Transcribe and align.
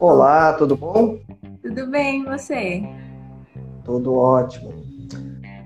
Olá, 0.00 0.54
tudo 0.54 0.74
bom? 0.74 1.18
Tudo 1.62 1.86
bem, 1.88 2.24
você? 2.24 2.82
Tudo 3.84 4.14
ótimo. 4.14 4.72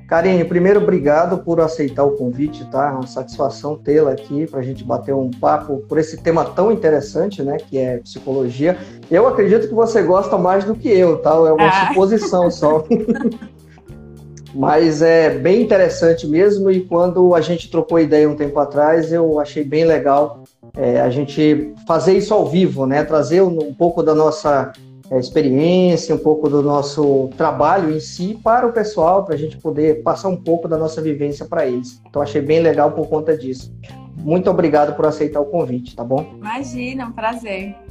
Karine, 0.09 0.45
primeiro, 0.45 0.83
obrigado 0.83 1.39
por 1.39 1.61
aceitar 1.61 2.03
o 2.03 2.17
convite, 2.17 2.69
tá? 2.69 2.89
É 2.89 2.91
uma 2.91 3.07
satisfação 3.07 3.77
tê-la 3.77 4.11
aqui 4.11 4.45
para 4.49 4.59
a 4.59 4.63
gente 4.65 4.83
bater 4.83 5.15
um 5.15 5.31
papo 5.31 5.85
por 5.89 5.99
esse 5.99 6.17
tema 6.21 6.45
tão 6.45 6.73
interessante, 6.73 7.45
né? 7.45 7.59
Que 7.59 7.79
é 7.79 7.99
psicologia. 7.99 8.77
Eu 9.09 9.29
acredito 9.29 9.69
que 9.69 9.75
você 9.75 10.03
gosta 10.03 10.37
mais 10.37 10.65
do 10.65 10.75
que 10.75 10.89
eu, 10.89 11.19
tá? 11.19 11.31
É 11.31 11.53
uma 11.53 11.69
ah. 11.69 11.87
suposição 11.87 12.51
só. 12.51 12.85
Mas 14.53 15.01
é 15.01 15.31
bem 15.31 15.63
interessante 15.63 16.27
mesmo, 16.27 16.73
e 16.73 16.81
quando 16.81 17.37
a 17.37 17.41
gente 17.41 17.71
trocou 17.71 18.01
ideia 18.01 18.29
um 18.29 18.37
tempo 18.37 18.59
atrás, 18.59 19.13
eu 19.13 19.39
achei 19.39 19.63
bem 19.63 19.85
legal 19.85 20.43
é, 20.77 21.01
a 21.01 21.11
gente 21.11 21.75
fazer 21.87 22.17
isso 22.17 22.35
ao 22.35 22.47
vivo, 22.47 22.87
né? 22.87 23.05
Trazer 23.05 23.43
um, 23.43 23.59
um 23.69 23.75
pouco 23.75 24.03
da 24.03 24.15
nossa 24.15 24.73
é, 25.11 25.19
experiência, 25.19 26.15
um 26.15 26.19
pouco 26.19 26.49
do 26.49 26.63
nosso 26.63 27.29
trabalho 27.37 27.95
em 27.95 28.01
si 28.01 28.39
para 28.43 28.67
o 28.67 28.73
pessoal, 28.73 29.25
para 29.25 29.35
a 29.35 29.39
gente 29.39 29.57
poder 29.59 30.03
passar 30.03 30.29
um 30.29 30.37
pouco 30.37 30.67
da 30.67 30.77
nossa 30.77 31.01
vivência 31.01 31.47
para 31.47 31.67
eles. 31.67 32.01
Então 32.09 32.21
achei 32.21 32.41
bem 32.41 32.61
legal 32.61 32.93
por 32.93 33.09
conta 33.09 33.37
disso. 33.37 33.73
Muito 34.17 34.51
obrigado 34.51 34.97
por 34.97 35.07
aceitar 35.07 35.41
o 35.41 35.47
convite, 35.47 35.95
tá 35.95 36.03
bom? 36.03 36.35
Imagina, 36.39 37.07
um 37.07 37.13
prazer. 37.13 37.84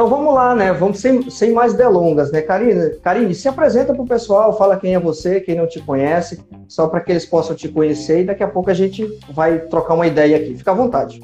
Então 0.00 0.08
vamos 0.08 0.32
lá, 0.32 0.54
né? 0.54 0.72
Vamos 0.72 0.98
sem, 0.98 1.28
sem 1.28 1.52
mais 1.52 1.74
delongas, 1.74 2.32
né? 2.32 2.40
Karine, 2.40 2.96
Karine, 3.02 3.34
se 3.34 3.46
apresenta 3.46 3.92
para 3.92 4.02
o 4.02 4.06
pessoal, 4.06 4.56
fala 4.56 4.78
quem 4.78 4.94
é 4.94 4.98
você, 4.98 5.42
quem 5.42 5.54
não 5.54 5.68
te 5.68 5.78
conhece, 5.78 6.42
só 6.66 6.88
para 6.88 7.02
que 7.02 7.12
eles 7.12 7.26
possam 7.26 7.54
te 7.54 7.68
conhecer 7.68 8.22
e 8.22 8.24
daqui 8.24 8.42
a 8.42 8.48
pouco 8.48 8.70
a 8.70 8.74
gente 8.74 9.06
vai 9.34 9.58
trocar 9.58 9.92
uma 9.92 10.06
ideia 10.06 10.38
aqui. 10.38 10.56
Fica 10.56 10.70
à 10.70 10.74
vontade. 10.74 11.20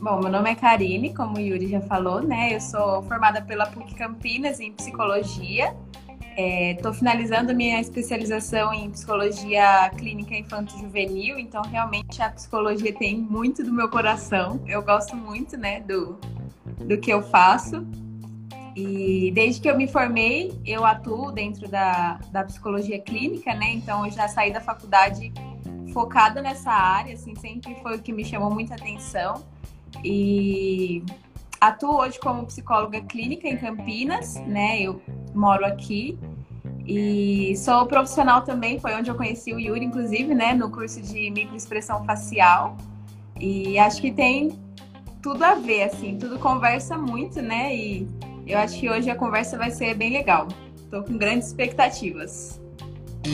Bom, 0.00 0.20
meu 0.20 0.30
nome 0.30 0.52
é 0.52 0.54
Karine, 0.54 1.12
como 1.12 1.36
o 1.36 1.40
Yuri 1.40 1.66
já 1.66 1.80
falou, 1.80 2.20
né? 2.20 2.54
Eu 2.54 2.60
sou 2.60 3.02
formada 3.02 3.42
pela 3.42 3.66
PUC 3.66 3.92
Campinas 3.96 4.60
em 4.60 4.70
psicologia. 4.70 5.74
Estou 6.36 6.92
é, 6.92 6.94
finalizando 6.94 7.52
minha 7.56 7.80
especialização 7.80 8.72
em 8.72 8.88
psicologia 8.88 9.90
clínica 9.96 10.32
infanto-juvenil, 10.36 11.36
então 11.40 11.62
realmente 11.62 12.22
a 12.22 12.30
psicologia 12.30 12.94
tem 12.94 13.18
muito 13.18 13.64
do 13.64 13.72
meu 13.72 13.88
coração. 13.88 14.60
Eu 14.64 14.80
gosto 14.80 15.16
muito, 15.16 15.56
né, 15.56 15.80
do, 15.80 16.16
do 16.84 16.98
que 16.98 17.10
eu 17.10 17.22
faço. 17.22 17.86
E 18.76 19.32
desde 19.32 19.60
que 19.60 19.68
eu 19.68 19.76
me 19.76 19.88
formei, 19.88 20.52
eu 20.64 20.84
atuo 20.84 21.32
dentro 21.32 21.68
da, 21.68 22.20
da 22.30 22.44
psicologia 22.44 23.00
clínica, 23.00 23.52
né? 23.54 23.72
Então 23.72 24.06
eu 24.06 24.12
já 24.12 24.28
saí 24.28 24.52
da 24.52 24.60
faculdade 24.60 25.32
focada 25.92 26.40
nessa 26.40 26.70
área, 26.70 27.14
assim, 27.14 27.34
sempre 27.34 27.74
foi 27.82 27.96
o 27.96 27.98
que 28.00 28.12
me 28.12 28.24
chamou 28.24 28.50
muita 28.50 28.74
atenção. 28.74 29.42
E 30.04 31.02
atuo 31.60 31.96
hoje 31.96 32.20
como 32.20 32.46
psicóloga 32.46 33.00
clínica 33.00 33.48
em 33.48 33.56
Campinas, 33.56 34.36
né? 34.46 34.80
Eu 34.80 35.02
moro 35.34 35.64
aqui. 35.64 36.16
E 36.86 37.56
sou 37.56 37.84
profissional 37.86 38.42
também, 38.42 38.78
foi 38.78 38.94
onde 38.94 39.10
eu 39.10 39.14
conheci 39.14 39.52
o 39.52 39.58
Yuri, 39.58 39.84
inclusive, 39.84 40.34
né? 40.34 40.54
No 40.54 40.70
curso 40.70 41.02
de 41.02 41.30
microexpressão 41.30 42.04
facial. 42.04 42.76
E 43.40 43.78
acho 43.78 44.00
que 44.00 44.12
tem 44.12 44.52
tudo 45.22 45.42
a 45.42 45.54
ver, 45.54 45.84
assim, 45.84 46.16
tudo 46.18 46.38
conversa 46.38 46.96
muito, 46.96 47.40
né? 47.40 47.74
E 47.74 48.08
eu 48.46 48.58
acho 48.58 48.78
que 48.78 48.88
hoje 48.88 49.10
a 49.10 49.14
conversa 49.14 49.56
vai 49.56 49.70
ser 49.70 49.94
bem 49.94 50.12
legal. 50.12 50.48
Estou 50.76 51.02
com 51.02 51.18
grandes 51.18 51.48
expectativas. 51.48 52.60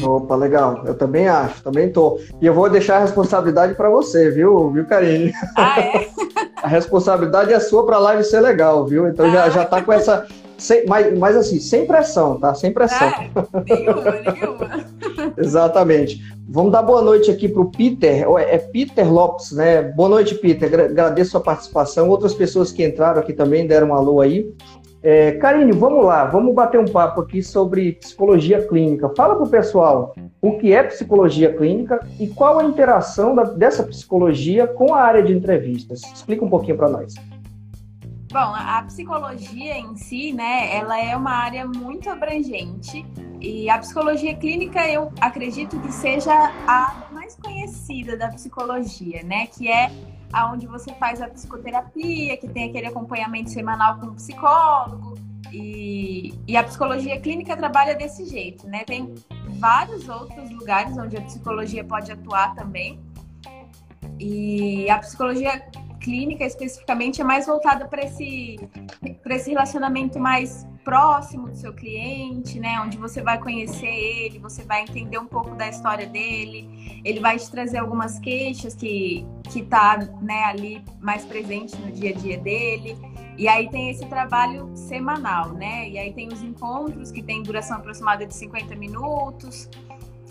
Opa, 0.03 0.35
legal. 0.35 0.83
Eu 0.87 0.95
também 0.95 1.29
acho, 1.29 1.63
também 1.63 1.93
tô. 1.93 2.19
E 2.41 2.47
eu 2.47 2.55
vou 2.55 2.69
deixar 2.69 2.97
a 2.97 3.01
responsabilidade 3.01 3.75
para 3.75 3.89
você, 3.89 4.31
viu, 4.31 4.71
viu, 4.71 4.87
Karine? 4.87 5.33
Ah, 5.57 5.81
é? 5.81 6.09
a 6.63 6.69
responsabilidade 6.69 7.53
é 7.53 7.61
sua 7.61 7.87
para 7.87 7.97
a 7.97 8.01
live 8.01 8.25
ser 8.25 8.41
legal, 8.41 8.87
viu? 8.87 9.07
Então 9.09 9.27
ah. 9.27 9.31
já, 9.31 9.51
já 9.51 9.65
tá 9.65 9.83
com 9.83 9.93
essa. 9.93 10.27
Sem, 10.57 10.87
mas, 10.87 11.17
mas 11.19 11.37
assim, 11.37 11.61
sem 11.61 11.87
pressão, 11.87 12.39
tá? 12.39 12.55
Sem 12.55 12.73
pressão. 12.73 13.09
Ah, 13.09 13.29
nenhuma, 13.67 14.11
nenhuma. 14.11 14.85
Exatamente. 15.39 16.21
Vamos 16.49 16.73
dar 16.73 16.83
boa 16.83 17.03
noite 17.03 17.31
aqui 17.31 17.49
para 17.49 17.63
o 17.63 17.71
Peter, 17.71 18.27
é 18.39 18.59
Peter 18.59 19.11
Lopes, 19.11 19.53
né? 19.53 19.83
Boa 19.83 20.09
noite, 20.09 20.35
Peter. 20.35 20.69
Agradeço 20.73 21.29
a 21.29 21.31
sua 21.33 21.41
participação. 21.41 22.09
Outras 22.09 22.35
pessoas 22.35 22.71
que 22.71 22.85
entraram 22.85 23.21
aqui 23.21 23.33
também 23.33 23.67
deram 23.67 23.89
um 23.89 23.95
alô 23.95 24.21
aí. 24.21 24.53
É, 25.03 25.33
Karine, 25.33 25.73
vamos 25.73 26.03
lá, 26.03 26.25
vamos 26.25 26.55
bater 26.55 26.81
um 26.81 26.87
papo 26.87 27.21
aqui 27.21 27.43
sobre 27.43 27.93
psicologia 27.93 28.67
clínica. 28.67 29.13
Fala 29.15 29.35
para 29.35 29.45
o 29.45 29.51
pessoal 29.51 30.15
o 30.41 30.53
que 30.53 30.73
é 30.73 30.83
psicologia 30.83 31.53
clínica 31.53 32.01
e 32.19 32.27
qual 32.27 32.59
a 32.59 32.65
interação 32.65 33.35
da, 33.35 33.45
dessa 33.45 33.83
psicologia 33.83 34.67
com 34.67 34.95
a 34.95 35.03
área 35.03 35.23
de 35.23 35.31
entrevistas. 35.31 36.01
Explica 36.15 36.43
um 36.43 36.49
pouquinho 36.49 36.79
para 36.79 36.89
nós. 36.89 37.15
Bom, 38.35 38.53
a 38.53 38.83
psicologia 38.83 39.79
em 39.79 39.95
si, 39.95 40.33
né, 40.33 40.75
ela 40.75 41.01
é 41.01 41.17
uma 41.17 41.31
área 41.31 41.65
muito 41.65 42.11
abrangente 42.11 43.07
e 43.41 43.71
a 43.71 43.79
psicologia 43.79 44.35
clínica 44.35 44.89
eu 44.89 45.13
acredito 45.21 45.79
que 45.79 45.93
seja 45.93 46.35
a 46.67 47.07
mais 47.13 47.37
conhecida 47.37 48.17
da 48.17 48.27
psicologia, 48.31 49.23
né, 49.23 49.47
que 49.47 49.71
é 49.71 49.89
aonde 50.33 50.67
você 50.67 50.93
faz 50.95 51.23
a 51.23 51.29
psicoterapia, 51.29 52.37
que 52.37 52.49
tem 52.49 52.71
aquele 52.71 52.89
acompanhamento 52.89 53.51
semanal 53.51 54.01
com 54.01 54.07
o 54.07 54.15
psicólogo. 54.15 55.15
E, 55.53 56.35
e 56.49 56.57
a 56.57 56.65
psicologia 56.65 57.21
clínica 57.21 57.57
trabalha 57.57 57.95
desse 57.95 58.27
jeito, 58.27 58.67
né? 58.67 58.83
Tem 58.83 59.15
vários 59.61 60.09
outros 60.09 60.51
lugares 60.51 60.99
onde 60.99 61.17
a 61.17 61.21
psicologia 61.21 61.85
pode 61.85 62.11
atuar 62.11 62.57
também. 62.57 62.99
E 64.19 64.91
a 64.91 64.99
psicologia 64.99 65.63
clínica 66.05 66.45
especificamente 66.45 67.23
é 67.23 67.25
mais 67.25 67.47
voltada 67.47 67.89
para 67.89 68.05
esse, 68.05 68.57
esse 69.25 69.51
relacionamento 69.51 70.21
mais 70.21 70.67
próximo 70.85 71.49
do 71.49 71.57
seu 71.57 71.73
cliente, 71.73 72.61
né? 72.61 72.79
Onde 72.81 72.99
você 72.99 73.23
vai 73.23 73.41
conhecer 73.41 73.87
ele, 73.87 74.39
você 74.39 74.63
vai 74.63 74.83
entender 74.83 75.19
um 75.19 75.27
pouco 75.27 75.55
da 75.55 75.67
história 75.67 76.07
dele, 76.07 77.01
ele 77.03 77.21
vai 77.21 77.39
te 77.39 77.51
trazer 77.51 77.79
algumas 77.79 78.19
queixas 78.19 78.75
que 78.75 79.27
que 79.51 79.63
tá, 79.63 79.99
né, 80.23 80.45
ali 80.45 80.83
mais 81.01 81.25
presente 81.25 81.77
no 81.77 81.93
dia 81.93 82.11
a 82.11 82.13
dia 82.13 82.39
dele. 82.39 82.97
E 83.37 83.47
aí 83.47 83.69
tem 83.69 83.91
esse 83.91 84.07
trabalho 84.07 84.71
semanal, 84.75 85.53
né? 85.53 85.89
E 85.89 85.99
aí 85.99 86.13
tem 86.13 86.29
os 86.29 86.43
encontros 86.43 87.11
que 87.11 87.23
tem 87.23 87.43
duração 87.43 87.77
aproximada 87.77 88.27
de 88.27 88.35
50 88.35 88.75
minutos. 88.77 89.69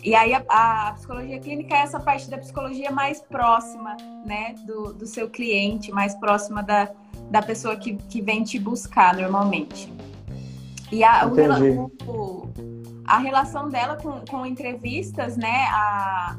E 0.04 0.14
aí 0.16 0.34
a, 0.34 0.44
a, 0.50 0.92
psicologia 0.94 1.40
clínica 1.40 1.76
é 1.76 1.80
essa 1.80 2.00
parte 2.00 2.30
da 2.30 2.38
psicologia 2.38 2.92
mais 2.92 3.22
próxima, 3.22 3.96
né, 4.26 4.54
do, 4.66 4.94
do 4.94 5.08
seu 5.08 5.30
cliente, 5.30 5.92
mais 5.92 6.14
próxima 6.16 6.62
da, 6.62 6.92
da 7.32 7.42
pessoa 7.42 7.78
que, 7.78 7.96
que 7.96 8.22
vem 8.22 8.44
te 8.44 8.60
buscar 8.60 9.16
normalmente. 9.16 9.92
E 10.92 11.04
a, 11.04 11.26
o, 11.26 11.92
o, 12.06 12.50
a 13.06 13.18
relação 13.18 13.70
dela 13.70 13.96
com, 13.96 14.20
com 14.30 14.46
entrevistas, 14.46 15.38
né, 15.38 15.68
a, 15.70 16.38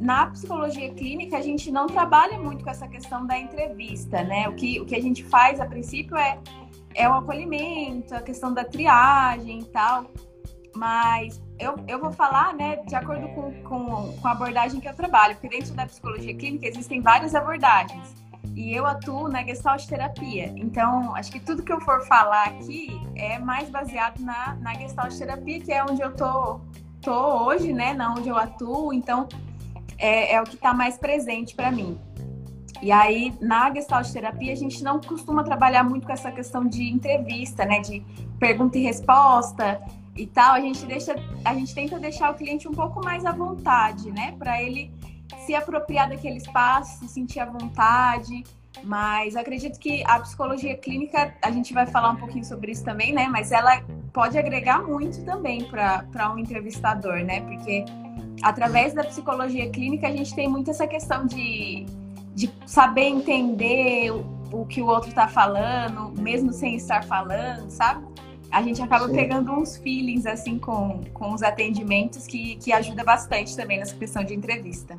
na 0.00 0.26
psicologia 0.26 0.92
clínica 0.92 1.38
a 1.38 1.42
gente 1.42 1.70
não 1.70 1.86
trabalha 1.86 2.38
muito 2.38 2.64
com 2.64 2.70
essa 2.70 2.88
questão 2.88 3.24
da 3.24 3.38
entrevista, 3.38 4.22
né? 4.22 4.48
O 4.48 4.54
que, 4.54 4.80
o 4.80 4.84
que 4.84 4.94
a 4.94 5.00
gente 5.00 5.24
faz 5.24 5.60
a 5.60 5.64
princípio 5.64 6.16
é, 6.16 6.38
é 6.94 7.08
o 7.08 7.14
acolhimento, 7.14 8.14
a 8.14 8.20
questão 8.20 8.52
da 8.52 8.64
triagem 8.64 9.60
e 9.60 9.64
tal. 9.64 10.10
Mas 10.74 11.40
eu, 11.58 11.74
eu 11.88 11.98
vou 11.98 12.12
falar, 12.12 12.54
né, 12.54 12.76
de 12.86 12.94
acordo 12.94 13.28
com, 13.28 13.52
com, 13.62 14.12
com 14.20 14.28
a 14.28 14.32
abordagem 14.32 14.80
que 14.80 14.88
eu 14.88 14.94
trabalho, 14.94 15.34
porque 15.36 15.48
dentro 15.48 15.74
da 15.74 15.86
psicologia 15.86 16.34
clínica 16.34 16.66
existem 16.66 17.00
várias 17.00 17.34
abordagens. 17.34 18.14
E 18.54 18.74
eu 18.74 18.86
atuo 18.86 19.28
na 19.28 19.42
gestalt 19.44 19.86
terapia. 19.86 20.52
Então, 20.56 21.14
acho 21.14 21.30
que 21.30 21.40
tudo 21.40 21.62
que 21.62 21.72
eu 21.72 21.80
for 21.80 22.06
falar 22.06 22.44
aqui 22.44 22.88
é 23.14 23.38
mais 23.38 23.68
baseado 23.68 24.18
na, 24.20 24.54
na 24.60 24.74
gestalt 24.74 25.16
terapia, 25.16 25.60
que 25.60 25.72
é 25.72 25.82
onde 25.82 26.00
eu 26.00 26.14
tô, 26.14 26.60
tô 27.00 27.44
hoje, 27.44 27.72
né, 27.72 27.92
na 27.92 28.12
onde 28.12 28.28
eu 28.28 28.36
atuo. 28.36 28.92
Então, 28.92 29.28
é, 29.98 30.34
é 30.34 30.40
o 30.40 30.44
que 30.44 30.54
está 30.54 30.72
mais 30.72 30.96
presente 30.96 31.54
para 31.54 31.70
mim. 31.70 31.98
E 32.82 32.92
aí, 32.92 33.34
na 33.40 33.72
gestalt 33.72 34.10
terapia, 34.10 34.52
a 34.52 34.56
gente 34.56 34.82
não 34.82 35.00
costuma 35.00 35.42
trabalhar 35.42 35.82
muito 35.82 36.06
com 36.06 36.12
essa 36.12 36.30
questão 36.30 36.66
de 36.66 36.90
entrevista, 36.90 37.64
né, 37.64 37.80
de 37.80 38.04
pergunta 38.38 38.76
e 38.76 38.82
resposta 38.82 39.82
e 40.16 40.26
tal, 40.26 40.54
a 40.54 40.60
gente 40.60 40.84
deixa, 40.86 41.14
a 41.44 41.54
gente 41.54 41.74
tenta 41.74 41.98
deixar 41.98 42.30
o 42.30 42.34
cliente 42.34 42.66
um 42.68 42.72
pouco 42.72 43.04
mais 43.04 43.24
à 43.24 43.32
vontade, 43.32 44.10
né, 44.10 44.34
para 44.38 44.62
ele 44.62 44.90
se 45.44 45.54
apropriar 45.54 46.08
daquele 46.08 46.36
espaço, 46.36 46.98
se 47.00 47.08
sentir 47.08 47.40
à 47.40 47.46
vontade. 47.46 48.44
Mas 48.84 49.36
acredito 49.36 49.78
que 49.78 50.04
a 50.06 50.20
psicologia 50.20 50.76
clínica, 50.76 51.34
a 51.42 51.50
gente 51.50 51.72
vai 51.72 51.86
falar 51.86 52.10
um 52.10 52.16
pouquinho 52.16 52.44
sobre 52.44 52.72
isso 52.72 52.84
também, 52.84 53.12
né? 53.12 53.26
Mas 53.26 53.50
ela 53.50 53.82
pode 54.12 54.36
agregar 54.38 54.82
muito 54.82 55.24
também 55.24 55.64
para 55.64 56.32
um 56.32 56.38
entrevistador, 56.38 57.24
né? 57.24 57.40
Porque 57.40 57.84
através 58.42 58.92
da 58.92 59.02
psicologia 59.02 59.70
clínica 59.70 60.08
a 60.08 60.12
gente 60.12 60.34
tem 60.34 60.46
muito 60.46 60.70
essa 60.70 60.86
questão 60.86 61.26
de, 61.26 61.86
de 62.34 62.52
saber 62.66 63.04
entender 63.04 64.10
o, 64.12 64.24
o 64.52 64.66
que 64.66 64.82
o 64.82 64.86
outro 64.86 65.08
está 65.08 65.26
falando, 65.26 66.12
mesmo 66.20 66.52
sem 66.52 66.76
estar 66.76 67.02
falando, 67.04 67.70
sabe? 67.70 68.06
A 68.56 68.62
gente 68.62 68.80
acaba 68.80 69.06
Sim. 69.06 69.14
pegando 69.14 69.52
uns 69.52 69.76
feelings 69.76 70.24
assim 70.24 70.58
com, 70.58 71.02
com 71.12 71.34
os 71.34 71.42
atendimentos 71.42 72.26
que, 72.26 72.56
que 72.56 72.72
ajuda 72.72 73.04
bastante 73.04 73.54
também 73.54 73.78
nessa 73.78 73.94
questão 73.94 74.24
de 74.24 74.32
entrevista. 74.32 74.96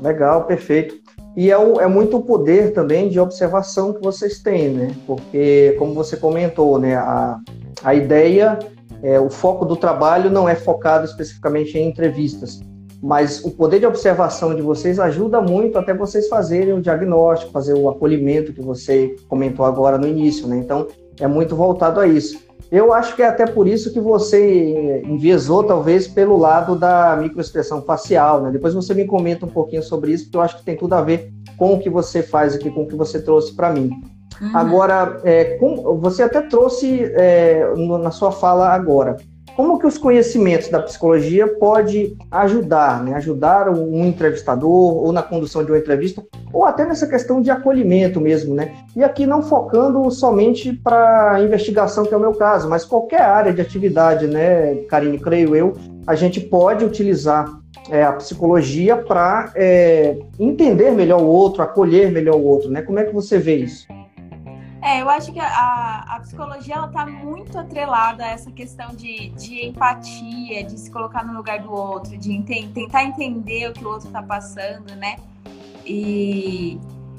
Legal, 0.00 0.46
perfeito. 0.46 0.96
E 1.36 1.48
é, 1.48 1.56
o, 1.56 1.80
é 1.80 1.86
muito 1.86 2.16
o 2.16 2.22
poder 2.24 2.72
também 2.72 3.08
de 3.08 3.20
observação 3.20 3.92
que 3.92 4.02
vocês 4.02 4.40
têm, 4.40 4.70
né? 4.70 4.96
Porque, 5.06 5.76
como 5.78 5.94
você 5.94 6.16
comentou, 6.16 6.76
né, 6.76 6.96
a, 6.96 7.38
a 7.84 7.94
ideia, 7.94 8.58
é, 9.00 9.20
o 9.20 9.30
foco 9.30 9.64
do 9.64 9.76
trabalho 9.76 10.28
não 10.28 10.48
é 10.48 10.56
focado 10.56 11.04
especificamente 11.04 11.78
em 11.78 11.88
entrevistas, 11.88 12.60
mas 13.00 13.44
o 13.44 13.50
poder 13.52 13.78
de 13.78 13.86
observação 13.86 14.56
de 14.56 14.62
vocês 14.62 14.98
ajuda 14.98 15.40
muito 15.40 15.78
até 15.78 15.94
vocês 15.94 16.26
fazerem 16.28 16.72
o 16.72 16.80
diagnóstico, 16.80 17.52
fazer 17.52 17.74
o 17.74 17.88
acolhimento 17.88 18.52
que 18.52 18.60
você 18.60 19.14
comentou 19.28 19.64
agora 19.64 19.96
no 19.96 20.08
início, 20.08 20.48
né? 20.48 20.56
Então, 20.56 20.88
é 21.20 21.26
muito 21.26 21.56
voltado 21.56 22.00
a 22.00 22.06
isso. 22.06 22.44
Eu 22.70 22.92
acho 22.92 23.14
que 23.14 23.22
é 23.22 23.28
até 23.28 23.46
por 23.46 23.68
isso 23.68 23.92
que 23.92 24.00
você 24.00 25.02
enviesou, 25.04 25.62
talvez, 25.62 26.08
pelo 26.08 26.36
lado 26.36 26.74
da 26.74 27.16
microexpressão 27.16 27.82
facial, 27.82 28.42
né? 28.42 28.50
Depois 28.50 28.74
você 28.74 28.92
me 28.92 29.04
comenta 29.04 29.46
um 29.46 29.50
pouquinho 29.50 29.82
sobre 29.82 30.12
isso, 30.12 30.24
porque 30.24 30.36
eu 30.36 30.42
acho 30.42 30.58
que 30.58 30.64
tem 30.64 30.76
tudo 30.76 30.94
a 30.94 31.02
ver 31.02 31.32
com 31.56 31.74
o 31.74 31.78
que 31.78 31.88
você 31.88 32.22
faz 32.22 32.54
aqui, 32.54 32.70
com 32.70 32.82
o 32.82 32.88
que 32.88 32.96
você 32.96 33.22
trouxe 33.22 33.54
para 33.54 33.70
mim. 33.70 33.90
Uhum. 34.40 34.56
Agora, 34.56 35.20
é, 35.24 35.56
com, 35.58 35.96
você 35.98 36.24
até 36.24 36.42
trouxe 36.42 37.04
é, 37.14 37.72
no, 37.76 37.98
na 37.98 38.10
sua 38.10 38.32
fala 38.32 38.68
agora, 38.68 39.16
como 39.56 39.78
que 39.78 39.86
os 39.86 39.96
conhecimentos 39.96 40.68
da 40.68 40.82
psicologia 40.82 41.48
pode 41.48 42.14
ajudar, 42.30 43.02
né? 43.02 43.14
ajudar 43.14 43.70
um 43.70 44.04
entrevistador 44.04 44.70
ou 44.70 45.10
na 45.12 45.22
condução 45.22 45.64
de 45.64 45.72
uma 45.72 45.78
entrevista, 45.78 46.22
ou 46.52 46.64
até 46.64 46.84
nessa 46.84 47.06
questão 47.06 47.40
de 47.40 47.50
acolhimento 47.50 48.20
mesmo, 48.20 48.54
né? 48.54 48.74
E 48.94 49.02
aqui 49.02 49.26
não 49.26 49.42
focando 49.42 50.10
somente 50.10 50.72
para 50.72 51.40
investigação, 51.42 52.04
que 52.04 52.12
é 52.12 52.16
o 52.16 52.20
meu 52.20 52.34
caso, 52.34 52.68
mas 52.68 52.84
qualquer 52.84 53.22
área 53.22 53.52
de 53.52 53.60
atividade, 53.60 54.26
né, 54.26 54.74
Karine, 54.88 55.18
creio 55.18 55.56
eu, 55.56 55.72
a 56.06 56.14
gente 56.14 56.40
pode 56.40 56.84
utilizar 56.84 57.60
é, 57.90 58.02
a 58.02 58.12
psicologia 58.12 58.96
para 58.96 59.52
é, 59.54 60.18
entender 60.38 60.90
melhor 60.92 61.20
o 61.20 61.26
outro, 61.26 61.62
acolher 61.62 62.10
melhor 62.10 62.36
o 62.36 62.44
outro, 62.44 62.70
né? 62.70 62.82
Como 62.82 62.98
é 62.98 63.04
que 63.04 63.14
você 63.14 63.38
vê 63.38 63.56
isso? 63.56 63.86
É, 64.86 65.02
eu 65.02 65.10
acho 65.10 65.32
que 65.32 65.40
a, 65.40 66.04
a 66.08 66.20
psicologia 66.20 66.76
ela 66.76 66.86
tá 66.86 67.04
muito 67.04 67.58
atrelada 67.58 68.24
a 68.24 68.28
essa 68.28 68.52
questão 68.52 68.94
de, 68.94 69.30
de 69.30 69.66
empatia, 69.66 70.62
de 70.62 70.78
se 70.78 70.88
colocar 70.92 71.26
no 71.26 71.36
lugar 71.36 71.58
do 71.58 71.72
outro, 71.72 72.16
de 72.16 72.32
ente 72.32 72.68
tentar 72.68 73.02
entender 73.02 73.68
o 73.68 73.72
que 73.72 73.84
o 73.84 73.88
outro 73.88 74.06
está 74.06 74.22
passando, 74.22 74.94
né? 74.94 75.16
E 75.84 76.78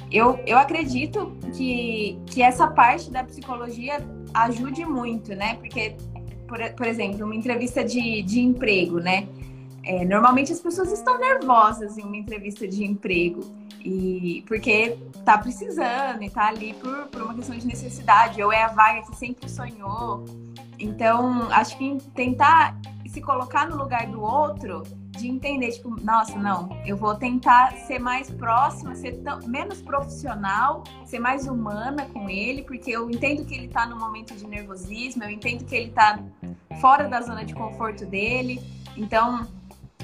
eu, 0.09 0.39
eu 0.47 0.57
acredito 0.57 1.35
que, 1.53 2.17
que 2.27 2.41
essa 2.41 2.67
parte 2.67 3.11
da 3.11 3.21
psicologia 3.25 3.97
ajude 4.33 4.85
muito, 4.85 5.35
né? 5.35 5.55
Porque, 5.55 5.97
por, 6.47 6.57
por 6.71 6.87
exemplo, 6.87 7.25
uma 7.25 7.35
entrevista 7.35 7.83
de, 7.83 8.21
de 8.21 8.39
emprego, 8.39 9.01
né? 9.01 9.27
É, 9.83 10.05
normalmente 10.05 10.53
as 10.53 10.61
pessoas 10.61 10.93
estão 10.93 11.19
nervosas 11.19 11.97
em 11.97 12.03
uma 12.03 12.15
entrevista 12.15 12.65
de 12.65 12.85
emprego. 12.85 13.41
E 13.83 14.43
porque 14.47 14.97
tá 15.23 15.37
precisando 15.37 16.23
e 16.23 16.29
tá 16.29 16.47
ali 16.47 16.73
por, 16.73 17.07
por 17.07 17.21
uma 17.21 17.33
questão 17.33 17.57
de 17.57 17.65
necessidade, 17.65 18.41
ou 18.41 18.51
é 18.51 18.63
a 18.63 18.67
vaga 18.67 19.01
que 19.01 19.15
sempre 19.15 19.49
sonhou. 19.49 20.25
Então, 20.79 21.49
acho 21.51 21.77
que 21.77 21.97
tentar 22.13 22.77
se 23.07 23.21
colocar 23.21 23.67
no 23.67 23.77
lugar 23.77 24.07
do 24.07 24.21
outro, 24.21 24.83
de 25.17 25.27
entender, 25.27 25.71
tipo, 25.71 25.89
nossa, 26.03 26.37
não, 26.37 26.69
eu 26.85 26.95
vou 26.95 27.15
tentar 27.15 27.73
ser 27.87 27.99
mais 27.99 28.29
próxima, 28.29 28.93
ser 28.95 29.19
menos 29.45 29.81
profissional, 29.81 30.83
ser 31.05 31.19
mais 31.19 31.47
humana 31.47 32.05
com 32.13 32.29
ele, 32.29 32.61
porque 32.61 32.91
eu 32.91 33.09
entendo 33.09 33.43
que 33.45 33.55
ele 33.55 33.67
tá 33.67 33.85
no 33.85 33.97
momento 33.97 34.35
de 34.35 34.45
nervosismo, 34.45 35.23
eu 35.23 35.29
entendo 35.31 35.65
que 35.65 35.75
ele 35.75 35.89
tá 35.89 36.19
fora 36.79 37.07
da 37.07 37.21
zona 37.21 37.43
de 37.43 37.55
conforto 37.55 38.05
dele. 38.05 38.61
Então, 38.95 39.47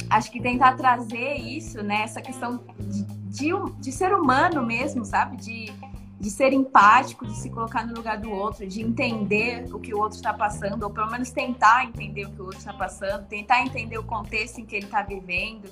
acho 0.09 0.31
que 0.31 0.41
tentar 0.41 0.75
trazer 0.75 1.35
isso, 1.35 1.81
né, 1.83 2.03
essa 2.03 2.21
questão 2.21 2.63
de 2.79 3.23
de, 3.33 3.51
de 3.79 3.91
ser 3.91 4.13
humano 4.13 4.63
mesmo, 4.63 5.03
sabe? 5.03 5.37
De, 5.37 5.73
de 6.19 6.29
ser 6.29 6.53
empático, 6.53 7.25
de 7.25 7.35
se 7.35 7.49
colocar 7.49 7.85
no 7.85 7.95
lugar 7.95 8.17
do 8.19 8.31
outro, 8.31 8.65
de 8.67 8.81
entender 8.81 9.65
o 9.73 9.79
que 9.79 9.93
o 9.93 9.97
outro 9.97 10.17
está 10.17 10.31
passando, 10.31 10.83
ou 10.83 10.91
pelo 10.91 11.09
menos 11.09 11.31
tentar 11.31 11.83
entender 11.85 12.27
o 12.27 12.31
que 12.31 12.41
o 12.41 12.45
outro 12.45 12.59
está 12.59 12.73
passando, 12.73 13.25
tentar 13.25 13.63
entender 13.63 13.97
o 13.97 14.03
contexto 14.03 14.59
em 14.59 14.65
que 14.65 14.75
ele 14.75 14.85
está 14.85 15.01
vivendo. 15.01 15.67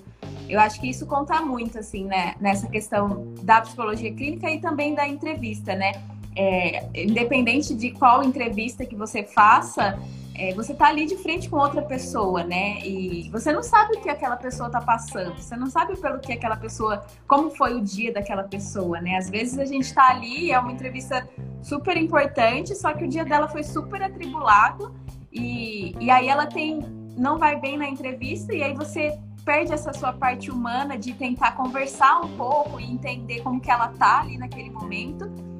Eu 0.50 0.60
acho 0.60 0.82
que 0.82 0.90
isso 0.90 1.06
conta 1.06 1.40
muito, 1.42 1.78
assim, 1.78 2.06
né, 2.06 2.36
nessa 2.42 2.68
questão 2.68 3.32
da 3.44 3.62
psicologia 3.62 4.12
clínica 4.12 4.50
e 4.50 4.60
também 4.60 4.96
da 4.96 5.08
entrevista, 5.08 5.76
né? 5.76 5.94
É, 6.36 6.90
independente 6.96 7.76
de 7.76 7.92
qual 7.92 8.24
entrevista 8.24 8.86
que 8.86 8.96
você 8.96 9.22
faça, 9.22 10.00
é, 10.34 10.54
você 10.54 10.74
tá 10.74 10.88
ali 10.88 11.06
de 11.06 11.18
frente 11.18 11.50
com 11.50 11.58
outra 11.58 11.82
pessoa, 11.82 12.44
né? 12.44 12.80
E 12.80 13.30
você 13.30 13.52
não 13.52 13.62
sabe 13.62 13.98
o 13.98 14.02
que 14.02 14.10
aquela 14.10 14.38
pessoa 14.38 14.70
tá 14.70 14.80
passando, 14.80 15.38
você 15.38 15.56
não 15.56 15.68
sabe 15.68 15.98
pelo 15.98 16.20
que 16.20 16.32
aquela 16.32 16.56
pessoa, 16.56 17.06
como 17.28 17.50
foi 17.50 17.74
o 17.76 17.82
dia 17.82 18.14
daquela 18.14 18.44
pessoa, 18.44 19.02
né? 19.02 19.18
Às 19.18 19.30
vezes 19.30 19.60
a 19.60 19.66
gente 19.66 19.94
tá 19.94 20.10
ali, 20.10 20.52
é 20.52 20.60
uma 20.60 20.72
entrevista 20.72 21.28
super 21.62 21.98
importante, 21.98 22.76
só 22.76 22.94
que 22.94 23.04
o 23.04 23.08
dia 23.08 23.26
dela 23.26 23.48
foi 23.48 23.64
super 23.64 24.02
atribulado 24.02 24.94
e, 25.32 25.96
e 26.00 26.10
aí 26.10 26.28
ela 26.28 26.46
tem, 26.46 26.80
não 27.18 27.38
vai 27.38 27.60
bem 27.60 27.78
na 27.78 27.88
entrevista 27.88 28.54
e 28.54 28.64
aí 28.64 28.74
você 28.74 29.20
perde 29.44 29.74
essa 29.74 29.92
sua 29.92 30.14
parte 30.14 30.50
humana 30.50 30.98
de 30.98 31.14
tentar 31.14 31.54
conversar 31.54 32.22
um 32.22 32.38
pouco 32.38 32.80
e 32.80 32.90
entender 32.90 33.42
como 33.42 33.60
que 33.60 33.70
ela 33.70 33.90
tá 33.90 34.22
ali 34.22 34.38
naquele 34.38 34.70
momento 34.70 35.51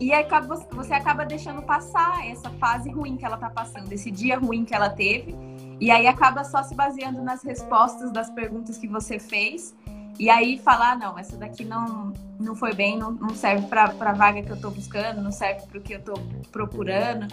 e, 0.00 0.12
acaba, 0.12 0.56
você 0.70 0.94
acaba 0.94 1.24
deixando 1.24 1.62
passar 1.62 2.26
essa 2.26 2.50
fase 2.50 2.90
ruim 2.90 3.16
que 3.16 3.24
ela 3.24 3.36
tá 3.36 3.50
passando, 3.50 3.92
esse 3.92 4.10
dia 4.10 4.38
ruim 4.38 4.64
que 4.64 4.74
ela 4.74 4.90
teve. 4.90 5.34
E 5.80 5.90
aí 5.90 6.06
acaba 6.06 6.44
só 6.44 6.62
se 6.62 6.74
baseando 6.74 7.22
nas 7.22 7.42
respostas 7.42 8.10
das 8.10 8.30
perguntas 8.30 8.78
que 8.78 8.88
você 8.88 9.18
fez. 9.18 9.74
E 10.18 10.30
aí 10.30 10.58
falar, 10.58 10.92
ah, 10.92 10.96
não, 10.96 11.18
essa 11.18 11.36
daqui 11.36 11.64
não, 11.64 12.12
não 12.40 12.54
foi 12.54 12.72
bem, 12.72 12.96
não, 12.96 13.10
não 13.10 13.30
serve 13.30 13.66
para 13.66 13.84
a 13.84 14.12
vaga 14.12 14.42
que 14.42 14.50
eu 14.50 14.56
estou 14.56 14.70
buscando, 14.70 15.20
não 15.20 15.30
serve 15.30 15.66
para 15.66 15.78
o 15.78 15.82
que 15.82 15.92
eu 15.92 15.98
estou 15.98 16.16
procurando. 16.50 17.26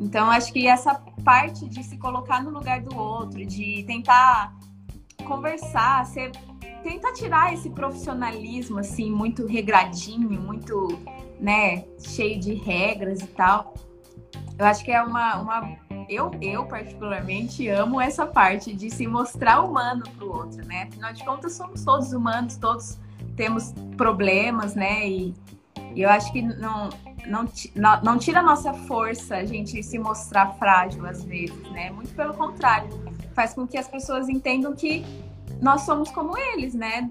Então, 0.00 0.28
acho 0.28 0.52
que 0.52 0.66
essa 0.66 0.94
parte 1.24 1.68
de 1.68 1.84
se 1.84 1.96
colocar 1.96 2.42
no 2.42 2.50
lugar 2.50 2.80
do 2.80 2.96
outro, 2.96 3.46
de 3.46 3.84
tentar 3.84 4.52
conversar, 5.24 6.04
ser, 6.06 6.32
tentar 6.82 7.12
tirar 7.12 7.54
esse 7.54 7.70
profissionalismo, 7.70 8.78
assim, 8.78 9.10
muito 9.10 9.46
regradinho, 9.46 10.28
muito 10.40 10.88
né, 11.44 11.84
cheio 12.00 12.40
de 12.40 12.54
regras 12.54 13.20
e 13.20 13.26
tal. 13.26 13.74
Eu 14.58 14.64
acho 14.64 14.82
que 14.82 14.90
é 14.90 15.02
uma, 15.02 15.36
uma 15.36 15.76
eu, 16.08 16.30
eu 16.40 16.64
particularmente 16.64 17.68
amo 17.68 18.00
essa 18.00 18.24
parte 18.24 18.72
de 18.72 18.90
se 18.90 19.06
mostrar 19.06 19.60
humano 19.60 20.04
para 20.16 20.24
o 20.24 20.32
outro, 20.34 20.66
né? 20.66 20.84
Afinal 20.84 21.12
de 21.12 21.22
contas, 21.22 21.52
somos 21.52 21.84
todos 21.84 22.14
humanos, 22.14 22.56
todos 22.56 22.98
temos 23.36 23.74
problemas, 23.94 24.74
né? 24.74 25.06
E, 25.06 25.34
e 25.94 26.00
eu 26.00 26.08
acho 26.08 26.32
que 26.32 26.40
não, 26.40 26.88
não, 27.26 27.46
não 28.02 28.18
tira 28.18 28.40
a 28.40 28.42
nossa 28.42 28.72
força 28.72 29.36
a 29.36 29.44
gente 29.44 29.82
se 29.82 29.98
mostrar 29.98 30.54
frágil 30.54 31.04
às 31.04 31.22
vezes, 31.24 31.70
né? 31.72 31.90
Muito 31.90 32.14
pelo 32.14 32.32
contrário, 32.32 32.88
faz 33.34 33.52
com 33.52 33.66
que 33.66 33.76
as 33.76 33.86
pessoas 33.88 34.30
entendam 34.30 34.74
que 34.74 35.04
nós 35.60 35.82
somos 35.82 36.10
como 36.10 36.38
eles, 36.38 36.72
né? 36.72 37.10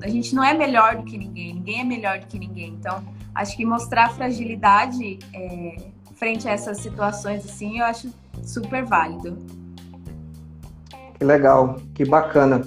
A 0.00 0.08
gente 0.08 0.32
não 0.32 0.44
é 0.44 0.54
melhor 0.54 0.96
do 0.96 1.04
que 1.04 1.18
ninguém, 1.18 1.54
ninguém 1.54 1.80
é 1.80 1.84
melhor 1.84 2.20
do 2.20 2.26
que 2.26 2.38
ninguém. 2.38 2.74
Então, 2.74 3.02
acho 3.34 3.56
que 3.56 3.64
mostrar 3.64 4.12
fragilidade 4.12 5.18
é, 5.34 5.76
frente 6.14 6.48
a 6.48 6.52
essas 6.52 6.78
situações 6.78 7.44
assim, 7.44 7.78
eu 7.78 7.84
acho 7.84 8.08
super 8.42 8.84
válido. 8.84 9.36
Que 11.18 11.24
legal, 11.24 11.76
que 11.94 12.04
bacana. 12.04 12.62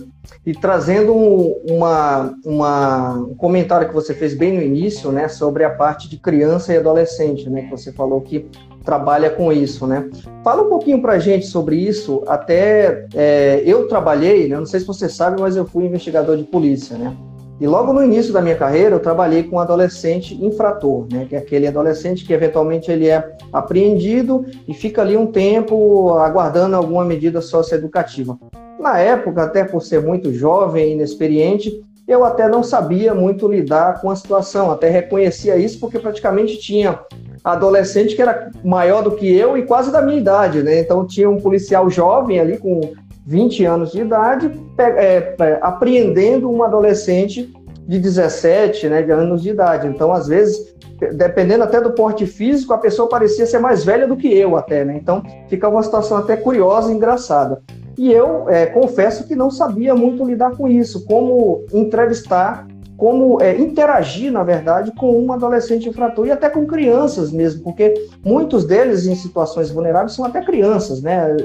E 0.46 0.54
trazendo 0.54 1.14
uma, 1.14 2.34
uma, 2.46 3.14
um 3.14 3.36
comentário 3.36 3.88
que 3.88 3.94
você 3.94 4.14
fez 4.14 4.34
bem 4.34 4.54
no 4.54 4.62
início, 4.62 5.12
né, 5.12 5.28
sobre 5.28 5.64
a 5.64 5.70
parte 5.70 6.10
de 6.10 6.18
criança 6.18 6.74
e 6.74 6.78
adolescente, 6.78 7.50
né, 7.50 7.64
que 7.64 7.72
você 7.72 7.92
falou 7.92 8.22
que 8.22 8.50
trabalha 8.84 9.30
com 9.30 9.52
isso, 9.52 9.86
né? 9.86 10.10
Fala 10.44 10.64
um 10.64 10.70
pouquinho 10.70 11.02
para 11.02 11.20
gente 11.20 11.46
sobre 11.46 11.76
isso. 11.76 12.24
Até 12.26 13.06
é, 13.14 13.62
eu 13.66 13.88
trabalhei, 13.88 14.48
né, 14.48 14.56
não 14.58 14.66
sei 14.66 14.80
se 14.80 14.88
você 14.88 15.10
sabe, 15.10 15.42
mas 15.42 15.58
eu 15.58 15.66
fui 15.66 15.86
investigador 15.86 16.38
de 16.38 16.44
polícia, 16.44 16.98
né? 16.98 17.16
E 17.60 17.66
logo 17.66 17.92
no 17.92 18.04
início 18.04 18.32
da 18.32 18.42
minha 18.42 18.56
carreira, 18.56 18.96
eu 18.96 19.00
trabalhei 19.00 19.42
com 19.44 19.56
um 19.56 19.60
adolescente 19.60 20.36
infrator, 20.46 21.08
né? 21.12 21.26
que 21.28 21.36
é 21.36 21.40
aquele 21.40 21.68
adolescente 21.68 22.24
que 22.24 22.32
eventualmente 22.32 22.92
ele 22.92 23.08
é 23.08 23.36
apreendido 23.52 24.46
e 24.68 24.76
fica 24.76 25.02
ali 25.02 25.18
um 25.18 25.26
tempo 25.26 26.14
aguardando 26.20 26.76
alguma 26.76 27.04
medida 27.04 27.42
socioeducativa. 27.42 28.38
Na 28.80 29.00
época, 29.00 29.44
até 29.44 29.64
por 29.64 29.82
ser 29.82 30.04
muito 30.04 30.32
jovem 30.32 30.90
e 30.90 30.94
inexperiente, 30.94 31.84
eu 32.08 32.24
até 32.24 32.48
não 32.48 32.62
sabia 32.62 33.16
muito 33.16 33.48
lidar 33.48 34.02
com 34.02 34.12
a 34.12 34.16
situação, 34.16 34.72
até 34.72 34.90
reconhecia 34.90 35.58
isso 35.58 35.80
porque 35.80 35.98
praticamente 35.98 36.60
tinha 36.60 37.00
adolescente 37.44 38.16
que 38.16 38.22
era 38.22 38.52
maior 38.64 39.02
do 39.02 39.12
que 39.12 39.36
eu 39.36 39.58
e 39.58 39.64
quase 39.64 39.92
da 39.92 40.02
minha 40.02 40.20
idade, 40.20 40.62
né? 40.62 40.80
Então 40.80 41.06
tinha 41.08 41.30
um 41.30 41.42
policial 41.42 41.90
jovem 41.90 42.40
ali 42.40 42.58
com 42.58 42.94
20 43.28 43.66
anos 43.66 43.92
de 43.92 44.00
idade, 44.00 44.50
é, 44.78 45.36
é, 45.38 45.60
apreendendo 45.62 46.50
um 46.50 46.64
adolescente 46.64 47.54
de 47.86 48.00
17 48.00 48.88
né, 48.88 49.02
de 49.02 49.12
anos 49.12 49.42
de 49.42 49.50
idade. 49.50 49.86
Então, 49.86 50.14
às 50.14 50.28
vezes, 50.28 50.74
dependendo 51.14 51.66
até 51.66 51.82
do 51.82 51.92
porte 51.92 52.26
físico, 52.26 52.74
a 52.74 52.78
pessoa 52.78 53.10
parecia 53.10 53.46
ser 53.46 53.60
mais 53.60 53.84
velha 53.84 54.08
do 54.08 54.16
que 54.16 54.34
eu 54.34 54.56
até, 54.56 54.86
né? 54.86 54.98
Então, 55.02 55.22
fica 55.50 55.68
uma 55.68 55.84
situação 55.84 56.18
até 56.18 56.38
curiosa 56.38 56.90
e 56.90 56.96
engraçada. 56.96 57.62
E 57.98 58.12
eu 58.12 58.50
é, 58.50 58.66
confesso 58.68 59.28
que 59.28 59.36
não 59.36 59.52
sabia 59.52 59.94
muito 59.94 60.24
lidar 60.24 60.56
com 60.56 60.68
isso, 60.68 61.06
como 61.06 61.66
entrevistar 61.74 62.66
como 62.98 63.40
é, 63.40 63.56
interagir, 63.56 64.32
na 64.32 64.44
verdade, 64.44 64.92
com 64.92 65.24
um 65.24 65.32
adolescente 65.32 65.88
infrator 65.88 66.26
e 66.26 66.32
até 66.32 66.50
com 66.50 66.66
crianças 66.66 67.32
mesmo, 67.32 67.64
porque 67.64 67.94
muitos 68.26 68.66
deles 68.66 69.06
em 69.06 69.16
situações 69.16 69.70
vulneráveis 69.70 70.14
são 70.14 70.26
até 70.26 70.42
crianças, 70.42 71.02
né? 71.02 71.38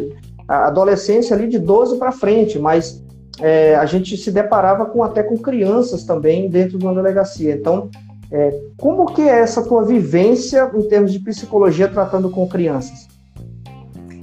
A 0.46 0.66
adolescência 0.66 1.34
ali 1.34 1.48
de 1.48 1.58
12 1.58 1.98
para 1.98 2.12
frente, 2.12 2.58
mas 2.58 3.02
é, 3.40 3.74
a 3.76 3.86
gente 3.86 4.16
se 4.16 4.30
deparava 4.30 4.86
com 4.86 5.02
até 5.02 5.22
com 5.22 5.36
crianças 5.36 6.04
também 6.04 6.48
dentro 6.48 6.78
de 6.78 6.84
uma 6.84 6.94
delegacia. 6.94 7.54
Então, 7.54 7.90
é, 8.30 8.60
como 8.78 9.06
que 9.06 9.22
é 9.22 9.40
essa 9.40 9.62
tua 9.62 9.84
vivência 9.84 10.70
em 10.74 10.88
termos 10.88 11.12
de 11.12 11.20
psicologia 11.20 11.88
tratando 11.88 12.30
com 12.30 12.48
crianças? 12.48 13.08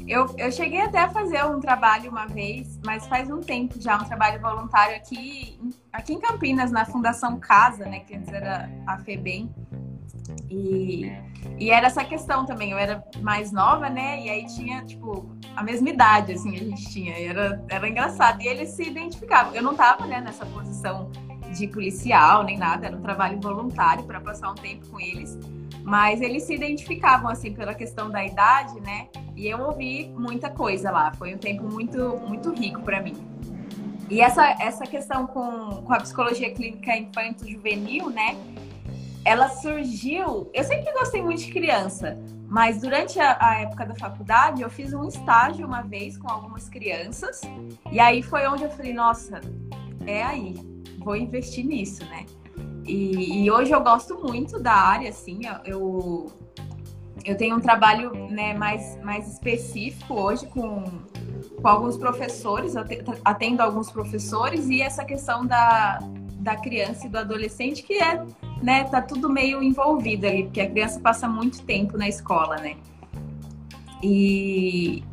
Eu, 0.08 0.26
eu 0.40 0.52
cheguei 0.52 0.82
até 0.82 0.98
a 0.98 1.10
fazer 1.10 1.46
um 1.46 1.60
trabalho 1.60 2.10
uma 2.10 2.26
vez, 2.26 2.80
mas 2.84 3.06
faz 3.06 3.30
um 3.30 3.42
tempo 3.42 3.80
já, 3.80 3.96
um 3.96 4.06
trabalho 4.06 4.42
voluntário 4.42 4.96
aqui, 4.96 5.60
aqui 5.94 6.14
em 6.14 6.20
Campinas, 6.20 6.72
na 6.72 6.84
Fundação 6.84 7.40
Casa, 7.40 7.86
né, 7.86 8.00
que 8.00 8.16
antes 8.16 8.34
era 8.34 8.68
a 8.88 8.98
FEBEM. 8.98 9.52
E, 10.50 11.12
e 11.58 11.70
era 11.70 11.88
essa 11.88 12.04
questão 12.04 12.46
também, 12.46 12.72
eu 12.72 12.78
era 12.78 13.04
mais 13.22 13.52
nova, 13.52 13.90
né, 13.90 14.22
e 14.22 14.30
aí 14.30 14.46
tinha, 14.46 14.84
tipo, 14.84 15.30
a 15.56 15.64
mesma 15.64 15.90
idade, 15.90 16.34
assim, 16.34 16.56
a 16.56 16.60
gente 16.60 16.90
tinha, 16.90 17.18
e 17.18 17.26
era, 17.26 17.64
era 17.70 17.88
engraçado. 17.88 18.42
E 18.42 18.48
eles 18.48 18.70
se 18.70 18.84
identificavam. 18.84 19.54
Eu 19.54 19.64
não 19.64 19.76
tava, 19.76 20.06
né, 20.06 20.22
nessa 20.22 20.46
posição 20.46 21.12
de 21.56 21.68
policial, 21.68 22.44
nem 22.44 22.58
nada, 22.58 22.88
era 22.88 22.96
um 22.96 23.02
trabalho 23.02 23.40
voluntário 23.40 24.04
para 24.04 24.20
passar 24.20 24.52
um 24.52 24.56
tempo 24.56 24.88
com 24.90 25.00
eles. 25.00 25.38
Mas 25.84 26.22
eles 26.22 26.44
se 26.44 26.54
identificavam, 26.54 27.30
assim, 27.30 27.54
pela 27.54 27.74
questão 27.74 28.12
da 28.12 28.24
idade, 28.24 28.80
né? 28.82 29.08
E 29.36 29.48
eu 29.48 29.60
ouvi 29.60 30.14
muita 30.16 30.50
coisa 30.50 30.92
lá. 30.92 31.12
Foi 31.14 31.34
um 31.34 31.38
tempo 31.38 31.64
muito, 31.64 32.18
muito 32.28 32.54
rico 32.54 32.82
para 32.82 33.02
mim. 33.02 33.16
E 34.10 34.22
essa, 34.22 34.46
essa 34.60 34.86
questão 34.86 35.26
com, 35.26 35.82
com 35.84 35.94
a 35.94 35.98
psicologia 35.98 36.52
clínica 36.54 36.96
infanto-juvenil, 36.96 38.10
né? 38.10 38.36
Ela 39.26 39.50
surgiu. 39.50 40.50
Eu 40.54 40.64
sempre 40.64 40.92
gostei 40.94 41.22
muito 41.22 41.42
de 41.42 41.52
criança, 41.52 42.18
mas 42.48 42.82
durante 42.82 43.20
a, 43.20 43.38
a, 43.40 43.60
época 43.62 43.86
da 43.86 43.96
faculdade 43.96 44.62
eu 44.62 44.70
fiz 44.70 44.94
um 44.94 45.08
estágio 45.08 45.68
uma 45.68 45.82
vez 45.82 46.18
com 46.18 46.30
algumas 46.30 46.68
crianças. 46.70 47.42
E 47.92 48.00
aí 48.00 48.24
foi 48.24 48.48
onde 48.48 48.64
eu 48.64 48.70
falei: 48.70 48.94
nossa, 48.94 49.42
é 50.06 50.24
aí, 50.24 50.56
vou 51.00 51.16
investir 51.16 51.66
nisso, 51.66 52.04
né? 52.06 52.26
E, 52.86 53.44
e, 53.44 53.52
hoje 53.52 53.72
eu 53.72 53.82
gosto 53.82 54.20
muito 54.20 54.60
da 54.60 54.74
área, 54.74 55.10
assim, 55.10 55.42
eu, 55.64 56.32
eu 57.24 57.38
tenho 57.38 57.56
um 57.56 57.60
trabalho 57.60 58.12
né, 58.32 58.56
mais, 58.56 59.00
mais 59.04 59.32
específico 59.32 60.16
hoje 60.16 60.48
com, 60.48 60.84
com 61.62 61.68
alguns 61.68 61.98
professores, 61.98 62.74
atendo 63.24 63.62
alguns 63.62 63.92
professores, 63.92 64.70
e 64.70 64.82
essa 64.82 65.06
questão 65.06 65.46
da, 65.46 66.00
da 66.40 66.56
criança 66.56 67.06
e 67.06 67.10
do 67.10 67.20
adolescente, 67.20 67.84
que 67.84 67.94
é, 68.02 68.26
né, 68.62 68.84
tá 68.86 69.02
tudo 69.02 69.30
meio 69.30 69.64
envolvido 69.64 70.28
ali, 70.28 70.44
porque 70.44 70.62
a 70.62 70.70
criança 70.70 71.00
passa 71.00 71.28
muito 71.28 71.62
tempo 71.64 71.98
na 71.98 72.08
escola, 72.08 72.58
né? 72.58 72.76
E, 74.04 75.04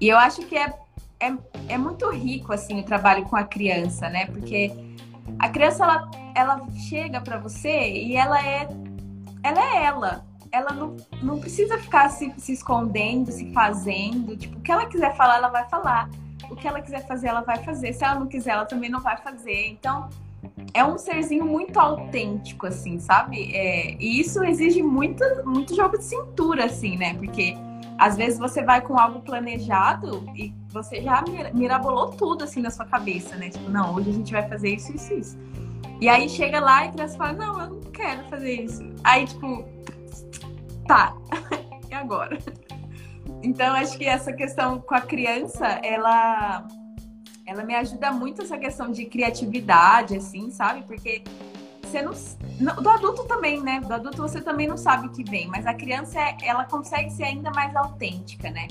e 0.00 0.08
eu 0.08 0.18
acho 0.18 0.42
que 0.42 0.56
é, 0.56 0.72
é, 1.18 1.32
é 1.68 1.78
muito 1.78 2.08
rico, 2.10 2.52
assim, 2.52 2.80
o 2.80 2.82
trabalho 2.82 3.24
com 3.24 3.36
a 3.36 3.44
criança, 3.44 4.08
né? 4.08 4.26
Porque 4.26 4.72
a 5.38 5.48
criança, 5.48 5.84
ela, 5.84 6.10
ela 6.34 6.60
chega 6.88 7.20
para 7.20 7.38
você 7.38 7.90
e 7.90 8.16
ela 8.16 8.44
é 8.44 8.68
ela 9.42 9.60
é 9.60 9.84
ela. 9.84 10.24
Ela 10.52 10.72
não, 10.72 10.96
não 11.22 11.38
precisa 11.38 11.78
ficar 11.78 12.08
se, 12.08 12.32
se 12.36 12.52
escondendo, 12.52 13.30
se 13.30 13.52
fazendo. 13.52 14.36
Tipo, 14.36 14.58
o 14.58 14.60
que 14.60 14.72
ela 14.72 14.86
quiser 14.86 15.16
falar, 15.16 15.36
ela 15.36 15.48
vai 15.48 15.68
falar. 15.68 16.10
O 16.50 16.56
que 16.56 16.66
ela 16.66 16.80
quiser 16.80 17.06
fazer, 17.06 17.28
ela 17.28 17.42
vai 17.42 17.58
fazer. 17.62 17.92
Se 17.92 18.04
ela 18.04 18.18
não 18.18 18.26
quiser, 18.26 18.50
ela 18.50 18.66
também 18.66 18.90
não 18.90 19.00
vai 19.00 19.16
fazer. 19.16 19.68
Então, 19.68 20.08
é 20.72 20.84
um 20.84 20.96
serzinho 20.98 21.44
muito 21.44 21.78
autêntico, 21.78 22.66
assim, 22.66 22.98
sabe? 22.98 23.54
É, 23.54 23.96
e 23.98 24.20
isso 24.20 24.42
exige 24.44 24.82
muito, 24.82 25.24
muito 25.44 25.74
jogo 25.74 25.98
de 25.98 26.04
cintura, 26.04 26.66
assim, 26.66 26.96
né? 26.96 27.14
Porque 27.14 27.56
às 27.98 28.16
vezes 28.16 28.38
você 28.38 28.62
vai 28.62 28.80
com 28.80 28.98
algo 28.98 29.20
planejado 29.20 30.24
e 30.34 30.54
você 30.70 31.02
já 31.02 31.22
mirabolou 31.52 32.08
tudo 32.08 32.44
assim 32.44 32.62
na 32.62 32.70
sua 32.70 32.86
cabeça, 32.86 33.36
né? 33.36 33.50
Tipo, 33.50 33.68
não, 33.70 33.94
hoje 33.94 34.10
a 34.10 34.12
gente 34.12 34.32
vai 34.32 34.48
fazer 34.48 34.74
isso, 34.74 34.94
isso, 34.94 35.14
isso. 35.14 35.38
E 36.00 36.08
aí 36.08 36.28
chega 36.28 36.60
lá 36.60 36.86
e 36.86 36.88
a 36.88 36.92
criança 36.92 37.18
fala, 37.18 37.32
não, 37.34 37.60
eu 37.60 37.70
não 37.70 37.80
quero 37.92 38.24
fazer 38.24 38.62
isso. 38.62 38.82
Aí, 39.04 39.26
tipo, 39.26 39.64
tá, 40.86 41.14
e 41.90 41.94
agora? 41.94 42.38
Então, 43.42 43.74
acho 43.74 43.98
que 43.98 44.06
essa 44.06 44.32
questão 44.32 44.80
com 44.80 44.94
a 44.94 45.00
criança, 45.02 45.66
ela, 45.82 46.66
ela 47.50 47.64
me 47.64 47.74
ajuda 47.74 48.12
muito 48.12 48.42
essa 48.42 48.56
questão 48.56 48.92
de 48.92 49.06
criatividade, 49.06 50.16
assim, 50.16 50.52
sabe? 50.52 50.82
Porque 50.82 51.20
você 51.82 52.00
não, 52.00 52.76
do 52.76 52.88
adulto 52.88 53.24
também, 53.24 53.60
né? 53.60 53.80
Do 53.80 53.92
adulto 53.92 54.22
você 54.22 54.40
também 54.40 54.68
não 54.68 54.76
sabe 54.76 55.08
o 55.08 55.10
que 55.10 55.24
vem, 55.28 55.48
mas 55.48 55.66
a 55.66 55.74
criança 55.74 56.20
ela 56.44 56.64
consegue 56.64 57.10
ser 57.10 57.24
ainda 57.24 57.50
mais 57.50 57.74
autêntica, 57.74 58.48
né? 58.50 58.68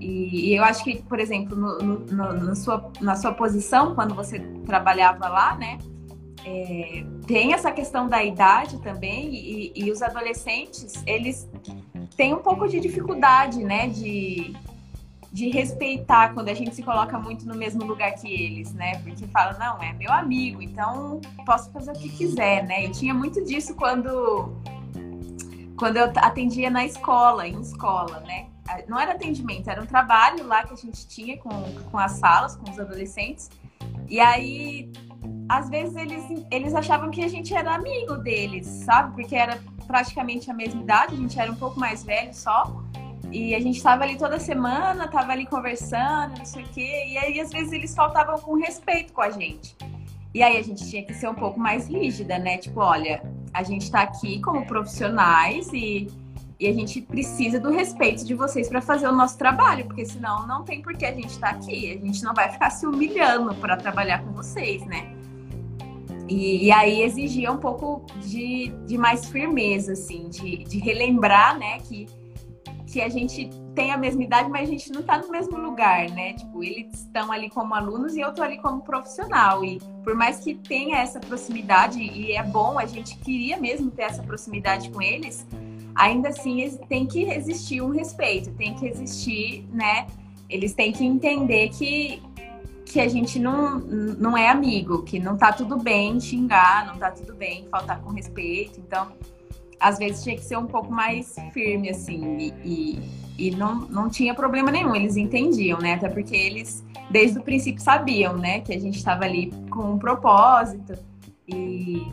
E, 0.00 0.48
e 0.48 0.56
eu 0.56 0.64
acho 0.64 0.82
que, 0.82 1.02
por 1.02 1.20
exemplo, 1.20 1.54
no, 1.54 1.78
no, 1.78 2.32
no, 2.32 2.56
sua, 2.56 2.90
na 3.02 3.16
sua 3.16 3.34
posição, 3.34 3.94
quando 3.94 4.14
você 4.14 4.38
trabalhava 4.64 5.28
lá, 5.28 5.54
né? 5.54 5.76
É, 6.44 7.04
tem 7.26 7.52
essa 7.52 7.70
questão 7.70 8.08
da 8.08 8.24
idade 8.24 8.80
também, 8.80 9.28
e, 9.34 9.72
e 9.76 9.92
os 9.92 10.00
adolescentes, 10.00 11.02
eles 11.06 11.46
têm 12.16 12.32
um 12.32 12.40
pouco 12.40 12.66
de 12.66 12.80
dificuldade, 12.80 13.62
né? 13.62 13.88
De, 13.88 14.56
de 15.32 15.48
respeitar 15.48 16.34
quando 16.34 16.50
a 16.50 16.54
gente 16.54 16.74
se 16.74 16.82
coloca 16.82 17.18
muito 17.18 17.46
no 17.46 17.54
mesmo 17.54 17.82
lugar 17.84 18.12
que 18.12 18.30
eles, 18.30 18.74
né? 18.74 18.98
Porque 18.98 19.26
fala, 19.28 19.56
não, 19.58 19.82
é 19.82 19.92
meu 19.94 20.12
amigo, 20.12 20.60
então 20.60 21.22
posso 21.46 21.70
fazer 21.72 21.92
o 21.92 21.94
que 21.94 22.10
quiser, 22.10 22.66
né? 22.66 22.84
Eu 22.84 22.92
tinha 22.92 23.14
muito 23.14 23.42
disso 23.42 23.74
quando 23.74 24.54
quando 25.78 25.96
eu 25.96 26.12
atendia 26.16 26.70
na 26.70 26.84
escola, 26.84 27.48
em 27.48 27.60
escola, 27.60 28.20
né? 28.20 28.46
Não 28.86 29.00
era 29.00 29.12
atendimento, 29.12 29.68
era 29.68 29.82
um 29.82 29.86
trabalho 29.86 30.46
lá 30.46 30.64
que 30.64 30.74
a 30.74 30.76
gente 30.76 31.08
tinha 31.08 31.36
com, 31.38 31.50
com 31.90 31.98
as 31.98 32.12
salas, 32.12 32.54
com 32.54 32.70
os 32.70 32.78
adolescentes. 32.78 33.50
E 34.08 34.20
aí, 34.20 34.92
às 35.48 35.68
vezes, 35.68 35.96
eles, 35.96 36.24
eles 36.50 36.74
achavam 36.74 37.10
que 37.10 37.24
a 37.24 37.28
gente 37.28 37.52
era 37.52 37.74
amigo 37.74 38.16
deles, 38.18 38.66
sabe? 38.66 39.14
Porque 39.14 39.34
era 39.34 39.58
praticamente 39.86 40.50
a 40.50 40.54
mesma 40.54 40.80
idade, 40.80 41.14
a 41.14 41.18
gente 41.18 41.40
era 41.40 41.50
um 41.50 41.56
pouco 41.56 41.80
mais 41.80 42.04
velho 42.04 42.32
só. 42.32 42.82
E 43.32 43.54
a 43.54 43.60
gente 43.60 43.78
estava 43.78 44.04
ali 44.04 44.18
toda 44.18 44.38
semana, 44.38 45.06
estava 45.06 45.32
ali 45.32 45.46
conversando, 45.46 46.36
não 46.36 46.44
sei 46.44 46.62
o 46.62 46.68
quê. 46.68 47.06
E 47.08 47.16
aí, 47.16 47.40
às 47.40 47.50
vezes, 47.50 47.72
eles 47.72 47.94
faltavam 47.94 48.38
com 48.38 48.54
respeito 48.56 49.12
com 49.14 49.22
a 49.22 49.30
gente. 49.30 49.74
E 50.34 50.42
aí, 50.42 50.58
a 50.58 50.62
gente 50.62 50.88
tinha 50.88 51.02
que 51.02 51.14
ser 51.14 51.28
um 51.28 51.34
pouco 51.34 51.58
mais 51.58 51.88
rígida, 51.88 52.38
né? 52.38 52.58
Tipo, 52.58 52.80
olha, 52.80 53.22
a 53.54 53.62
gente 53.62 53.82
está 53.82 54.02
aqui 54.02 54.38
como 54.42 54.66
profissionais 54.66 55.72
e, 55.72 56.10
e 56.60 56.66
a 56.66 56.72
gente 56.74 57.00
precisa 57.00 57.58
do 57.58 57.70
respeito 57.70 58.22
de 58.22 58.34
vocês 58.34 58.68
para 58.68 58.82
fazer 58.82 59.08
o 59.08 59.12
nosso 59.12 59.38
trabalho, 59.38 59.86
porque 59.86 60.04
senão 60.04 60.46
não 60.46 60.62
tem 60.62 60.82
por 60.82 60.94
que 60.94 61.06
a 61.06 61.12
gente 61.12 61.30
estar 61.30 61.52
tá 61.52 61.56
aqui. 61.56 61.90
A 61.90 62.06
gente 62.06 62.22
não 62.22 62.34
vai 62.34 62.50
ficar 62.50 62.68
se 62.68 62.86
humilhando 62.86 63.54
para 63.54 63.78
trabalhar 63.78 64.22
com 64.22 64.32
vocês, 64.32 64.84
né? 64.84 65.10
E, 66.28 66.66
e, 66.66 66.72
aí 66.72 67.02
exigia 67.02 67.50
um 67.50 67.56
pouco 67.56 68.04
de, 68.20 68.68
de 68.86 68.96
mais 68.96 69.26
firmeza, 69.26 69.92
assim, 69.92 70.28
de, 70.28 70.64
de 70.64 70.78
relembrar, 70.78 71.58
né, 71.58 71.78
que 71.80 72.06
que 72.92 73.00
a 73.00 73.08
gente 73.08 73.48
tem 73.74 73.90
a 73.90 73.96
mesma 73.96 74.22
idade, 74.22 74.50
mas 74.50 74.68
a 74.68 74.70
gente 74.70 74.92
não 74.92 75.00
está 75.00 75.16
no 75.16 75.30
mesmo 75.30 75.56
lugar, 75.56 76.10
né? 76.10 76.34
Tipo, 76.34 76.62
eles 76.62 76.92
estão 76.92 77.32
ali 77.32 77.48
como 77.48 77.74
alunos 77.74 78.14
e 78.14 78.20
eu 78.20 78.28
estou 78.28 78.44
ali 78.44 78.58
como 78.58 78.82
profissional. 78.82 79.64
E 79.64 79.80
por 80.04 80.14
mais 80.14 80.40
que 80.40 80.54
tenha 80.54 80.98
essa 80.98 81.18
proximidade, 81.18 81.98
e 81.98 82.32
é 82.32 82.42
bom, 82.42 82.78
a 82.78 82.84
gente 82.84 83.16
queria 83.16 83.56
mesmo 83.56 83.90
ter 83.90 84.02
essa 84.02 84.22
proximidade 84.22 84.90
com 84.90 85.00
eles, 85.00 85.46
ainda 85.94 86.28
assim 86.28 86.78
tem 86.86 87.06
que 87.06 87.22
existir 87.22 87.80
um 87.80 87.88
respeito, 87.88 88.52
tem 88.52 88.74
que 88.74 88.86
existir, 88.86 89.66
né? 89.72 90.06
Eles 90.50 90.74
têm 90.74 90.92
que 90.92 91.02
entender 91.02 91.70
que, 91.70 92.22
que 92.84 93.00
a 93.00 93.08
gente 93.08 93.38
não, 93.38 93.78
não 93.78 94.36
é 94.36 94.50
amigo, 94.50 95.02
que 95.02 95.18
não 95.18 95.38
tá 95.38 95.50
tudo 95.50 95.78
bem 95.78 96.20
xingar, 96.20 96.86
não 96.86 96.98
tá 96.98 97.10
tudo 97.10 97.34
bem 97.34 97.66
faltar 97.70 98.02
com 98.02 98.10
respeito. 98.10 98.78
Então, 98.80 99.12
às 99.82 99.98
vezes 99.98 100.22
tinha 100.22 100.36
que 100.36 100.44
ser 100.44 100.56
um 100.56 100.66
pouco 100.66 100.92
mais 100.92 101.34
firme, 101.52 101.90
assim, 101.90 102.38
e, 102.38 102.54
e, 102.64 103.48
e, 103.48 103.50
não, 103.50 103.80
não 103.88 104.08
tinha 104.08 104.32
problema 104.32 104.70
nenhum, 104.70 104.94
eles 104.94 105.16
entendiam, 105.16 105.80
né? 105.80 105.94
Até 105.94 106.08
porque 106.08 106.36
eles, 106.36 106.84
desde 107.10 107.40
o 107.40 107.42
princípio, 107.42 107.82
sabiam, 107.82 108.38
né, 108.38 108.60
que 108.60 108.72
a 108.72 108.78
gente 108.78 108.96
estava 108.96 109.24
ali 109.24 109.52
com 109.68 109.94
um 109.94 109.98
propósito, 109.98 110.94
e, 111.48 112.06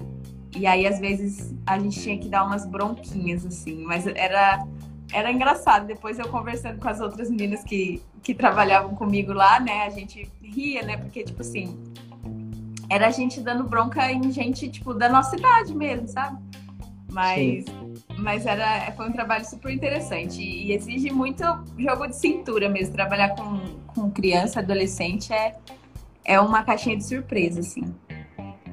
e 0.57 0.65
aí, 0.65 0.88
às 0.88 0.99
vezes, 0.99 1.53
a 1.67 1.77
gente 1.77 2.01
tinha 2.01 2.17
que 2.17 2.27
dar 2.27 2.43
umas 2.43 2.65
bronquinhas, 2.65 3.45
assim, 3.45 3.83
mas 3.83 4.07
era, 4.07 4.65
era 5.13 5.31
engraçado. 5.31 5.85
Depois 5.85 6.17
eu 6.17 6.27
conversando 6.27 6.79
com 6.79 6.89
as 6.89 6.99
outras 6.99 7.29
meninas 7.29 7.63
que, 7.63 8.01
que 8.23 8.33
trabalhavam 8.33 8.95
comigo 8.95 9.31
lá, 9.31 9.59
né, 9.59 9.83
a 9.83 9.89
gente 9.91 10.27
ria, 10.41 10.81
né, 10.81 10.97
porque, 10.97 11.23
tipo 11.23 11.41
assim, 11.41 11.77
era 12.89 13.07
a 13.07 13.11
gente 13.11 13.39
dando 13.39 13.63
bronca 13.63 14.11
em 14.11 14.31
gente, 14.31 14.67
tipo, 14.69 14.91
da 14.95 15.07
nossa 15.07 15.35
idade 15.38 15.75
mesmo, 15.75 16.07
sabe? 16.07 16.49
Mas, 17.12 17.66
mas 18.18 18.46
era, 18.46 18.92
foi 18.92 19.10
um 19.10 19.12
trabalho 19.12 19.46
super 19.46 19.72
interessante 19.72 20.42
e 20.42 20.72
exige 20.74 21.12
muito 21.12 21.44
jogo 21.78 22.08
de 22.08 22.16
cintura 22.16 22.70
mesmo. 22.70 22.94
Trabalhar 22.94 23.30
com, 23.30 23.60
com 23.88 24.12
criança, 24.12 24.60
adolescente 24.60 25.34
é, 25.34 25.56
é 26.24 26.39
uma 26.39 26.63
caixinha 26.63 26.96
de 26.96 27.04
surpresa, 27.04 27.60
assim. 27.62 27.84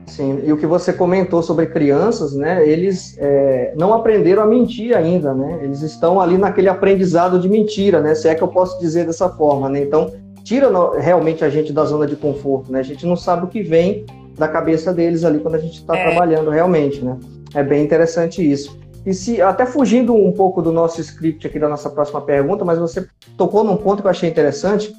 Sim, 0.07 0.41
e 0.45 0.53
o 0.53 0.57
que 0.57 0.67
você 0.67 0.93
comentou 0.93 1.43
sobre 1.43 1.67
crianças, 1.67 2.35
né? 2.35 2.67
Eles 2.67 3.17
é, 3.19 3.75
não 3.77 3.93
aprenderam 3.93 4.43
a 4.43 4.47
mentir 4.47 4.97
ainda, 4.97 5.35
né? 5.35 5.59
Eles 5.63 5.83
estão 5.83 6.21
ali 6.21 6.39
naquele 6.39 6.69
aprendizado 6.69 7.41
de 7.41 7.49
mentira, 7.49 8.01
né? 8.01 8.15
Se 8.15 8.29
é 8.29 8.35
que 8.35 8.43
eu 8.43 8.49
posso 8.49 8.79
dizer 8.79 9.05
dessa 9.05 9.29
forma, 9.29 9.69
né? 9.69 9.81
Então, 9.83 10.13
tira 10.45 10.71
realmente 11.01 11.45
a 11.45 11.51
gente 11.51 11.73
da 11.73 11.85
zona 11.85 12.07
de 12.07 12.15
conforto, 12.15 12.71
né? 12.71 12.79
A 12.79 12.85
gente 12.85 13.05
não 13.05 13.17
sabe 13.17 13.47
o 13.47 13.49
que 13.49 13.63
vem 13.63 14.07
da 14.39 14.47
cabeça 14.47 14.93
deles 14.93 15.25
ali 15.25 15.41
quando 15.41 15.57
a 15.57 15.59
gente 15.59 15.79
está 15.79 15.97
é. 15.97 16.05
trabalhando 16.05 16.51
realmente, 16.51 17.05
né? 17.05 17.19
É 17.57 17.63
bem 17.63 17.83
interessante 17.83 18.49
isso. 18.49 18.79
E 19.07 19.15
se 19.15 19.41
até 19.41 19.65
fugindo 19.65 20.15
um 20.15 20.31
pouco 20.31 20.61
do 20.61 20.71
nosso 20.71 21.01
script 21.01 21.47
aqui 21.47 21.59
da 21.59 21.69
nossa 21.69 21.89
próxima 21.89 22.21
pergunta, 22.21 22.67
mas 22.67 22.79
você 22.79 23.07
tocou 23.35 23.65
num 23.65 23.79
ponto 23.79 24.03
que 24.03 24.07
eu 24.07 24.11
achei 24.11 24.29
interessante 24.29 24.93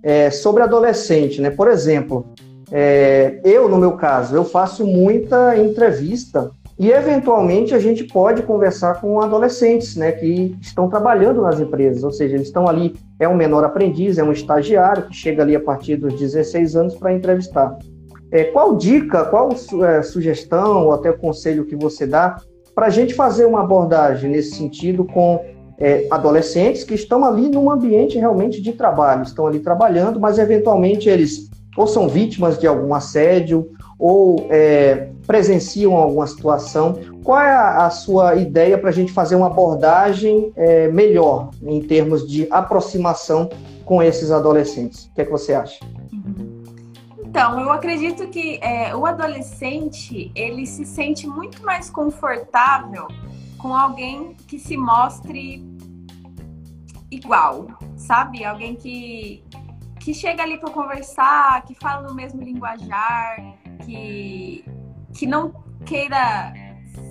é, 0.00 0.30
sobre 0.30 0.62
adolescente, 0.62 1.40
né? 1.40 1.50
Por 1.50 1.66
exemplo, 1.66 2.26
é, 2.70 3.40
eu, 3.42 3.68
no 3.68 3.78
meu 3.78 3.92
caso, 3.92 4.36
eu 4.36 4.44
faço 4.44 4.86
muita 4.86 5.58
entrevista 5.58 6.52
e, 6.78 6.90
eventualmente, 6.90 7.74
a 7.74 7.80
gente 7.80 8.04
pode 8.04 8.42
conversar 8.42 9.00
com 9.00 9.20
adolescentes 9.20 9.96
né, 9.96 10.12
que 10.12 10.56
estão 10.60 10.88
trabalhando 10.88 11.42
nas 11.42 11.58
empresas, 11.58 12.04
ou 12.04 12.12
seja, 12.12 12.34
eles 12.36 12.48
estão 12.48 12.68
ali, 12.68 12.94
é 13.18 13.28
um 13.28 13.34
menor 13.34 13.64
aprendiz, 13.64 14.18
é 14.18 14.24
um 14.24 14.32
estagiário 14.32 15.04
que 15.04 15.14
chega 15.14 15.42
ali 15.42 15.56
a 15.56 15.60
partir 15.60 15.96
dos 15.96 16.14
16 16.14 16.76
anos 16.76 16.94
para 16.94 17.12
entrevistar. 17.12 17.76
É, 18.34 18.42
qual 18.42 18.74
dica, 18.74 19.24
qual 19.26 19.50
é, 19.84 20.02
sugestão 20.02 20.86
ou 20.86 20.92
até 20.92 21.12
conselho 21.12 21.64
que 21.64 21.76
você 21.76 22.04
dá 22.04 22.36
para 22.74 22.86
a 22.86 22.90
gente 22.90 23.14
fazer 23.14 23.44
uma 23.44 23.60
abordagem 23.60 24.28
nesse 24.28 24.56
sentido 24.56 25.04
com 25.04 25.40
é, 25.78 26.08
adolescentes 26.10 26.82
que 26.82 26.94
estão 26.94 27.24
ali 27.24 27.48
num 27.48 27.70
ambiente 27.70 28.18
realmente 28.18 28.60
de 28.60 28.72
trabalho, 28.72 29.22
estão 29.22 29.46
ali 29.46 29.60
trabalhando, 29.60 30.18
mas 30.18 30.36
eventualmente 30.36 31.08
eles 31.08 31.48
ou 31.76 31.86
são 31.86 32.08
vítimas 32.08 32.58
de 32.58 32.66
algum 32.66 32.92
assédio, 32.92 33.70
ou 33.98 34.46
é, 34.50 35.10
presenciam 35.26 35.94
alguma 35.94 36.26
situação. 36.26 36.98
Qual 37.22 37.40
é 37.40 37.52
a, 37.52 37.86
a 37.86 37.90
sua 37.90 38.34
ideia 38.34 38.76
para 38.76 38.90
a 38.90 38.92
gente 38.92 39.12
fazer 39.12 39.36
uma 39.36 39.46
abordagem 39.46 40.52
é, 40.56 40.88
melhor 40.88 41.50
em 41.62 41.80
termos 41.80 42.28
de 42.28 42.48
aproximação 42.50 43.48
com 43.84 44.02
esses 44.02 44.30
adolescentes? 44.30 45.06
O 45.06 45.14
que 45.14 45.20
é 45.20 45.24
que 45.24 45.30
você 45.30 45.54
acha? 45.54 45.78
Então, 47.34 47.58
eu 47.58 47.72
acredito 47.72 48.28
que 48.28 48.60
é, 48.62 48.94
o 48.94 49.04
adolescente 49.04 50.30
ele 50.36 50.64
se 50.68 50.84
sente 50.84 51.26
muito 51.26 51.64
mais 51.64 51.90
confortável 51.90 53.08
com 53.58 53.74
alguém 53.74 54.36
que 54.46 54.56
se 54.56 54.76
mostre 54.76 55.60
igual, 57.10 57.66
sabe? 57.96 58.44
Alguém 58.44 58.76
que, 58.76 59.42
que 59.98 60.14
chega 60.14 60.44
ali 60.44 60.58
para 60.58 60.70
conversar, 60.70 61.64
que 61.64 61.74
fala 61.74 62.06
no 62.06 62.14
mesmo 62.14 62.40
linguajar, 62.40 63.36
que, 63.84 64.64
que 65.12 65.26
não 65.26 65.50
queira 65.84 66.52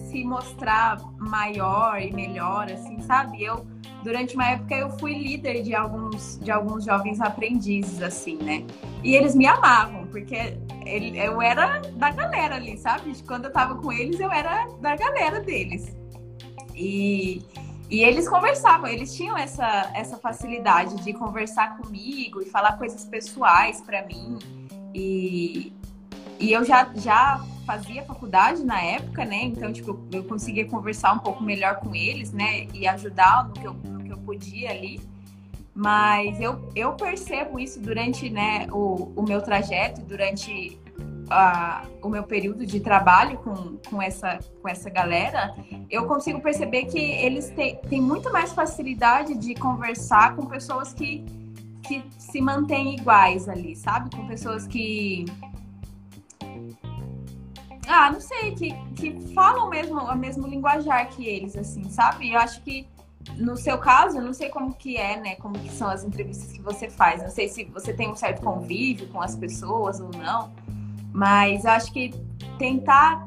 se 0.10 0.24
mostrar 0.24 1.02
maior 1.18 2.02
e 2.02 2.14
melhor, 2.14 2.72
assim, 2.72 2.98
sabe? 3.02 3.44
Eu, 3.44 3.68
durante 4.04 4.36
uma 4.36 4.50
época, 4.50 4.76
eu 4.76 4.90
fui 5.00 5.14
líder 5.14 5.64
de 5.64 5.74
alguns, 5.74 6.40
de 6.40 6.52
alguns 6.52 6.84
jovens 6.84 7.22
aprendizes, 7.22 8.02
assim, 8.02 8.38
né? 8.38 8.66
E 9.04 9.16
eles 9.16 9.34
me 9.34 9.48
amavam, 9.48 10.06
porque 10.08 10.58
ele, 10.86 11.18
eu 11.18 11.42
era 11.42 11.80
da 11.96 12.12
galera 12.12 12.56
ali, 12.56 12.78
sabe? 12.78 13.14
Quando 13.26 13.46
eu 13.46 13.52
tava 13.52 13.76
com 13.76 13.92
eles, 13.92 14.20
eu 14.20 14.32
era 14.32 14.68
da 14.82 14.96
galera 14.96 15.40
deles. 15.40 15.96
E 16.76 17.42
e 17.94 18.02
eles 18.02 18.28
conversavam, 18.28 18.88
eles 18.88 19.16
tinham 19.16 19.38
essa, 19.38 19.92
essa 19.94 20.18
facilidade 20.18 20.96
de 21.04 21.14
conversar 21.14 21.78
comigo 21.78 22.42
e 22.42 22.46
falar 22.46 22.76
coisas 22.78 23.06
pessoais 23.06 23.82
para 23.82 24.04
mim. 24.08 24.40
E, 24.96 25.72
e 26.40 26.52
eu 26.52 26.64
já, 26.64 26.92
já 26.96 27.40
fazia 27.68 28.04
faculdade 28.04 28.64
na 28.64 28.82
época, 28.82 29.26
né? 29.26 29.44
Então, 29.44 29.72
tipo, 29.72 30.00
eu 30.12 30.24
conseguia 30.24 30.66
conversar 30.66 31.14
um 31.14 31.20
pouco 31.20 31.44
melhor 31.44 31.76
com 31.76 31.94
eles, 31.94 32.32
né? 32.32 32.68
E 32.74 32.88
ajudar 32.88 33.48
no 33.48 33.54
que 33.54 33.64
eu, 33.64 33.76
podia 34.24 34.72
ali. 34.72 35.00
Mas 35.76 36.40
eu, 36.40 36.70
eu 36.76 36.94
percebo 36.94 37.60
isso 37.60 37.80
durante 37.80 38.30
né, 38.30 38.68
o, 38.72 39.12
o 39.16 39.24
meu 39.24 39.42
trajeto, 39.42 40.02
durante 40.02 40.80
a, 41.30 41.86
o 42.02 42.10
meu 42.10 42.24
período 42.24 42.66
de 42.66 42.80
trabalho 42.80 43.38
com, 43.40 43.78
com, 43.90 44.02
essa, 44.02 44.40
com 44.62 44.70
essa 44.70 44.90
galera, 44.90 45.56
eu 45.90 46.06
consigo 46.06 46.40
perceber 46.42 46.86
que 46.86 47.00
eles 47.00 47.50
têm, 47.50 47.78
têm 47.78 48.02
muito 48.02 48.32
mais 48.32 48.54
facilidade 48.54 49.36
de 49.36 49.56
conversar 49.56 50.36
com 50.36 50.46
pessoas 50.46 50.94
que, 50.94 51.26
que 51.84 52.04
se 52.18 52.40
mantêm 52.40 52.96
iguais 52.96 53.48
ali, 53.50 53.76
sabe? 53.76 54.16
Com 54.16 54.28
pessoas 54.28 54.68
que. 54.68 55.26
Ah, 57.88 58.12
não 58.12 58.22
sei, 58.22 58.56
que, 58.56 58.74
que 58.96 59.34
falam 59.34 59.70
mesmo 59.70 60.00
o 60.00 60.16
mesmo 60.16 60.48
linguajar 60.48 61.10
que 61.10 61.28
eles, 61.28 61.56
assim, 61.56 61.84
sabe? 61.90 62.32
Eu 62.32 62.40
acho 62.40 62.62
que 62.62 62.88
no 63.38 63.58
seu 63.58 63.78
caso, 63.78 64.18
eu 64.18 64.22
não 64.22 64.34
sei 64.34 64.50
como 64.50 64.74
que 64.74 64.98
é, 64.98 65.20
né? 65.20 65.36
Como 65.36 65.58
que 65.58 65.70
são 65.70 65.90
as 65.90 66.04
entrevistas 66.04 66.52
que 66.52 66.62
você 66.62 66.90
faz. 66.90 67.22
Não 67.22 67.30
sei 67.30 67.48
se 67.48 67.64
você 67.66 67.94
tem 67.94 68.10
um 68.10 68.16
certo 68.16 68.42
convívio 68.42 69.08
com 69.08 69.22
as 69.22 69.36
pessoas 69.36 70.00
ou 70.00 70.10
não. 70.10 70.52
Mas 71.12 71.66
acho 71.66 71.92
que 71.92 72.14
tentar 72.58 73.26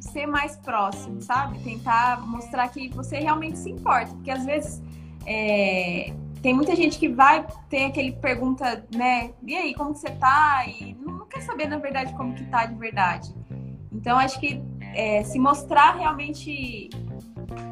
ser 0.00 0.26
mais 0.26 0.56
próximo, 0.56 1.20
sabe? 1.20 1.58
Tentar 1.60 2.20
mostrar 2.26 2.68
que 2.68 2.88
você 2.88 3.18
realmente 3.18 3.58
se 3.58 3.70
importa. 3.70 4.12
Porque 4.14 4.30
às 4.30 4.44
vezes 4.44 4.82
é, 5.26 6.12
tem 6.42 6.54
muita 6.54 6.76
gente 6.76 6.98
que 6.98 7.08
vai 7.08 7.46
ter 7.68 7.84
aquele 7.86 8.12
pergunta, 8.12 8.84
né? 8.94 9.32
E 9.42 9.54
aí, 9.54 9.74
como 9.74 9.92
que 9.92 10.00
você 10.00 10.10
tá? 10.10 10.64
E 10.66 10.94
não 10.94 11.26
quer 11.26 11.40
saber, 11.42 11.66
na 11.66 11.78
verdade, 11.78 12.14
como 12.14 12.34
que 12.34 12.44
tá 12.46 12.66
de 12.66 12.74
verdade. 12.74 13.34
Então, 13.92 14.18
acho 14.18 14.38
que 14.38 14.62
é, 14.94 15.22
se 15.24 15.38
mostrar 15.38 15.96
realmente 15.96 16.90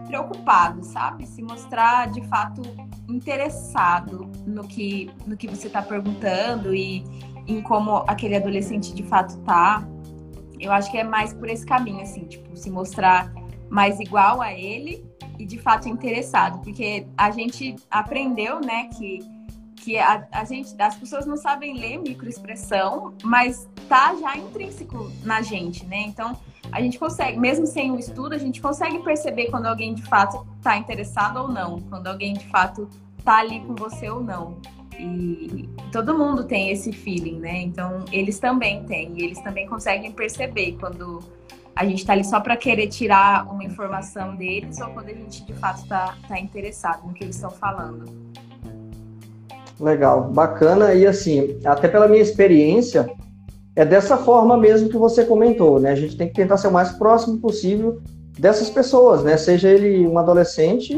preocupado, 0.07 0.85
sabe? 0.85 1.27
Se 1.27 1.43
mostrar 1.43 2.11
de 2.11 2.23
fato 2.29 2.63
interessado 3.09 4.31
no 4.47 4.67
que, 4.67 5.11
no 5.27 5.37
que 5.37 5.49
você 5.49 5.67
está 5.67 5.83
perguntando 5.83 6.75
e 6.75 7.05
em 7.47 7.61
como 7.61 8.05
aquele 8.07 8.37
adolescente 8.37 8.95
de 8.95 9.03
fato 9.03 9.37
tá. 9.43 9.87
Eu 10.59 10.73
acho 10.73 10.91
que 10.91 10.99
é 10.99 11.05
mais 11.05 11.33
por 11.35 11.49
esse 11.49 11.67
caminho, 11.67 12.01
assim, 12.01 12.25
tipo, 12.25 12.57
se 12.57 12.71
mostrar 12.71 13.33
mais 13.69 13.99
igual 14.01 14.41
a 14.41 14.53
ele 14.53 15.05
e 15.39 15.45
de 15.45 15.59
fato 15.59 15.89
interessado, 15.89 16.61
porque 16.61 17.07
a 17.17 17.31
gente 17.31 17.75
aprendeu, 17.91 18.61
né, 18.61 18.89
que, 18.97 19.19
que 19.77 19.99
a, 19.99 20.27
a 20.31 20.45
gente, 20.45 20.81
as 20.81 20.95
pessoas 20.95 21.27
não 21.27 21.37
sabem 21.37 21.77
ler 21.77 21.99
microexpressão, 21.99 23.15
mas 23.23 23.69
tá 23.89 24.15
já 24.15 24.37
intrínseco 24.37 25.11
na 25.25 25.43
gente, 25.43 25.85
né? 25.87 26.03
Então 26.03 26.39
a 26.75 26.81
gente 26.81 26.99
consegue, 26.99 27.39
mesmo 27.39 27.69
sem 27.69 27.93
o 27.93 27.99
estudo, 28.01 28.35
a 28.35 28.39
gente 28.39 28.61
consegue 28.61 28.99
perceber 28.99 29.47
quando 29.47 29.67
alguém 29.67 29.95
de 29.95 30.03
fato 30.03 30.45
tá 30.61 30.77
interessado 30.77 31.37
ou 31.41 31.47
não, 31.47 31.81
quando 31.83 32.09
alguém 32.09 32.35
de 32.35 32.49
fato 32.49 32.89
tá 33.25 33.39
ali 33.39 33.61
com 33.61 33.77
você 33.77 34.11
ou 34.11 34.21
não. 34.21 34.57
E 34.99 35.69
todo 35.93 36.19
mundo 36.19 36.43
tem 36.43 36.71
esse 36.71 36.93
feeling, 36.93 37.39
né? 37.39 37.61
Então, 37.63 38.05
eles 38.11 38.41
também 38.41 38.83
têm. 38.87 39.13
E 39.17 39.23
eles 39.23 39.41
também 39.41 39.69
conseguem 39.69 40.11
perceber 40.11 40.77
quando 40.81 41.21
a 41.77 41.85
gente 41.85 41.99
está 41.99 42.13
ali 42.13 42.25
só 42.25 42.41
para 42.41 42.57
querer 42.57 42.89
tirar 42.89 43.47
uma 43.47 43.63
informação 43.63 44.35
deles 44.35 44.81
ou 44.81 44.89
quando 44.89 45.11
a 45.11 45.15
gente 45.15 45.45
de 45.45 45.53
fato 45.55 45.83
está 45.83 46.17
tá 46.27 46.41
interessado 46.41 47.07
no 47.07 47.15
que 47.15 47.23
eles 47.23 47.37
estão 47.37 47.51
falando. 47.51 48.05
Legal, 49.79 50.25
bacana. 50.25 50.93
E 50.93 51.07
assim, 51.07 51.57
até 51.65 51.87
pela 51.87 52.09
minha 52.09 52.23
experiência, 52.23 53.09
é 53.77 53.85
dessa 53.85 54.17
forma 54.17 54.57
mesmo 54.57 54.89
que 54.89 54.97
você 54.97 55.25
comentou, 55.25 55.81
né? 55.81 55.91
A 55.91 55.97
gente 55.97 56.17
tem 56.17 56.29
que 56.29 56.35
tentar 56.35 56.57
ser 56.57 56.69
o 56.69 56.73
mais 56.73 56.93
próximo 56.93 57.39
possível 57.39 58.01
dessas 58.39 58.71
pessoas, 58.71 59.23
né? 59.23 59.37
Seja 59.37 59.69
ele 59.69 60.07
um 60.07 60.19
adolescente, 60.19 60.95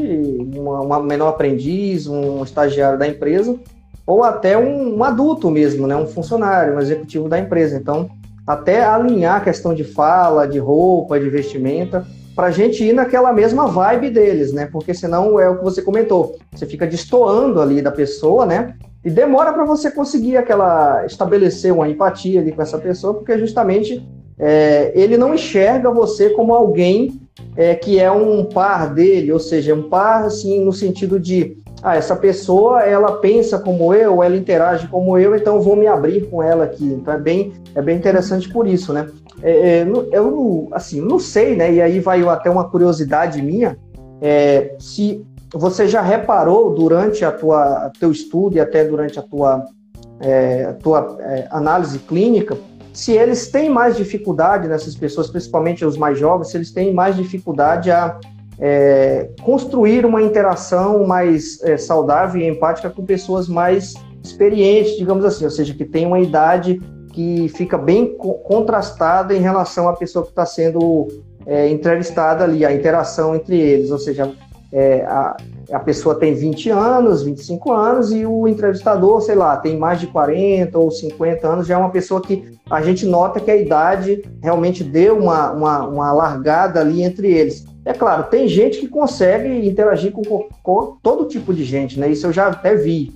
uma, 0.55 0.81
uma 0.81 1.01
menor 1.01 1.29
aprendiz, 1.29 2.07
um 2.07 2.43
estagiário 2.43 2.99
da 2.99 3.07
empresa, 3.07 3.57
ou 4.05 4.23
até 4.23 4.57
um, 4.57 4.97
um, 4.97 5.03
adulto 5.03 5.49
mesmo, 5.49 5.87
né? 5.87 5.95
um 5.95 6.07
funcionário, 6.07 6.75
um 6.75 6.79
executivo 6.79 7.27
da 7.27 7.39
empresa. 7.39 7.75
Então, 7.75 8.09
até 8.45 8.83
alinhar 8.83 9.37
a 9.37 9.41
questão 9.41 9.73
de 9.73 9.83
fala, 9.83 10.47
de 10.47 10.59
roupa, 10.59 11.19
de 11.19 11.29
vestimenta, 11.29 12.05
para 12.35 12.47
a 12.47 12.51
gente 12.51 12.83
ir 12.83 12.93
naquela 12.93 13.33
mesma 13.33 13.67
vibe 13.67 14.11
deles, 14.11 14.53
né? 14.53 14.69
Porque 14.71 14.93
senão 14.93 15.39
é 15.39 15.49
o 15.49 15.57
que 15.57 15.63
você 15.63 15.81
comentou, 15.81 16.37
você 16.53 16.65
fica 16.65 16.85
destoando 16.85 17.59
ali 17.59 17.81
da 17.81 17.91
pessoa, 17.91 18.45
né? 18.45 18.75
E 19.03 19.09
demora 19.09 19.53
para 19.53 19.65
você 19.65 19.91
conseguir 19.91 20.37
aquela 20.37 21.05
estabelecer 21.05 21.73
uma 21.73 21.87
empatia 21.87 22.41
ali 22.41 22.51
com 22.51 22.61
essa 22.61 22.77
pessoa, 22.77 23.13
porque 23.13 23.37
justamente 23.37 24.05
é, 24.39 24.91
ele 24.95 25.17
não 25.17 25.33
enxerga 25.33 25.89
você 25.91 26.29
como 26.31 26.53
alguém 26.53 27.21
é, 27.55 27.75
que 27.75 27.99
é 27.99 28.11
um 28.11 28.45
par 28.45 28.93
dele, 28.93 29.31
ou 29.31 29.39
seja, 29.39 29.73
um 29.73 29.89
par 29.89 30.23
assim 30.23 30.63
no 30.63 30.73
sentido 30.73 31.19
de 31.19 31.57
ah, 31.81 31.95
essa 31.95 32.15
pessoa 32.15 32.81
ela 32.81 33.13
pensa 33.17 33.59
como 33.59 33.93
eu, 33.93 34.23
ela 34.23 34.35
interage 34.35 34.87
como 34.87 35.17
eu, 35.17 35.35
então 35.35 35.61
vou 35.61 35.75
me 35.75 35.87
abrir 35.87 36.27
com 36.29 36.41
ela 36.41 36.65
aqui. 36.65 36.85
Então 36.85 37.13
é 37.13 37.19
bem, 37.19 37.53
é 37.75 37.81
bem 37.81 37.97
interessante 37.97 38.49
por 38.49 38.67
isso, 38.67 38.91
né? 38.93 39.07
É, 39.41 39.79
é 39.79 39.87
eu 40.11 40.67
assim 40.71 40.99
não 41.01 41.19
sei, 41.19 41.55
né? 41.55 41.71
E 41.71 41.81
aí 41.81 41.99
vai 41.99 42.27
até 42.27 42.49
uma 42.49 42.69
curiosidade 42.69 43.41
minha, 43.41 43.77
é, 44.21 44.75
se 44.79 45.25
você 45.53 45.87
já 45.87 46.01
reparou 46.01 46.73
durante 46.73 47.23
a 47.23 47.31
tua 47.31 47.91
teu 47.99 48.11
estudo 48.11 48.57
e 48.57 48.59
até 48.59 48.83
durante 48.83 49.17
a 49.19 49.21
tua, 49.21 49.65
é, 50.19 50.73
tua 50.73 51.17
é, 51.21 51.47
análise 51.51 51.99
clínica 51.99 52.57
se 52.97 53.11
eles 53.11 53.51
têm 53.51 53.69
mais 53.69 53.95
dificuldade 53.95 54.67
nessas 54.67 54.95
pessoas, 54.95 55.29
principalmente 55.29 55.85
os 55.85 55.95
mais 55.95 56.17
jovens, 56.17 56.49
se 56.49 56.57
eles 56.57 56.71
têm 56.71 56.91
mais 56.91 57.15
dificuldade 57.15 57.91
a 57.91 58.19
é, 58.59 59.29
construir 59.43 60.03
uma 60.03 60.19
interação 60.19 61.05
mais 61.05 61.61
é, 61.61 61.77
saudável 61.77 62.41
e 62.41 62.47
empática 62.47 62.89
com 62.89 63.05
pessoas 63.05 63.47
mais 63.47 63.93
experientes, 64.23 64.97
digamos 64.97 65.23
assim, 65.25 65.45
ou 65.45 65.51
seja, 65.51 65.75
que 65.75 65.85
tem 65.85 66.07
uma 66.07 66.19
idade 66.19 66.81
que 67.13 67.47
fica 67.49 67.77
bem 67.77 68.17
contrastada 68.17 69.35
em 69.35 69.41
relação 69.41 69.87
à 69.87 69.93
pessoa 69.93 70.23
que 70.25 70.31
está 70.31 70.47
sendo 70.47 71.07
é, 71.45 71.69
entrevistada 71.69 72.45
ali, 72.45 72.65
a 72.65 72.73
interação 72.73 73.35
entre 73.35 73.59
eles, 73.59 73.91
ou 73.91 73.99
seja, 73.99 74.33
é, 74.71 75.05
a, 75.05 75.37
a 75.71 75.79
pessoa 75.79 76.15
tem 76.15 76.33
20 76.33 76.69
anos, 76.69 77.23
25 77.23 77.71
anos 77.71 78.11
e 78.11 78.25
o 78.25 78.47
entrevistador, 78.47 79.21
sei 79.21 79.35
lá, 79.35 79.57
tem 79.57 79.77
mais 79.77 79.99
de 79.99 80.07
40 80.07 80.77
ou 80.77 80.91
50 80.91 81.47
anos, 81.47 81.67
já 81.67 81.75
é 81.75 81.77
uma 81.77 81.89
pessoa 81.89 82.21
que 82.21 82.57
a 82.69 82.81
gente 82.81 83.05
nota 83.05 83.39
que 83.39 83.49
a 83.49 83.55
idade 83.55 84.23
realmente 84.41 84.83
deu 84.83 85.17
uma, 85.17 85.51
uma, 85.51 85.87
uma 85.87 86.11
largada 86.11 86.81
ali 86.81 87.01
entre 87.01 87.31
eles. 87.31 87.65
É 87.85 87.93
claro, 87.93 88.23
tem 88.23 88.47
gente 88.47 88.79
que 88.79 88.87
consegue 88.87 89.65
interagir 89.65 90.11
com, 90.11 90.21
com 90.61 90.97
todo 91.01 91.27
tipo 91.27 91.53
de 91.53 91.63
gente, 91.63 91.97
né? 91.97 92.09
Isso 92.09 92.27
eu 92.27 92.33
já 92.33 92.47
até 92.47 92.75
vi. 92.75 93.13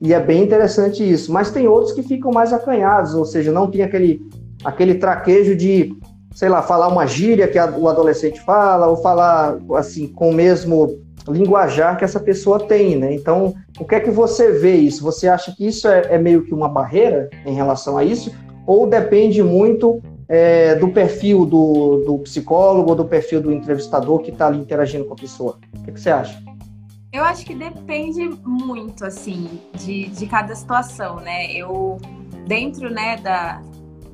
E 0.00 0.14
é 0.14 0.20
bem 0.20 0.42
interessante 0.42 1.08
isso. 1.08 1.30
Mas 1.30 1.50
tem 1.50 1.68
outros 1.68 1.92
que 1.92 2.02
ficam 2.02 2.32
mais 2.32 2.50
acanhados, 2.50 3.14
ou 3.14 3.26
seja, 3.26 3.52
não 3.52 3.70
tem 3.70 3.82
aquele, 3.82 4.22
aquele 4.64 4.94
traquejo 4.94 5.54
de, 5.54 5.94
sei 6.34 6.48
lá, 6.48 6.60
falar 6.60 6.88
uma 6.88 7.06
gíria 7.06 7.46
que 7.46 7.58
a, 7.58 7.66
o 7.66 7.88
adolescente 7.88 8.40
fala, 8.40 8.88
ou 8.88 8.96
falar 8.96 9.56
assim, 9.76 10.08
com 10.08 10.30
o 10.30 10.34
mesmo 10.34 11.00
linguajar 11.28 11.96
que 11.96 12.04
essa 12.04 12.20
pessoa 12.20 12.58
tem, 12.58 12.96
né? 12.96 13.14
Então, 13.14 13.54
o 13.78 13.84
que 13.84 13.94
é 13.94 14.00
que 14.00 14.10
você 14.10 14.52
vê 14.52 14.74
isso? 14.74 15.02
Você 15.04 15.28
acha 15.28 15.54
que 15.54 15.66
isso 15.66 15.88
é, 15.88 16.02
é 16.10 16.18
meio 16.18 16.44
que 16.44 16.52
uma 16.52 16.68
barreira 16.68 17.30
em 17.46 17.54
relação 17.54 17.96
a 17.96 18.04
isso? 18.04 18.34
Ou 18.66 18.86
depende 18.86 19.42
muito 19.42 20.02
é, 20.28 20.74
do 20.74 20.88
perfil 20.88 21.46
do, 21.46 22.02
do 22.04 22.18
psicólogo 22.18 22.90
ou 22.90 22.96
do 22.96 23.04
perfil 23.04 23.40
do 23.40 23.52
entrevistador 23.52 24.20
que 24.20 24.30
está 24.30 24.48
ali 24.48 24.58
interagindo 24.58 25.04
com 25.04 25.14
a 25.14 25.16
pessoa? 25.16 25.58
O 25.72 25.84
que, 25.84 25.92
que, 25.92 26.00
você 26.00 26.10
acha? 26.10 26.42
Eu 27.12 27.22
acho 27.22 27.46
que 27.46 27.54
depende 27.54 28.28
muito, 28.44 29.04
assim, 29.04 29.60
de, 29.74 30.08
de 30.08 30.26
cada 30.26 30.54
situação, 30.54 31.16
né? 31.20 31.52
Eu, 31.52 31.96
dentro, 32.46 32.90
né, 32.90 33.16
da, 33.18 33.62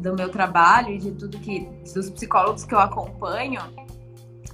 do 0.01 0.15
meu 0.15 0.29
trabalho 0.29 0.91
e 0.91 0.99
de 0.99 1.13
tudo 1.13 1.39
que, 1.39 1.69
dos 1.95 2.11
psicólogos 2.11 2.65
que 2.65 2.75
eu 2.75 2.79
acompanho, 2.81 3.61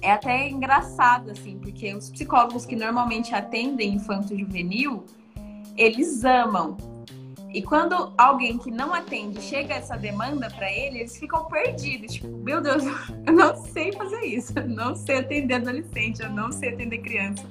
é 0.01 0.11
até 0.11 0.47
engraçado, 0.49 1.31
assim, 1.31 1.57
porque 1.57 1.93
os 1.93 2.09
psicólogos 2.09 2.65
que 2.65 2.75
normalmente 2.75 3.33
atendem 3.33 3.95
infanto-juvenil, 3.95 5.05
eles 5.75 6.23
amam 6.23 6.77
e 7.53 7.61
quando 7.61 8.13
alguém 8.17 8.57
que 8.57 8.69
não 8.69 8.93
atende 8.93 9.41
chega 9.41 9.73
essa 9.73 9.95
demanda 9.95 10.49
para 10.49 10.71
ele, 10.71 10.99
eles 10.99 11.17
ficam 11.17 11.45
perdidos. 11.45 12.13
Tipo, 12.13 12.27
meu 12.27 12.61
Deus, 12.61 12.83
eu 13.25 13.33
não 13.33 13.55
sei 13.55 13.91
fazer 13.93 14.21
isso. 14.25 14.53
Eu 14.55 14.67
não 14.67 14.95
sei 14.95 15.17
atender 15.17 15.55
adolescente, 15.55 16.21
eu 16.21 16.29
não 16.29 16.51
sei 16.51 16.73
atender 16.73 16.99
criança. 16.99 17.43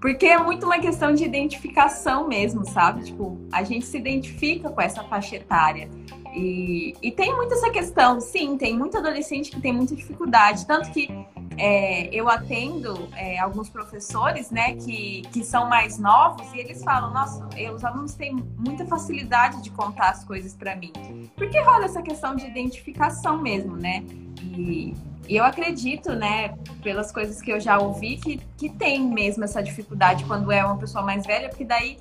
Porque 0.00 0.26
é 0.26 0.38
muito 0.38 0.66
uma 0.66 0.78
questão 0.78 1.14
de 1.14 1.24
identificação 1.24 2.28
mesmo, 2.28 2.64
sabe? 2.66 3.04
Tipo, 3.04 3.38
a 3.52 3.62
gente 3.62 3.86
se 3.86 3.96
identifica 3.96 4.70
com 4.70 4.80
essa 4.80 5.02
faixa 5.04 5.36
etária. 5.36 5.88
E, 6.34 6.96
e 7.00 7.12
tem 7.12 7.34
muito 7.34 7.54
essa 7.54 7.70
questão, 7.70 8.20
sim, 8.20 8.58
tem 8.58 8.76
muito 8.76 8.98
adolescente 8.98 9.50
que 9.50 9.60
tem 9.60 9.72
muita 9.72 9.94
dificuldade. 9.94 10.66
Tanto 10.66 10.90
que 10.90 11.08
é, 11.56 12.08
eu 12.12 12.28
atendo 12.28 13.08
é, 13.16 13.38
alguns 13.38 13.68
professores, 13.68 14.50
né, 14.50 14.74
que, 14.74 15.22
que 15.32 15.44
são 15.44 15.68
mais 15.68 15.98
novos 15.98 16.52
e 16.52 16.58
eles 16.58 16.82
falam, 16.82 17.12
nossa, 17.12 17.46
os 17.74 17.84
alunos 17.84 18.14
têm 18.14 18.34
muita 18.58 18.84
facilidade 18.84 19.62
de 19.62 19.70
contar 19.70 20.10
as 20.10 20.24
coisas 20.24 20.54
para 20.54 20.74
mim, 20.74 20.92
porque 21.36 21.60
rola 21.60 21.84
essa 21.84 22.02
questão 22.02 22.34
de 22.34 22.46
identificação 22.46 23.40
mesmo, 23.40 23.76
né? 23.76 24.04
E, 24.42 24.94
e, 25.28 25.36
eu 25.36 25.44
acredito, 25.44 26.12
né, 26.12 26.56
pelas 26.82 27.12
coisas 27.12 27.40
que 27.40 27.50
eu 27.50 27.60
já 27.60 27.78
ouvi, 27.78 28.16
que, 28.16 28.40
que 28.56 28.68
tem 28.68 29.00
mesmo 29.00 29.44
essa 29.44 29.62
dificuldade 29.62 30.24
quando 30.24 30.50
é 30.50 30.64
uma 30.64 30.76
pessoa 30.76 31.04
mais 31.04 31.24
velha, 31.24 31.48
porque 31.48 31.64
daí, 31.64 31.98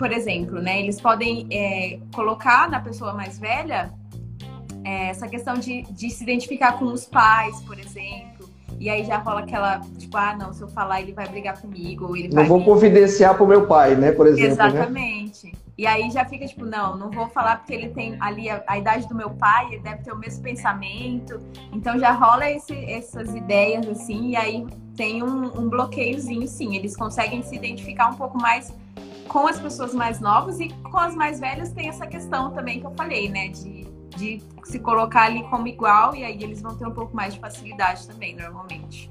por 0.00 0.10
exemplo, 0.10 0.62
né, 0.62 0.80
eles 0.80 0.98
podem 0.98 1.46
é, 1.50 1.98
colocar 2.14 2.70
na 2.70 2.80
pessoa 2.80 3.12
mais 3.12 3.38
velha 3.38 3.92
é, 4.82 5.10
essa 5.10 5.28
questão 5.28 5.58
de, 5.58 5.82
de 5.82 6.08
se 6.08 6.22
identificar 6.22 6.78
com 6.78 6.86
os 6.86 7.04
pais, 7.04 7.60
por 7.60 7.78
exemplo 7.78 8.48
e 8.80 8.88
aí 8.88 9.04
já 9.04 9.18
rola 9.18 9.40
aquela, 9.40 9.82
tipo, 9.98 10.16
ah, 10.16 10.34
não, 10.34 10.54
se 10.54 10.62
eu 10.62 10.68
falar 10.68 11.02
ele 11.02 11.12
vai 11.12 11.28
brigar 11.28 11.60
comigo, 11.60 12.06
ou 12.06 12.16
ele 12.16 12.28
Não 12.28 12.46
vou 12.46 12.60
me... 12.60 12.64
confidenciar 12.64 13.36
pro 13.36 13.46
meu 13.46 13.66
pai, 13.66 13.94
né, 13.94 14.10
por 14.10 14.26
exemplo. 14.26 14.56
Né? 14.56 14.68
Exatamente. 14.68 15.46
Né? 15.48 15.52
E 15.76 15.86
aí 15.86 16.10
já 16.10 16.24
fica 16.24 16.46
tipo, 16.46 16.64
não, 16.64 16.96
não 16.96 17.10
vou 17.10 17.28
falar 17.28 17.58
porque 17.58 17.74
ele 17.74 17.90
tem 17.90 18.16
ali 18.20 18.48
a, 18.48 18.62
a, 18.66 18.78
idade 18.78 19.06
do 19.06 19.14
meu 19.14 19.30
pai, 19.30 19.66
ele 19.66 19.80
deve 19.80 20.02
ter 20.02 20.12
o 20.12 20.16
mesmo 20.16 20.42
pensamento. 20.42 21.38
Então 21.72 21.98
já 21.98 22.10
rola 22.12 22.50
esse, 22.50 22.74
essas 22.90 23.34
ideias 23.34 23.86
assim, 23.86 24.30
e 24.30 24.36
aí 24.36 24.66
tem 24.96 25.22
um, 25.22 25.44
um 25.58 25.68
bloqueiozinho, 25.68 26.48
sim. 26.48 26.74
Eles 26.74 26.96
conseguem 26.96 27.42
se 27.42 27.54
identificar 27.54 28.08
um 28.08 28.14
pouco 28.14 28.38
mais 28.38 28.72
com 29.30 29.46
as 29.46 29.58
pessoas 29.58 29.94
mais 29.94 30.20
novas 30.20 30.60
e 30.60 30.68
com 30.68 30.98
as 30.98 31.14
mais 31.14 31.40
velhas 31.40 31.72
tem 31.72 31.88
essa 31.88 32.06
questão 32.06 32.50
também 32.52 32.80
que 32.80 32.86
eu 32.86 32.92
falei, 32.96 33.28
né? 33.28 33.48
De 33.48 33.88
de 34.16 34.42
se 34.64 34.78
colocar 34.78 35.26
ali 35.26 35.42
como 35.44 35.66
igual 35.66 36.14
e 36.14 36.24
aí 36.24 36.38
eles 36.42 36.60
vão 36.60 36.74
ter 36.74 36.86
um 36.86 36.92
pouco 36.92 37.14
mais 37.14 37.34
de 37.34 37.40
facilidade 37.40 38.06
também, 38.06 38.36
normalmente. 38.36 39.10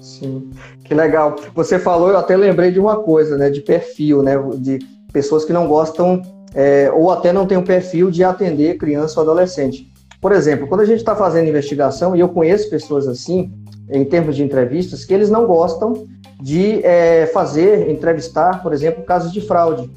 Sim, 0.00 0.50
que 0.84 0.94
legal. 0.94 1.36
Você 1.54 1.78
falou, 1.78 2.08
eu 2.08 2.18
até 2.18 2.36
lembrei 2.36 2.70
de 2.70 2.80
uma 2.80 2.96
coisa, 2.96 3.36
né, 3.36 3.50
de 3.50 3.60
perfil, 3.60 4.22
né, 4.22 4.34
de 4.56 4.78
pessoas 5.12 5.44
que 5.44 5.52
não 5.52 5.66
gostam 5.66 6.22
é, 6.54 6.90
ou 6.90 7.10
até 7.10 7.32
não 7.32 7.46
têm 7.46 7.58
um 7.58 7.64
perfil 7.64 8.10
de 8.10 8.24
atender 8.24 8.76
criança 8.78 9.20
ou 9.20 9.24
adolescente. 9.24 9.90
Por 10.20 10.32
exemplo, 10.32 10.66
quando 10.66 10.80
a 10.80 10.84
gente 10.84 10.98
está 10.98 11.14
fazendo 11.14 11.48
investigação, 11.48 12.14
e 12.14 12.20
eu 12.20 12.28
conheço 12.28 12.68
pessoas 12.68 13.08
assim, 13.08 13.52
em 13.90 14.04
termos 14.04 14.36
de 14.36 14.42
entrevistas, 14.42 15.04
que 15.04 15.14
eles 15.14 15.30
não 15.30 15.46
gostam 15.46 16.06
de 16.40 16.84
é, 16.84 17.26
fazer, 17.26 17.90
entrevistar, 17.90 18.62
por 18.62 18.72
exemplo, 18.72 19.04
casos 19.04 19.32
de 19.32 19.40
fraude. 19.40 19.90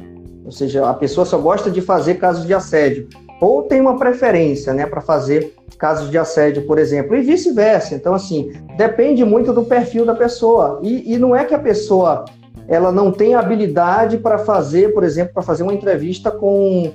Ou 0.45 0.51
seja, 0.51 0.87
a 0.87 0.93
pessoa 0.93 1.25
só 1.25 1.37
gosta 1.37 1.71
de 1.71 1.81
fazer 1.81 2.15
casos 2.15 2.45
de 2.45 2.53
assédio 2.53 3.07
ou 3.43 3.63
tem 3.63 3.81
uma 3.81 3.97
preferência, 3.97 4.73
né, 4.73 4.85
para 4.85 5.01
fazer 5.01 5.53
casos 5.77 6.09
de 6.09 6.17
assédio, 6.17 6.65
por 6.65 6.79
exemplo, 6.79 7.13
e 7.13 7.21
vice-versa. 7.21 7.93
Então, 7.93 8.13
assim, 8.13 8.53
depende 8.77 9.25
muito 9.25 9.51
do 9.51 9.65
perfil 9.65 10.05
da 10.05 10.15
pessoa. 10.15 10.79
E, 10.81 11.13
e 11.13 11.17
não 11.17 11.35
é 11.35 11.43
que 11.43 11.53
a 11.53 11.59
pessoa 11.59 12.23
ela 12.69 12.89
não 12.89 13.11
tem 13.11 13.35
habilidade 13.35 14.17
para 14.17 14.37
fazer, 14.37 14.93
por 14.93 15.03
exemplo, 15.03 15.33
para 15.33 15.43
fazer 15.43 15.63
uma 15.63 15.73
entrevista 15.73 16.31
com 16.31 16.93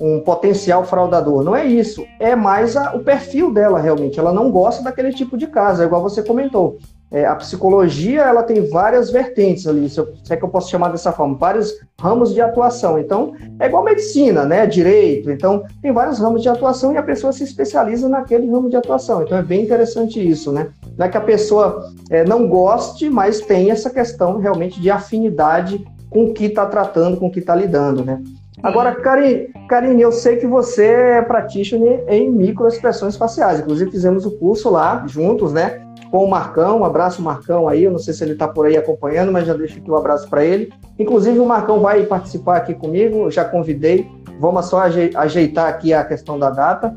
um 0.00 0.20
potencial 0.20 0.84
fraudador. 0.84 1.42
Não 1.42 1.54
é 1.54 1.66
isso. 1.66 2.06
É 2.18 2.34
mais 2.34 2.78
a, 2.78 2.94
o 2.94 3.00
perfil 3.00 3.52
dela 3.52 3.78
realmente. 3.78 4.18
Ela 4.18 4.32
não 4.32 4.50
gosta 4.50 4.82
daquele 4.82 5.12
tipo 5.12 5.36
de 5.36 5.48
caso, 5.48 5.82
é 5.82 5.84
igual 5.84 6.00
você 6.00 6.22
comentou 6.22 6.78
é, 7.10 7.26
a 7.26 7.34
psicologia 7.34 8.22
ela 8.22 8.42
tem 8.42 8.68
várias 8.68 9.10
vertentes 9.10 9.66
ali, 9.66 9.88
se, 9.88 9.98
eu, 9.98 10.14
se, 10.22 10.32
é 10.32 10.36
que 10.36 10.44
eu 10.44 10.48
posso 10.48 10.70
chamar 10.70 10.90
dessa 10.90 11.10
forma, 11.10 11.36
vários 11.36 11.74
ramos 12.00 12.32
de 12.32 12.40
atuação. 12.40 12.98
Então, 12.98 13.34
é 13.58 13.66
igual 13.66 13.82
medicina, 13.82 14.44
né? 14.44 14.64
Direito. 14.64 15.30
Então, 15.30 15.64
tem 15.82 15.92
vários 15.92 16.20
ramos 16.20 16.40
de 16.40 16.48
atuação 16.48 16.92
e 16.92 16.96
a 16.96 17.02
pessoa 17.02 17.32
se 17.32 17.42
especializa 17.42 18.08
naquele 18.08 18.48
ramo 18.48 18.70
de 18.70 18.76
atuação. 18.76 19.22
Então, 19.22 19.36
é 19.36 19.42
bem 19.42 19.62
interessante 19.62 20.20
isso, 20.26 20.52
né? 20.52 20.68
Não 20.96 21.06
é 21.06 21.08
que 21.08 21.16
a 21.16 21.20
pessoa 21.20 21.90
é, 22.10 22.24
não 22.24 22.46
goste, 22.46 23.10
mas 23.10 23.40
tem 23.40 23.70
essa 23.70 23.90
questão 23.90 24.38
realmente 24.38 24.80
de 24.80 24.90
afinidade 24.90 25.84
com 26.08 26.26
o 26.26 26.32
que 26.32 26.46
está 26.46 26.66
tratando, 26.66 27.16
com 27.16 27.26
o 27.26 27.30
que 27.30 27.40
está 27.40 27.54
lidando, 27.54 28.04
né? 28.04 28.22
Agora, 28.62 28.94
Karine, 28.94 29.48
Karine, 29.68 30.02
eu 30.02 30.12
sei 30.12 30.36
que 30.36 30.46
você 30.46 30.84
é 30.84 31.22
practitioner 31.22 32.04
em 32.08 32.30
microexpressões 32.30 33.16
faciais. 33.16 33.60
Inclusive, 33.60 33.90
fizemos 33.90 34.26
o 34.26 34.32
curso 34.38 34.70
lá 34.70 35.04
juntos, 35.06 35.52
né? 35.52 35.80
com 36.10 36.24
o 36.24 36.28
Marcão. 36.28 36.80
Um 36.80 36.84
abraço, 36.84 37.22
Marcão, 37.22 37.68
aí. 37.68 37.84
Eu 37.84 37.90
não 37.90 37.98
sei 37.98 38.12
se 38.12 38.24
ele 38.24 38.32
está 38.32 38.48
por 38.48 38.66
aí 38.66 38.76
acompanhando, 38.76 39.32
mas 39.32 39.46
já 39.46 39.54
deixo 39.54 39.78
aqui 39.78 39.90
um 39.90 39.96
abraço 39.96 40.28
para 40.28 40.44
ele. 40.44 40.72
Inclusive, 40.98 41.38
o 41.38 41.46
Marcão 41.46 41.80
vai 41.80 42.04
participar 42.04 42.56
aqui 42.56 42.74
comigo, 42.74 43.24
eu 43.24 43.30
já 43.30 43.44
convidei. 43.44 44.06
Vamos 44.38 44.66
só 44.66 44.80
ajeitar 44.80 45.68
aqui 45.68 45.92
a 45.92 46.04
questão 46.04 46.38
da 46.38 46.50
data. 46.50 46.96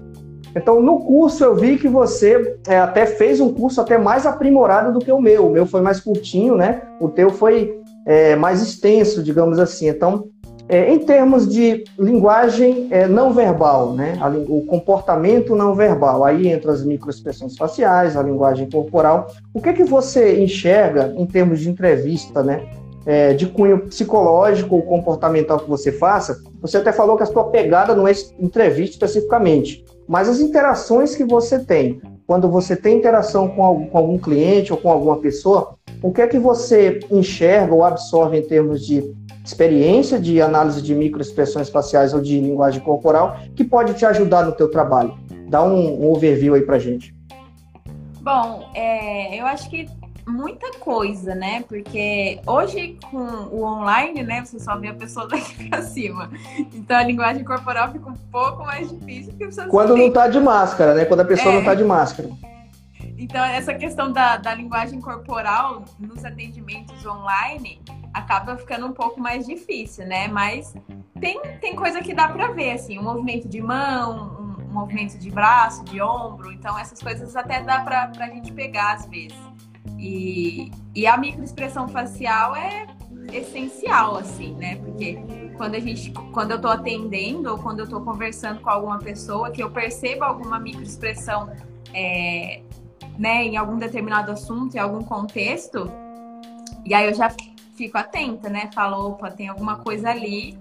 Então, 0.55 0.81
no 0.81 0.99
curso 0.99 1.43
eu 1.43 1.55
vi 1.55 1.77
que 1.77 1.87
você 1.87 2.57
é, 2.67 2.77
até 2.77 3.05
fez 3.05 3.39
um 3.39 3.51
curso 3.53 3.81
até 3.81 3.97
mais 3.97 4.25
aprimorado 4.25 4.93
do 4.93 4.99
que 4.99 5.11
o 5.11 5.19
meu. 5.19 5.47
O 5.47 5.51
meu 5.51 5.65
foi 5.65 5.81
mais 5.81 5.99
curtinho, 5.99 6.55
né? 6.55 6.83
O 6.99 7.09
teu 7.09 7.31
foi 7.31 7.75
é, 8.05 8.35
mais 8.35 8.61
extenso, 8.61 9.23
digamos 9.23 9.57
assim. 9.57 9.87
Então, 9.87 10.29
é, 10.69 10.91
em 10.93 10.99
termos 10.99 11.47
de 11.47 11.83
linguagem 11.99 12.87
é, 12.89 13.07
não 13.07 13.33
verbal, 13.33 13.93
né? 13.93 14.17
A, 14.21 14.29
o 14.29 14.65
comportamento 14.65 15.55
não 15.55 15.75
verbal, 15.75 16.23
aí 16.23 16.47
entra 16.47 16.71
as 16.71 16.83
microexpressões 16.83 17.57
faciais, 17.57 18.15
a 18.15 18.23
linguagem 18.23 18.69
corporal. 18.69 19.27
O 19.53 19.61
que 19.61 19.69
é 19.69 19.73
que 19.73 19.83
você 19.83 20.41
enxerga 20.41 21.13
em 21.17 21.25
termos 21.25 21.59
de 21.59 21.69
entrevista, 21.69 22.41
né? 22.41 22.65
É, 23.05 23.33
de 23.33 23.47
cunho 23.47 23.79
psicológico 23.79 24.75
ou 24.75 24.81
comportamental 24.81 25.59
que 25.59 25.69
você 25.69 25.91
faça? 25.91 26.41
Você 26.61 26.77
até 26.77 26.93
falou 26.93 27.17
que 27.17 27.23
a 27.23 27.27
sua 27.27 27.49
pegada 27.49 27.93
não 27.93 28.07
é 28.07 28.13
entrevista 28.39 28.93
especificamente, 28.93 29.83
mas 30.07 30.29
as 30.29 30.39
interações 30.39 31.13
que 31.13 31.25
você 31.25 31.59
tem, 31.59 32.01
quando 32.25 32.49
você 32.49 32.77
tem 32.77 32.97
interação 32.97 33.49
com 33.49 33.63
algum, 33.65 33.87
com 33.87 33.97
algum 33.97 34.17
cliente 34.17 34.71
ou 34.71 34.79
com 34.79 34.89
alguma 34.89 35.17
pessoa, 35.17 35.75
o 36.01 36.11
que 36.11 36.21
é 36.21 36.27
que 36.27 36.39
você 36.39 36.99
enxerga 37.11 37.73
ou 37.73 37.83
absorve 37.83 38.37
em 38.37 38.41
termos 38.41 38.85
de 38.85 39.13
experiência 39.43 40.19
de 40.19 40.41
análise 40.41 40.81
de 40.81 40.95
microexpressões 40.95 41.69
faciais 41.69 42.13
ou 42.13 42.21
de 42.21 42.39
linguagem 42.39 42.81
corporal 42.81 43.37
que 43.55 43.63
pode 43.63 43.93
te 43.93 44.05
ajudar 44.05 44.45
no 44.45 44.53
teu 44.53 44.69
trabalho. 44.69 45.17
Dá 45.49 45.63
um, 45.63 46.05
um 46.05 46.11
overview 46.11 46.53
aí 46.53 46.61
para 46.61 46.79
gente. 46.79 47.13
Bom, 48.21 48.69
é, 48.73 49.39
eu 49.39 49.45
acho 49.45 49.69
que 49.69 49.87
muita 50.25 50.71
coisa, 50.79 51.35
né? 51.35 51.63
Porque 51.67 52.39
hoje 52.47 52.97
com 53.11 53.17
o 53.17 53.63
online, 53.63 54.23
né, 54.23 54.43
você 54.45 54.57
só 54.59 54.77
vê 54.77 54.87
a 54.87 54.93
pessoa 54.93 55.27
daqui 55.29 55.69
pra 55.69 55.81
cima. 55.81 56.29
Então 56.73 56.97
a 56.97 57.03
linguagem 57.03 57.43
corporal 57.43 57.91
fica 57.91 58.09
um 58.09 58.15
pouco 58.31 58.63
mais 58.63 58.89
difícil. 58.89 59.33
Quando 59.69 59.97
não 59.97 60.09
tá 60.09 60.27
de 60.27 60.39
máscara, 60.39 60.93
né? 60.93 61.05
Quando 61.05 61.19
a 61.19 61.25
pessoa 61.25 61.53
é. 61.53 61.57
não 61.57 61.65
tá 61.65 61.75
de 61.75 61.83
máscara. 61.83 62.29
Então, 63.17 63.43
essa 63.45 63.73
questão 63.73 64.11
da, 64.11 64.37
da 64.37 64.53
linguagem 64.53 64.99
corporal 64.99 65.83
nos 65.97 66.25
atendimentos 66.25 67.05
online 67.05 67.79
acaba 68.13 68.55
ficando 68.57 68.85
um 68.85 68.93
pouco 68.93 69.19
mais 69.19 69.45
difícil, 69.45 70.05
né? 70.05 70.27
Mas 70.27 70.73
tem, 71.19 71.41
tem 71.59 71.75
coisa 71.75 72.01
que 72.01 72.13
dá 72.13 72.27
para 72.27 72.51
ver, 72.51 72.71
assim, 72.71 72.99
um 72.99 73.03
movimento 73.03 73.47
de 73.47 73.61
mão, 73.61 74.57
um, 74.59 74.63
um, 74.63 74.73
movimento 74.73 75.17
de 75.17 75.31
braço, 75.31 75.83
de 75.85 76.01
ombro. 76.01 76.51
Então, 76.51 76.77
essas 76.77 77.01
coisas 77.01 77.35
até 77.35 77.61
dá 77.61 77.81
para 77.81 78.11
a 78.19 78.29
gente 78.29 78.51
pegar 78.51 78.93
às 78.93 79.05
vezes. 79.07 79.37
E, 79.97 80.71
e 80.93 81.07
a 81.07 81.17
microexpressão 81.17 81.87
facial 81.87 82.55
é 82.55 82.87
essencial, 83.31 84.17
assim, 84.17 84.53
né? 84.55 84.75
Porque 84.75 85.17
quando 85.57 85.75
a 85.75 85.79
gente, 85.79 86.11
quando 86.31 86.51
eu 86.51 86.61
tô 86.61 86.67
atendendo 86.67 87.51
ou 87.51 87.57
quando 87.57 87.79
eu 87.79 87.87
tô 87.87 88.01
conversando 88.01 88.59
com 88.59 88.69
alguma 88.69 88.99
pessoa, 88.99 89.49
que 89.49 89.63
eu 89.63 89.71
percebo 89.71 90.23
alguma 90.23 90.59
microexpressão 90.59 91.51
é, 91.93 92.61
né, 93.17 93.43
em 93.43 93.57
algum 93.57 93.77
determinado 93.77 94.31
assunto, 94.31 94.75
em 94.75 94.79
algum 94.79 95.03
contexto, 95.03 95.89
e 96.85 96.93
aí 96.93 97.05
eu 97.05 97.13
já 97.13 97.29
fico 97.75 97.97
atenta, 97.97 98.49
né? 98.49 98.69
Falo, 98.73 99.09
opa, 99.09 99.31
tem 99.31 99.47
alguma 99.47 99.77
coisa 99.77 100.09
ali 100.09 100.57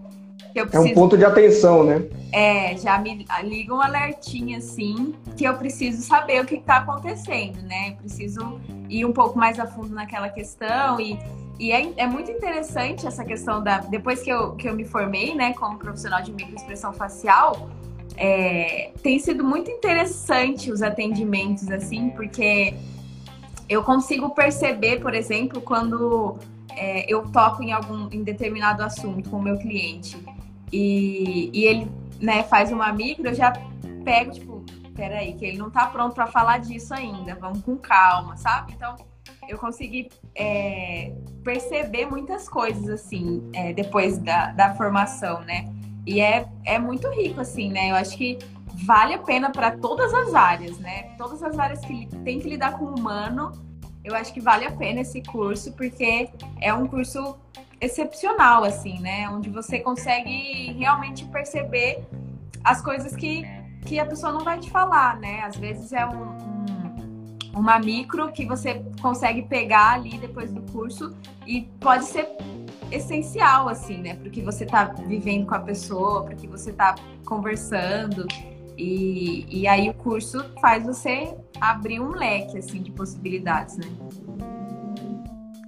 que 0.53 0.61
eu 0.61 0.67
preciso... 0.67 0.89
É 0.89 0.91
um 0.93 0.95
ponto 0.95 1.17
de 1.17 1.25
atenção, 1.25 1.85
né? 1.85 2.03
É, 2.33 2.77
já 2.77 2.99
me 2.99 3.27
liga 3.43 3.75
um 3.75 3.81
alertinho 3.81 4.59
assim, 4.59 5.15
que 5.37 5.45
eu 5.45 5.55
preciso 5.55 6.03
saber 6.03 6.43
o 6.43 6.47
que 6.47 6.57
está 6.57 6.79
acontecendo, 6.79 7.63
né? 7.63 7.91
Eu 7.91 7.97
preciso 7.97 8.61
ir 8.89 9.05
um 9.05 9.13
pouco 9.13 9.39
mais 9.39 9.59
a 9.59 9.67
fundo 9.67 9.95
naquela 9.95 10.29
questão 10.29 11.01
e, 11.01 11.19
e 11.59 11.73
é, 11.73 11.93
é, 11.97 12.07
muito 12.07 12.31
interessante 12.31 13.07
essa 13.07 13.25
questão 13.25 13.63
da... 13.63 13.79
Depois 13.79 14.23
que 14.23 14.31
eu, 14.31 14.53
que 14.57 14.69
eu 14.69 14.75
me 14.75 14.85
formei, 14.85 15.35
né, 15.35 15.53
como 15.55 15.79
profissional 15.79 16.23
de 16.23 16.33
microexpressão 16.33 16.93
facial, 16.93 17.71
é, 18.17 18.91
tem 19.03 19.19
sido 19.19 19.43
muito 19.43 19.71
interessante 19.71 20.71
os 20.71 20.83
atendimentos, 20.83 21.71
assim, 21.71 22.11
porque 22.11 22.75
eu 23.73 23.83
consigo 23.83 24.31
perceber, 24.31 25.01
por 25.01 25.15
exemplo, 25.15 25.61
quando 25.61 26.37
é, 26.77 27.11
eu 27.13 27.27
toco 27.31 27.63
em 27.63 27.73
algum 27.73 28.09
em 28.11 28.23
determinado 28.23 28.83
assunto 28.83 29.31
com 29.31 29.39
o 29.39 29.43
meu 29.43 29.59
cliente 29.59 30.17
e, 30.71 31.51
e 31.53 31.65
ele 31.65 31.91
né, 32.21 32.43
faz 32.43 32.71
uma 32.71 32.93
micro, 32.93 33.29
eu 33.29 33.35
já 33.35 33.53
pego, 34.05 34.31
tipo, 34.31 34.65
peraí, 34.95 35.35
que 35.35 35.45
ele 35.45 35.59
não 35.59 35.71
tá 35.71 35.87
pronto 35.87 36.15
para 36.15 36.27
falar 36.27 36.59
disso 36.59 36.93
ainda, 36.93 37.35
vamos 37.35 37.63
com 37.63 37.77
calma, 37.77 38.37
sabe? 38.37 38.73
Então, 38.75 38.95
eu 39.49 39.59
consegui 39.59 40.09
é, 40.35 41.13
perceber 41.43 42.07
muitas 42.07 42.49
coisas, 42.49 42.89
assim, 42.89 43.49
é, 43.53 43.73
depois 43.73 44.19
da, 44.19 44.53
da 44.53 44.75
formação, 44.75 45.41
né? 45.41 45.73
E 46.07 46.21
é, 46.21 46.47
é 46.65 46.79
muito 46.79 47.09
rico, 47.11 47.41
assim, 47.41 47.71
né? 47.71 47.91
Eu 47.91 47.97
acho 47.97 48.17
que 48.17 48.39
vale 48.85 49.15
a 49.15 49.19
pena 49.19 49.51
para 49.51 49.73
todas 49.73 50.13
as 50.13 50.35
áreas, 50.35 50.79
né? 50.79 51.15
Todas 51.17 51.43
as 51.43 51.59
áreas 51.59 51.81
que 51.81 52.07
tem 52.25 52.41
que 52.41 52.49
lidar 52.49 52.79
com 52.79 52.87
o 52.87 52.99
humano, 52.99 53.53
eu 54.05 54.15
acho 54.15 54.33
que 54.33 54.41
vale 54.41 54.67
a 54.67 54.73
pena 54.73 55.01
esse 55.01 55.23
curso, 55.23 55.73
porque 55.73 56.29
é 56.61 56.73
um 56.75 56.87
curso 56.87 57.37
excepcional, 57.81 58.65
assim, 58.65 58.99
né? 59.01 59.29
Onde 59.29 59.51
você 59.51 59.81
consegue 59.81 60.73
realmente 60.73 61.25
perceber 61.27 62.05
as 62.65 62.81
coisas 62.81 63.15
que, 63.15 63.45
que 63.85 63.99
a 63.99 64.07
pessoa 64.07 64.33
não 64.33 64.45
vai 64.45 64.59
te 64.59 64.71
falar, 64.71 65.19
né? 65.19 65.43
Às 65.43 65.57
vezes 65.57 65.93
é 65.93 66.07
um, 66.07 66.23
um, 66.23 67.59
uma 67.59 67.79
micro 67.79 68.31
que 68.33 68.47
você 68.47 68.85
consegue 69.01 69.43
pegar 69.43 69.95
ali 69.95 70.17
depois 70.19 70.53
do 70.53 70.63
curso 70.73 71.15
e 71.47 71.63
pode 71.81 72.05
ser 72.05 72.29
essencial, 72.91 73.69
assim, 73.69 73.99
né? 73.99 74.15
Para 74.15 74.29
o 74.29 74.31
que 74.31 74.43
você 74.43 74.65
está 74.65 74.85
vivendo 74.85 75.47
com 75.47 75.55
a 75.55 75.61
pessoa, 75.61 76.25
para 76.25 76.35
o 76.35 76.37
que 76.37 76.47
você 76.47 76.71
está 76.71 76.95
conversando. 77.25 78.27
E, 78.77 79.47
e 79.51 79.67
aí 79.67 79.91
o 79.91 79.95
curso 79.95 80.45
faz 80.61 80.85
você 80.85 81.35
abrir 81.61 82.01
um 82.01 82.11
leque, 82.11 82.59
assim, 82.59 82.83
de 82.83 82.91
possibilidades, 82.91 83.77
né? 83.77 83.87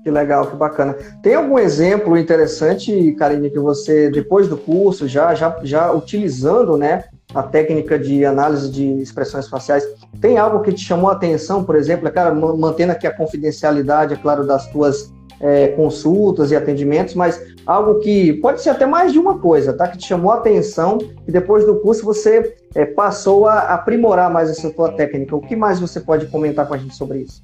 Que 0.03 0.11
legal, 0.11 0.47
que 0.47 0.57
bacana. 0.57 0.95
Tem 1.23 1.35
algum 1.35 1.59
exemplo 1.59 2.17
interessante, 2.19 3.13
Karine, 3.19 3.51
que 3.51 3.59
você, 3.59 4.11
depois 4.11 4.47
do 4.47 4.57
curso, 4.57 5.09
já, 5.09 5.35
já, 5.35 5.59
já 5.63 5.91
utilizando, 5.93 6.77
né, 6.77 7.05
a 7.35 7.43
técnica 7.43 7.99
de 7.99 8.23
análise 8.25 8.71
de 8.71 8.85
expressões 9.01 9.49
faciais, 9.49 9.83
tem 10.21 10.37
algo 10.37 10.61
que 10.61 10.73
te 10.73 10.85
chamou 10.85 11.09
a 11.09 11.15
atenção, 11.15 11.65
por 11.65 11.75
exemplo, 11.75 12.07
é, 12.07 12.11
cara, 12.11 12.35
mantendo 12.35 12.93
aqui 12.93 13.07
a 13.07 13.17
confidencialidade, 13.17 14.13
é 14.13 14.17
claro, 14.17 14.47
das 14.47 14.67
tuas 14.71 15.11
é, 15.41 15.69
consultas 15.69 16.51
e 16.51 16.57
atendimentos, 16.57 17.15
mas 17.15 17.41
algo 17.67 18.01
que 18.01 18.35
pode 18.35 18.63
ser 18.63 18.71
até 18.71 18.87
mais 18.87 19.13
de 19.13 19.19
uma 19.19 19.39
coisa, 19.39 19.73
tá? 19.73 19.89
Que 19.89 19.99
te 19.99 20.07
chamou 20.07 20.33
a 20.33 20.37
atenção 20.37 20.99
e 21.27 21.33
depois 21.33 21.65
do 21.65 21.81
curso 21.81 22.05
você 22.05 22.57
é, 22.75 22.85
passou 22.85 23.47
a 23.47 23.61
aprimorar 23.75 24.31
mais 24.31 24.51
essa 24.51 24.71
tua 24.71 24.93
técnica. 24.93 25.37
O 25.37 25.41
que 25.41 25.57
mais 25.57 25.81
você 25.81 26.01
pode 26.01 26.27
comentar 26.27 26.67
com 26.67 26.75
a 26.75 26.79
gente 26.79 26.95
sobre 26.95 27.21
isso? 27.21 27.43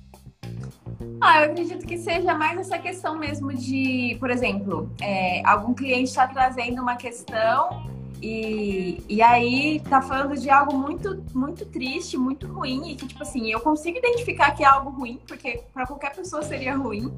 Ah, 1.21 1.45
eu 1.45 1.51
acredito 1.51 1.87
que 1.87 1.99
seja 1.99 2.35
mais 2.35 2.59
essa 2.59 2.79
questão 2.79 3.19
mesmo 3.19 3.53
de, 3.53 4.17
por 4.19 4.31
exemplo, 4.31 4.91
é, 5.01 5.43
algum 5.45 5.75
cliente 5.75 6.05
está 6.05 6.27
trazendo 6.27 6.81
uma 6.81 6.97
questão 6.97 7.85
e, 8.23 9.03
e 9.09 9.23
aí 9.23 9.81
tá 9.89 10.03
falando 10.03 10.37
de 10.37 10.51
algo 10.51 10.77
muito, 10.77 11.25
muito 11.35 11.65
triste, 11.65 12.19
muito 12.19 12.47
ruim, 12.47 12.91
e 12.91 12.95
que, 12.97 13.07
tipo 13.07 13.23
assim, 13.23 13.51
eu 13.51 13.61
consigo 13.61 13.99
identificar 13.99 14.51
que 14.53 14.63
é 14.63 14.67
algo 14.67 14.91
ruim, 14.91 15.19
porque 15.27 15.63
para 15.73 15.87
qualquer 15.87 16.15
pessoa 16.15 16.43
seria 16.43 16.77
ruim. 16.77 17.13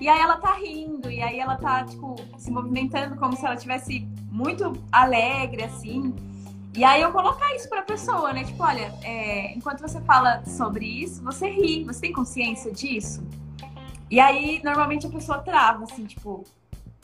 E 0.00 0.08
aí 0.08 0.20
ela 0.20 0.36
tá 0.36 0.52
rindo, 0.54 1.10
e 1.10 1.22
aí 1.22 1.38
ela 1.38 1.56
tá, 1.56 1.84
tipo, 1.84 2.16
se 2.36 2.50
movimentando 2.50 3.16
como 3.16 3.36
se 3.36 3.46
ela 3.46 3.56
tivesse 3.56 4.06
muito 4.30 4.72
alegre, 4.90 5.64
assim. 5.64 6.14
E 6.74 6.84
aí 6.84 7.02
eu 7.02 7.12
colocar 7.12 7.54
isso 7.54 7.68
pra 7.68 7.82
pessoa, 7.82 8.32
né? 8.32 8.44
Tipo, 8.44 8.62
olha, 8.62 8.92
é, 9.02 9.54
enquanto 9.54 9.80
você 9.80 10.00
fala 10.00 10.44
sobre 10.44 10.86
isso, 10.86 11.22
você 11.22 11.48
ri, 11.48 11.84
você 11.84 12.00
tem 12.02 12.12
consciência 12.12 12.72
disso? 12.72 13.22
E 14.10 14.20
aí, 14.20 14.60
normalmente 14.62 15.06
a 15.06 15.10
pessoa 15.10 15.38
trava, 15.38 15.84
assim, 15.84 16.04
tipo, 16.04 16.44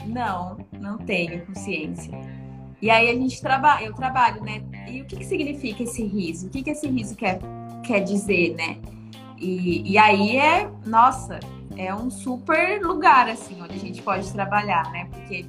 não, 0.05 0.59
não 0.73 0.99
tenho 0.99 1.47
consciência. 1.47 2.13
E 2.81 2.91
aí 2.91 3.11
a 3.11 3.15
gente 3.15 3.41
trabalha, 3.41 3.85
eu 3.85 3.93
trabalho, 3.93 4.43
né? 4.43 4.63
E 4.89 5.03
o 5.03 5.05
que, 5.05 5.17
que 5.17 5.25
significa 5.25 5.83
esse 5.83 6.05
riso? 6.05 6.47
O 6.47 6.51
que, 6.51 6.63
que 6.63 6.71
esse 6.71 6.87
riso 6.89 7.17
quer, 7.17 7.41
quer 7.85 8.01
dizer, 8.01 8.55
né? 8.55 8.79
E, 9.37 9.93
e 9.93 9.99
aí 9.99 10.37
é, 10.37 10.71
nossa, 10.87 11.41
é 11.77 11.95
um 11.95 12.11
super 12.11 12.81
lugar, 12.81 13.29
assim, 13.29 13.61
onde 13.61 13.75
a 13.75 13.79
gente 13.79 14.03
pode 14.03 14.33
trabalhar, 14.33 14.91
né? 14.91 15.09
Porque 15.13 15.45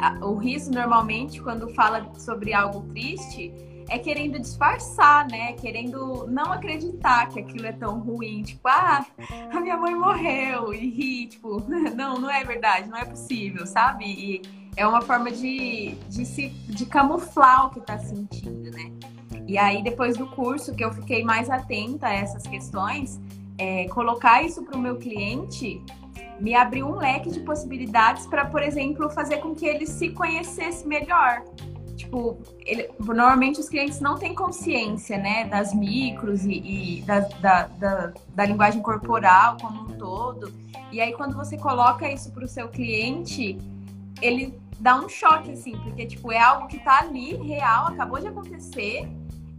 a, 0.00 0.24
o 0.24 0.36
riso, 0.36 0.70
normalmente, 0.70 1.40
quando 1.40 1.68
fala 1.74 2.08
sobre 2.16 2.52
algo 2.52 2.82
triste, 2.92 3.52
é 3.88 3.98
querendo 3.98 4.38
disfarçar, 4.38 5.26
né? 5.28 5.54
Querendo 5.54 6.26
não 6.28 6.52
acreditar 6.52 7.28
que 7.28 7.40
aquilo 7.40 7.66
é 7.66 7.72
tão 7.72 7.98
ruim. 8.00 8.42
Tipo, 8.42 8.68
ah, 8.68 9.04
a 9.52 9.60
minha 9.60 9.76
mãe 9.76 9.94
morreu 9.94 10.74
e 10.74 10.88
ri. 10.90 11.26
Tipo, 11.26 11.62
não, 11.96 12.18
não 12.18 12.30
é 12.30 12.44
verdade, 12.44 12.88
não 12.88 12.98
é 12.98 13.04
possível, 13.04 13.66
sabe? 13.66 14.04
E 14.04 14.42
é 14.78 14.86
uma 14.86 15.02
forma 15.02 15.28
de, 15.32 15.96
de, 16.08 16.24
se, 16.24 16.48
de 16.48 16.86
camuflar 16.86 17.66
o 17.66 17.70
que 17.70 17.80
tá 17.80 17.98
sentindo, 17.98 18.70
né? 18.70 18.92
E 19.44 19.58
aí, 19.58 19.82
depois 19.82 20.16
do 20.16 20.28
curso, 20.28 20.72
que 20.72 20.84
eu 20.84 20.92
fiquei 20.92 21.24
mais 21.24 21.50
atenta 21.50 22.06
a 22.06 22.14
essas 22.14 22.44
questões, 22.44 23.20
é, 23.58 23.88
colocar 23.88 24.40
isso 24.44 24.62
para 24.62 24.76
o 24.76 24.80
meu 24.80 24.96
cliente 24.96 25.82
me 26.38 26.54
abriu 26.54 26.86
um 26.86 26.94
leque 26.94 27.28
de 27.28 27.40
possibilidades 27.40 28.24
para, 28.28 28.44
por 28.44 28.62
exemplo, 28.62 29.10
fazer 29.10 29.38
com 29.38 29.52
que 29.52 29.66
ele 29.66 29.84
se 29.84 30.10
conhecesse 30.10 30.86
melhor. 30.86 31.42
Tipo, 31.96 32.38
ele, 32.64 32.88
normalmente 33.00 33.58
os 33.58 33.68
clientes 33.68 33.98
não 33.98 34.16
têm 34.16 34.32
consciência, 34.32 35.18
né, 35.18 35.46
das 35.46 35.74
micros 35.74 36.44
e, 36.44 36.98
e 36.98 37.02
da, 37.02 37.18
da, 37.18 37.66
da, 37.66 38.12
da, 38.32 38.44
linguagem 38.46 38.80
corporal 38.80 39.56
como 39.60 39.82
um 39.82 39.98
todo. 39.98 40.52
E 40.92 41.00
aí, 41.00 41.12
quando 41.14 41.34
você 41.34 41.58
coloca 41.58 42.08
isso 42.08 42.30
para 42.30 42.44
o 42.44 42.48
seu 42.48 42.68
cliente, 42.68 43.58
ele 44.22 44.56
dá 44.78 44.96
um 44.96 45.08
choque, 45.08 45.50
assim, 45.52 45.76
porque, 45.78 46.06
tipo, 46.06 46.32
é 46.32 46.38
algo 46.38 46.66
que 46.68 46.76
está 46.76 47.00
ali, 47.00 47.36
real, 47.36 47.88
acabou 47.88 48.20
de 48.20 48.28
acontecer, 48.28 49.08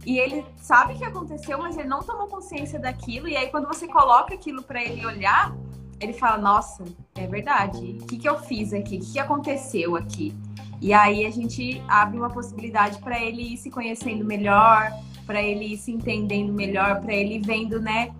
e 0.06 0.18
ele 0.18 0.44
sabe 0.56 0.94
que 0.94 1.04
aconteceu, 1.04 1.58
mas 1.58 1.76
ele 1.76 1.88
não 1.88 2.00
tomou 2.00 2.26
consciência 2.26 2.78
daquilo. 2.78 3.28
E 3.28 3.36
aí, 3.36 3.48
quando 3.48 3.66
você 3.66 3.86
coloca 3.86 4.34
aquilo 4.34 4.62
para 4.62 4.82
ele 4.82 5.04
olhar, 5.04 5.54
ele 6.00 6.14
fala: 6.14 6.38
Nossa, 6.38 6.84
é 7.14 7.26
verdade. 7.26 7.98
O 8.00 8.06
que, 8.06 8.16
que 8.16 8.28
eu 8.28 8.38
fiz 8.38 8.72
aqui? 8.72 8.96
O 8.96 9.00
que, 9.00 9.12
que 9.12 9.18
aconteceu 9.18 9.96
aqui? 9.96 10.34
E 10.80 10.94
aí 10.94 11.26
a 11.26 11.30
gente 11.30 11.82
abre 11.86 12.16
uma 12.16 12.30
possibilidade 12.30 12.98
para 13.00 13.22
ele 13.22 13.52
ir 13.52 13.56
se 13.58 13.70
conhecendo 13.70 14.24
melhor, 14.24 14.90
para 15.26 15.42
ele 15.42 15.74
ir 15.74 15.76
se 15.76 15.92
entendendo 15.92 16.52
melhor, 16.52 17.02
para 17.02 17.12
ele 17.12 17.38
vendo, 17.38 17.78
né, 17.78 18.10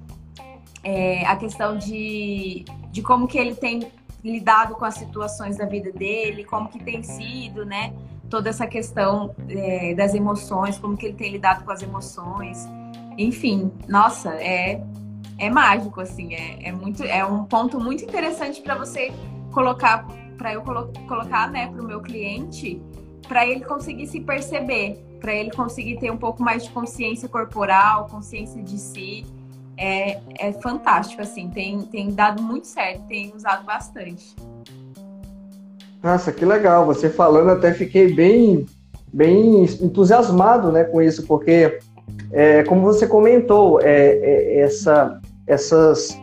é, 0.84 1.24
a 1.26 1.36
questão 1.36 1.78
de, 1.78 2.66
de 2.90 3.00
como 3.00 3.26
que 3.26 3.38
ele 3.38 3.54
tem 3.54 3.90
lidado 4.22 4.74
com 4.74 4.84
as 4.84 4.94
situações 4.94 5.56
da 5.56 5.66
vida 5.66 5.90
dele, 5.92 6.44
como 6.44 6.68
que 6.68 6.82
tem 6.82 7.02
sido, 7.02 7.64
né? 7.64 7.92
toda 8.30 8.48
essa 8.48 8.66
questão 8.66 9.34
é, 9.48 9.92
das 9.94 10.14
emoções, 10.14 10.78
como 10.78 10.96
que 10.96 11.06
ele 11.06 11.16
tem 11.16 11.32
lidado 11.32 11.64
com 11.64 11.72
as 11.72 11.82
emoções. 11.82 12.66
Enfim, 13.18 13.72
nossa, 13.88 14.30
é, 14.36 14.82
é 15.36 15.50
mágico, 15.50 16.00
assim, 16.00 16.32
é, 16.32 16.68
é, 16.68 16.72
muito, 16.72 17.02
é 17.02 17.24
um 17.24 17.44
ponto 17.44 17.78
muito 17.80 18.04
interessante 18.04 18.62
para 18.62 18.76
você 18.76 19.12
colocar, 19.52 20.06
para 20.38 20.54
eu 20.54 20.62
colo 20.62 20.92
colocar, 21.08 21.50
né, 21.50 21.66
para 21.66 21.82
o 21.82 21.84
meu 21.84 22.00
cliente, 22.00 22.80
para 23.26 23.44
ele 23.44 23.64
conseguir 23.64 24.06
se 24.06 24.20
perceber, 24.20 25.04
para 25.20 25.34
ele 25.34 25.50
conseguir 25.50 25.98
ter 25.98 26.10
um 26.10 26.16
pouco 26.16 26.42
mais 26.42 26.64
de 26.64 26.70
consciência 26.70 27.28
corporal, 27.28 28.06
consciência 28.06 28.62
de 28.62 28.78
si. 28.78 29.26
É, 29.82 30.18
é 30.38 30.52
fantástico, 30.52 31.22
assim, 31.22 31.48
tem, 31.48 31.80
tem 31.80 32.10
dado 32.10 32.42
muito 32.42 32.66
certo, 32.66 33.00
tem 33.08 33.32
usado 33.34 33.64
bastante. 33.64 34.36
Nossa, 36.02 36.30
que 36.30 36.44
legal. 36.44 36.84
Você 36.84 37.08
falando, 37.08 37.48
até 37.48 37.72
fiquei 37.72 38.12
bem, 38.12 38.66
bem 39.10 39.64
entusiasmado 39.64 40.70
né, 40.70 40.84
com 40.84 41.00
isso, 41.00 41.26
porque, 41.26 41.78
é, 42.30 42.62
como 42.64 42.82
você 42.82 43.06
comentou, 43.06 43.80
é, 43.80 44.18
é, 44.18 44.60
essa, 44.60 45.18
essas, 45.46 46.14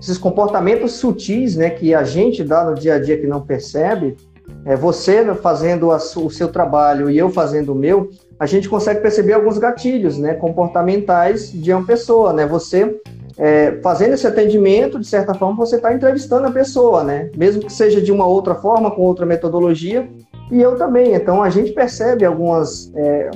esses 0.00 0.16
comportamentos 0.16 0.92
sutis 0.92 1.56
né, 1.56 1.68
que 1.68 1.94
a 1.94 2.04
gente 2.04 2.42
dá 2.42 2.64
no 2.64 2.74
dia 2.74 2.94
a 2.94 2.98
dia 2.98 3.18
que 3.18 3.26
não 3.26 3.42
percebe, 3.42 4.16
é, 4.64 4.76
você 4.76 5.34
fazendo 5.34 5.90
a, 5.90 5.96
o 5.96 6.30
seu 6.30 6.48
trabalho 6.48 7.10
e 7.10 7.18
eu 7.18 7.28
fazendo 7.28 7.72
o 7.72 7.74
meu, 7.74 8.08
a 8.44 8.46
gente 8.46 8.68
consegue 8.68 9.00
perceber 9.00 9.32
alguns 9.32 9.56
gatilhos 9.56 10.18
né, 10.18 10.34
comportamentais 10.34 11.50
de 11.50 11.72
uma 11.72 11.82
pessoa. 11.82 12.30
Né? 12.30 12.46
Você 12.46 13.00
é, 13.38 13.80
fazendo 13.82 14.12
esse 14.12 14.26
atendimento, 14.26 15.00
de 15.00 15.06
certa 15.06 15.32
forma, 15.32 15.56
você 15.56 15.76
está 15.76 15.94
entrevistando 15.94 16.46
a 16.46 16.50
pessoa, 16.50 17.02
né? 17.02 17.30
mesmo 17.34 17.62
que 17.62 17.72
seja 17.72 18.02
de 18.02 18.12
uma 18.12 18.26
outra 18.26 18.54
forma, 18.54 18.90
com 18.90 19.00
outra 19.00 19.24
metodologia, 19.24 20.06
e 20.52 20.60
eu 20.60 20.76
também. 20.76 21.14
Então, 21.14 21.42
a 21.42 21.48
gente 21.48 21.72
percebe 21.72 22.22
alguns 22.22 22.94
é, 22.94 23.30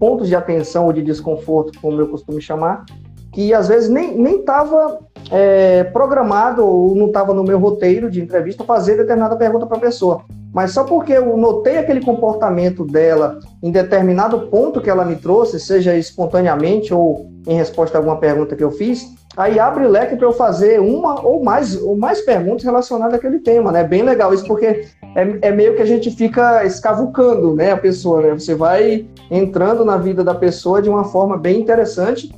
pontos 0.00 0.26
de 0.26 0.34
atenção 0.34 0.86
ou 0.86 0.92
de 0.92 1.02
desconforto, 1.02 1.78
como 1.78 2.00
eu 2.00 2.08
costumo 2.08 2.40
chamar, 2.40 2.86
que 3.34 3.52
às 3.52 3.68
vezes 3.68 3.90
nem 3.90 4.40
estava 4.40 4.98
é, 5.30 5.84
programado 5.84 6.64
ou 6.64 6.94
não 6.94 7.06
estava 7.06 7.34
no 7.34 7.42
meu 7.42 7.58
roteiro 7.58 8.10
de 8.10 8.20
entrevista 8.20 8.64
fazer 8.64 8.96
determinada 8.96 9.36
pergunta 9.36 9.66
para 9.66 9.76
a 9.76 9.80
pessoa. 9.80 10.24
Mas 10.52 10.72
só 10.72 10.84
porque 10.84 11.12
eu 11.12 11.36
notei 11.36 11.76
aquele 11.76 12.00
comportamento 12.00 12.84
dela 12.84 13.40
em 13.62 13.70
determinado 13.70 14.46
ponto 14.48 14.80
que 14.80 14.88
ela 14.88 15.04
me 15.04 15.16
trouxe, 15.16 15.60
seja 15.60 15.94
espontaneamente 15.96 16.94
ou 16.94 17.30
em 17.46 17.54
resposta 17.54 17.96
a 17.96 18.00
alguma 18.00 18.16
pergunta 18.16 18.56
que 18.56 18.64
eu 18.64 18.70
fiz, 18.70 19.06
aí 19.36 19.58
abre 19.58 19.84
o 19.84 19.90
leque 19.90 20.16
para 20.16 20.26
eu 20.26 20.32
fazer 20.32 20.80
uma 20.80 21.20
ou 21.20 21.44
mais, 21.44 21.80
ou 21.82 21.96
mais 21.96 22.22
perguntas 22.22 22.64
relacionadas 22.64 23.14
àquele 23.14 23.38
tema, 23.40 23.70
né? 23.70 23.84
Bem 23.84 24.02
legal 24.02 24.32
isso, 24.32 24.46
porque 24.46 24.86
é, 25.14 25.38
é, 25.42 25.50
meio 25.52 25.76
que 25.76 25.82
a 25.82 25.86
gente 25.86 26.10
fica 26.10 26.64
escavucando 26.64 27.54
né, 27.54 27.72
a 27.72 27.76
pessoa, 27.76 28.22
né? 28.22 28.30
Você 28.32 28.54
vai 28.54 29.06
entrando 29.30 29.84
na 29.84 29.98
vida 29.98 30.24
da 30.24 30.34
pessoa 30.34 30.80
de 30.80 30.88
uma 30.88 31.04
forma 31.04 31.36
bem 31.36 31.60
interessante 31.60 32.32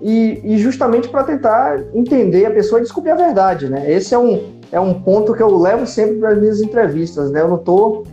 e, 0.00 0.40
e 0.44 0.58
justamente 0.58 1.08
para 1.08 1.24
tentar 1.24 1.82
entender 1.94 2.46
a 2.46 2.50
pessoa 2.50 2.80
e 2.80 2.82
descobrir 2.82 3.10
a 3.10 3.16
verdade, 3.16 3.68
né? 3.68 3.90
Esse 3.90 4.14
é 4.14 4.18
um, 4.18 4.60
é 4.70 4.80
um 4.80 4.94
ponto 4.94 5.34
que 5.34 5.42
eu 5.42 5.56
levo 5.56 5.86
sempre 5.86 6.16
para 6.16 6.30
as 6.30 6.38
minhas 6.38 6.60
entrevistas, 6.60 7.30
né? 7.30 7.40
Eu 7.40 7.48
não 7.48 7.56
estou 7.56 8.04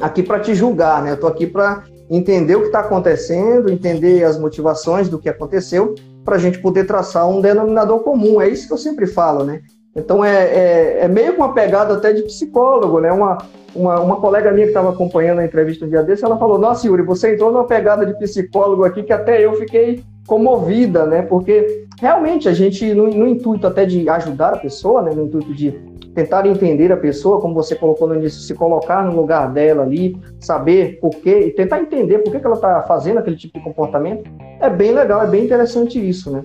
aqui 0.00 0.22
para 0.22 0.40
te 0.40 0.54
julgar, 0.54 1.02
né? 1.02 1.10
Eu 1.10 1.14
estou 1.14 1.28
aqui 1.28 1.46
para 1.46 1.84
entender 2.10 2.56
o 2.56 2.60
que 2.60 2.66
está 2.66 2.80
acontecendo, 2.80 3.70
entender 3.70 4.24
as 4.24 4.38
motivações 4.38 5.08
do 5.08 5.18
que 5.18 5.28
aconteceu, 5.28 5.94
para 6.24 6.36
a 6.36 6.38
gente 6.38 6.58
poder 6.58 6.84
traçar 6.84 7.28
um 7.28 7.40
denominador 7.40 8.00
comum. 8.00 8.40
É 8.40 8.48
isso 8.48 8.66
que 8.66 8.72
eu 8.72 8.78
sempre 8.78 9.06
falo, 9.06 9.44
né? 9.44 9.60
Então 9.98 10.24
é, 10.24 10.44
é, 10.44 10.98
é 11.02 11.08
meio 11.08 11.32
que 11.32 11.38
uma 11.38 11.52
pegada 11.52 11.94
até 11.94 12.12
de 12.12 12.22
psicólogo, 12.22 13.00
né? 13.00 13.10
Uma, 13.12 13.38
uma, 13.74 14.00
uma 14.00 14.16
colega 14.16 14.52
minha 14.52 14.66
que 14.66 14.70
estava 14.70 14.90
acompanhando 14.90 15.40
a 15.40 15.44
entrevista 15.44 15.84
um 15.84 15.88
dia 15.88 16.02
desse, 16.02 16.24
ela 16.24 16.38
falou: 16.38 16.58
Nossa, 16.58 16.86
Yuri, 16.86 17.02
você 17.02 17.34
entrou 17.34 17.52
numa 17.52 17.66
pegada 17.66 18.06
de 18.06 18.16
psicólogo 18.18 18.84
aqui 18.84 19.02
que 19.02 19.12
até 19.12 19.44
eu 19.44 19.54
fiquei 19.54 20.02
comovida, 20.26 21.04
né? 21.04 21.22
Porque 21.22 21.86
realmente 22.00 22.48
a 22.48 22.52
gente, 22.52 22.94
no, 22.94 23.08
no, 23.08 23.26
intuito 23.26 23.66
até 23.66 23.84
de 23.84 24.08
ajudar 24.08 24.54
a 24.54 24.58
pessoa, 24.58 25.02
né? 25.02 25.10
No 25.12 25.24
intuito 25.24 25.52
de 25.52 25.72
tentar 26.14 26.46
entender 26.46 26.92
a 26.92 26.96
pessoa, 26.96 27.40
como 27.40 27.54
você 27.54 27.74
colocou 27.74 28.08
no 28.08 28.14
início, 28.14 28.40
se 28.40 28.54
colocar 28.54 29.04
no 29.04 29.14
lugar 29.14 29.52
dela 29.52 29.82
ali, 29.82 30.16
saber 30.40 30.98
por 31.00 31.10
quê, 31.10 31.46
e 31.46 31.50
tentar 31.50 31.80
entender 31.80 32.18
por 32.18 32.32
que, 32.32 32.40
que 32.40 32.46
ela 32.46 32.56
está 32.56 32.82
fazendo 32.82 33.18
aquele 33.18 33.36
tipo 33.36 33.58
de 33.58 33.64
comportamento, 33.64 34.28
é 34.60 34.68
bem 34.68 34.92
legal, 34.92 35.22
é 35.22 35.26
bem 35.26 35.44
interessante 35.44 35.96
isso, 35.98 36.30
né? 36.30 36.44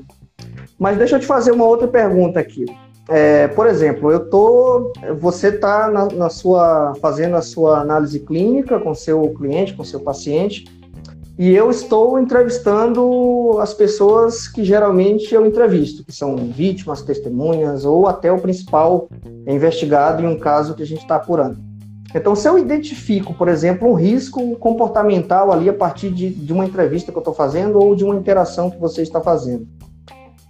Mas 0.79 0.97
deixa 0.97 1.15
eu 1.15 1.19
te 1.19 1.25
fazer 1.25 1.51
uma 1.51 1.65
outra 1.65 1.87
pergunta 1.87 2.39
aqui. 2.39 2.65
É, 3.09 3.49
por 3.49 3.67
exemplo, 3.67 4.11
eu 4.11 4.29
tô, 4.29 4.93
você 5.19 5.49
está 5.49 5.91
na, 5.91 6.07
na, 6.07 6.29
sua 6.29 6.93
fazendo 7.01 7.35
a 7.35 7.41
sua 7.41 7.81
análise 7.81 8.19
clínica 8.19 8.79
com 8.79 8.93
seu 8.93 9.21
cliente, 9.33 9.73
com 9.73 9.83
seu 9.83 9.99
paciente, 9.99 10.65
e 11.37 11.51
eu 11.51 11.69
estou 11.69 12.19
entrevistando 12.19 13.57
as 13.59 13.73
pessoas 13.73 14.47
que 14.47 14.63
geralmente 14.63 15.33
eu 15.33 15.45
entrevisto, 15.45 16.05
que 16.05 16.11
são 16.13 16.35
vítimas, 16.35 17.01
testemunhas 17.01 17.83
ou 17.85 18.07
até 18.07 18.31
o 18.31 18.39
principal 18.39 19.09
investigado 19.47 20.23
em 20.23 20.27
um 20.27 20.37
caso 20.37 20.75
que 20.75 20.83
a 20.83 20.85
gente 20.85 21.01
está 21.01 21.15
apurando. 21.15 21.57
Então, 22.15 22.35
se 22.35 22.47
eu 22.47 22.59
identifico, 22.59 23.33
por 23.33 23.47
exemplo, 23.47 23.89
um 23.89 23.93
risco 23.93 24.55
comportamental 24.57 25.51
ali 25.51 25.67
a 25.67 25.73
partir 25.73 26.11
de, 26.11 26.29
de 26.29 26.53
uma 26.53 26.65
entrevista 26.65 27.11
que 27.11 27.17
eu 27.17 27.21
estou 27.21 27.33
fazendo 27.33 27.79
ou 27.79 27.95
de 27.95 28.03
uma 28.03 28.15
interação 28.15 28.69
que 28.69 28.79
você 28.79 29.01
está 29.01 29.19
fazendo, 29.19 29.67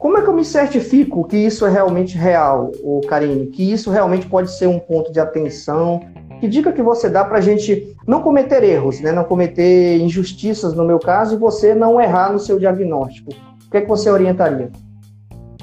como 0.04 0.18
é 0.18 0.22
que 0.22 0.28
eu 0.28 0.34
me 0.34 0.44
certifico 0.44 1.26
que 1.26 1.38
isso 1.38 1.66
é 1.66 1.70
realmente 1.70 2.18
real, 2.18 2.74
o 2.84 3.00
Karine? 3.08 3.48
Que 3.48 3.72
isso 3.72 3.90
realmente 3.90 4.28
pode 4.28 4.52
ser 4.52 4.68
um 4.68 4.78
ponto 4.78 5.14
de 5.14 5.18
atenção 5.18 6.02
que 6.42 6.48
dica 6.50 6.74
que 6.74 6.82
você 6.82 7.10
dá 7.10 7.24
para 7.24 7.38
a 7.38 7.42
gente 7.42 7.96
não 8.06 8.22
cometer 8.22 8.66
erros, 8.66 9.00
né? 9.00 9.14
não 9.14 9.24
cometer 9.24 9.98
injustiças 10.02 10.74
no 10.74 10.84
meu 10.84 11.00
caso 11.00 11.36
e 11.36 11.38
você 11.38 11.74
não 11.74 12.02
errar 12.02 12.34
no 12.34 12.40
seu 12.40 12.60
diagnóstico? 12.60 13.32
O 13.32 13.72
que, 13.72 13.78
é 13.78 13.82
que 13.82 13.88
você 13.88 14.10
orientaria? 14.10 14.70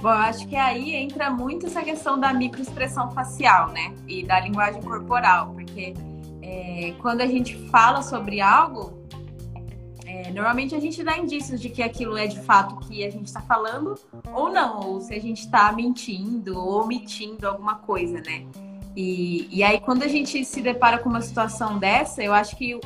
Bom, 0.00 0.08
eu 0.08 0.14
acho 0.14 0.48
que 0.48 0.56
aí 0.56 0.94
entra 0.94 1.28
muito 1.28 1.66
essa 1.66 1.82
questão 1.82 2.18
da 2.18 2.32
microexpressão 2.32 3.10
facial, 3.10 3.68
né? 3.72 3.92
E 4.08 4.24
da 4.24 4.40
linguagem 4.40 4.80
corporal, 4.80 5.52
porque 5.52 5.92
é, 6.40 6.94
quando 7.02 7.20
a 7.20 7.26
gente 7.26 7.58
fala 7.68 8.00
sobre 8.00 8.40
algo, 8.40 8.99
é, 10.24 10.30
normalmente 10.30 10.74
a 10.74 10.80
gente 10.80 11.02
dá 11.02 11.16
indícios 11.16 11.60
de 11.60 11.70
que 11.70 11.82
aquilo 11.82 12.16
é 12.16 12.26
de 12.26 12.40
fato 12.40 12.76
que 12.86 13.04
a 13.04 13.10
gente 13.10 13.26
está 13.26 13.40
falando 13.40 13.94
ou 14.32 14.50
não, 14.50 14.80
ou 14.80 15.00
se 15.00 15.14
a 15.14 15.20
gente 15.20 15.40
está 15.44 15.72
mentindo 15.72 16.58
ou 16.58 16.82
omitindo 16.82 17.46
alguma 17.46 17.76
coisa, 17.76 18.20
né? 18.20 18.46
E, 18.96 19.48
e 19.50 19.62
aí, 19.62 19.80
quando 19.80 20.02
a 20.02 20.08
gente 20.08 20.44
se 20.44 20.60
depara 20.60 20.98
com 20.98 21.08
uma 21.08 21.20
situação 21.20 21.78
dessa, 21.78 22.22
eu 22.22 22.34
acho 22.34 22.56
que 22.56 22.78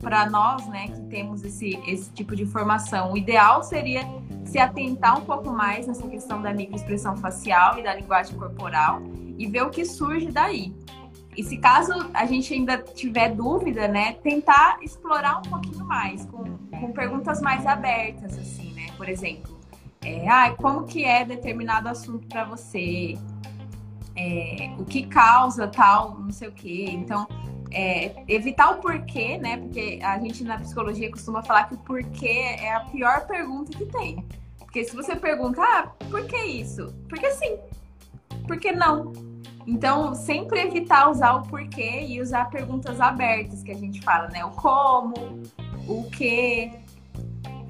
para 0.00 0.28
nós, 0.28 0.66
né, 0.66 0.88
que 0.88 1.00
temos 1.02 1.44
esse, 1.44 1.78
esse 1.86 2.10
tipo 2.10 2.34
de 2.34 2.42
informação, 2.42 3.12
o 3.12 3.16
ideal 3.16 3.62
seria 3.62 4.00
se 4.44 4.58
atentar 4.58 5.18
um 5.18 5.24
pouco 5.24 5.50
mais 5.50 5.86
nessa 5.86 6.08
questão 6.08 6.42
da 6.42 6.52
microexpressão 6.52 7.16
facial 7.16 7.78
e 7.78 7.82
da 7.82 7.94
linguagem 7.94 8.36
corporal 8.36 9.02
e 9.38 9.46
ver 9.46 9.62
o 9.62 9.70
que 9.70 9.84
surge 9.84 10.32
daí. 10.32 10.74
E 11.36 11.42
se 11.42 11.56
caso 11.56 11.92
a 12.12 12.26
gente 12.26 12.52
ainda 12.52 12.78
tiver 12.78 13.34
dúvida, 13.34 13.88
né, 13.88 14.14
tentar 14.22 14.78
explorar 14.82 15.38
um 15.38 15.42
pouquinho 15.42 15.84
mais, 15.84 16.24
com, 16.26 16.44
com 16.68 16.92
perguntas 16.92 17.40
mais 17.40 17.66
abertas, 17.66 18.38
assim, 18.38 18.72
né? 18.74 18.88
Por 18.96 19.08
exemplo, 19.08 19.58
é, 20.02 20.28
ah, 20.28 20.54
como 20.56 20.84
que 20.84 21.04
é 21.04 21.24
determinado 21.24 21.88
assunto 21.88 22.26
para 22.26 22.44
você? 22.44 23.16
é, 24.16 24.74
o 24.78 24.84
que 24.84 25.06
causa 25.06 25.66
tal, 25.68 26.18
não 26.18 26.30
sei 26.30 26.48
o 26.48 26.52
quê. 26.52 26.86
Então, 26.90 27.26
é, 27.70 28.22
evitar 28.28 28.70
o 28.70 28.80
porquê, 28.80 29.38
né? 29.38 29.56
Porque 29.56 29.98
a 30.02 30.18
gente 30.18 30.44
na 30.44 30.58
psicologia 30.58 31.10
costuma 31.10 31.42
falar 31.42 31.64
que 31.64 31.74
o 31.74 31.78
porquê 31.78 32.56
é 32.58 32.74
a 32.74 32.80
pior 32.80 33.26
pergunta 33.26 33.76
que 33.76 33.86
tem. 33.86 34.24
Porque 34.58 34.84
se 34.84 34.94
você 34.94 35.16
pergunta, 35.16 35.62
ah, 35.62 35.86
por 36.10 36.26
que 36.26 36.36
isso? 36.36 36.94
Porque 37.08 37.30
sim. 37.32 37.58
Por 38.46 38.58
que 38.58 38.72
não? 38.72 39.12
Então, 39.66 40.14
sempre 40.14 40.60
evitar 40.60 41.10
usar 41.10 41.34
o 41.34 41.42
porquê 41.42 42.04
e 42.06 42.20
usar 42.20 42.50
perguntas 42.50 43.00
abertas 43.00 43.62
que 43.62 43.70
a 43.70 43.76
gente 43.76 44.00
fala, 44.02 44.28
né? 44.28 44.44
O 44.44 44.50
como, 44.50 45.14
o 45.88 46.04
que, 46.10 46.72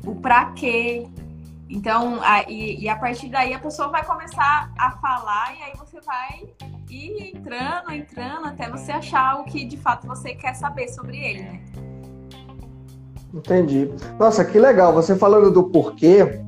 o 0.05 0.14
pra 0.16 0.47
quê. 0.53 1.07
Então, 1.68 2.18
a, 2.22 2.43
e, 2.51 2.80
e, 2.80 2.88
a 2.88 2.97
partir 2.97 3.28
daí 3.28 3.55
a 3.55 3.59
pessoa 3.59 3.88
vai 3.88 4.05
começar 4.05 4.70
a 4.78 4.90
falar 4.93 5.55
e 5.59 5.62
aí 5.62 5.72
você 5.78 6.01
vai 6.01 6.49
ir 6.90 7.34
entrando, 7.34 7.93
entrando, 7.93 8.47
até 8.47 8.68
você 8.68 8.93
achar 8.93 9.40
o 9.40 9.45
que 9.45 9.64
de 9.64 9.78
fato 9.78 10.07
você 10.07 10.34
quer 10.34 10.55
saber 10.55 10.88
sobre 10.88 11.16
ele, 11.16 11.43
né? 11.43 11.62
Entendi. 13.32 13.90
Nossa, 14.18 14.45
que 14.45 14.59
legal. 14.59 14.93
Você 14.93 15.16
falando 15.16 15.51
do 15.51 15.64
porquê, 15.64 16.43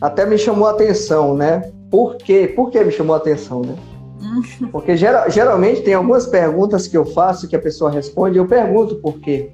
até 0.00 0.26
me 0.26 0.36
chamou 0.36 0.68
a 0.68 0.72
atenção, 0.72 1.34
né? 1.34 1.72
Por 1.90 2.16
quê? 2.18 2.52
Por 2.54 2.70
que 2.70 2.82
me 2.84 2.92
chamou 2.92 3.14
a 3.14 3.18
atenção, 3.18 3.62
né? 3.62 3.74
Porque 4.72 4.96
geral, 4.96 5.30
geralmente 5.30 5.82
tem 5.82 5.94
algumas 5.94 6.26
perguntas 6.26 6.86
que 6.86 6.96
eu 6.96 7.04
faço 7.04 7.48
que 7.48 7.56
a 7.56 7.60
pessoa 7.60 7.90
responde 7.90 8.36
e 8.36 8.40
eu 8.40 8.46
pergunto 8.46 8.96
por 8.96 9.20
quê. 9.20 9.50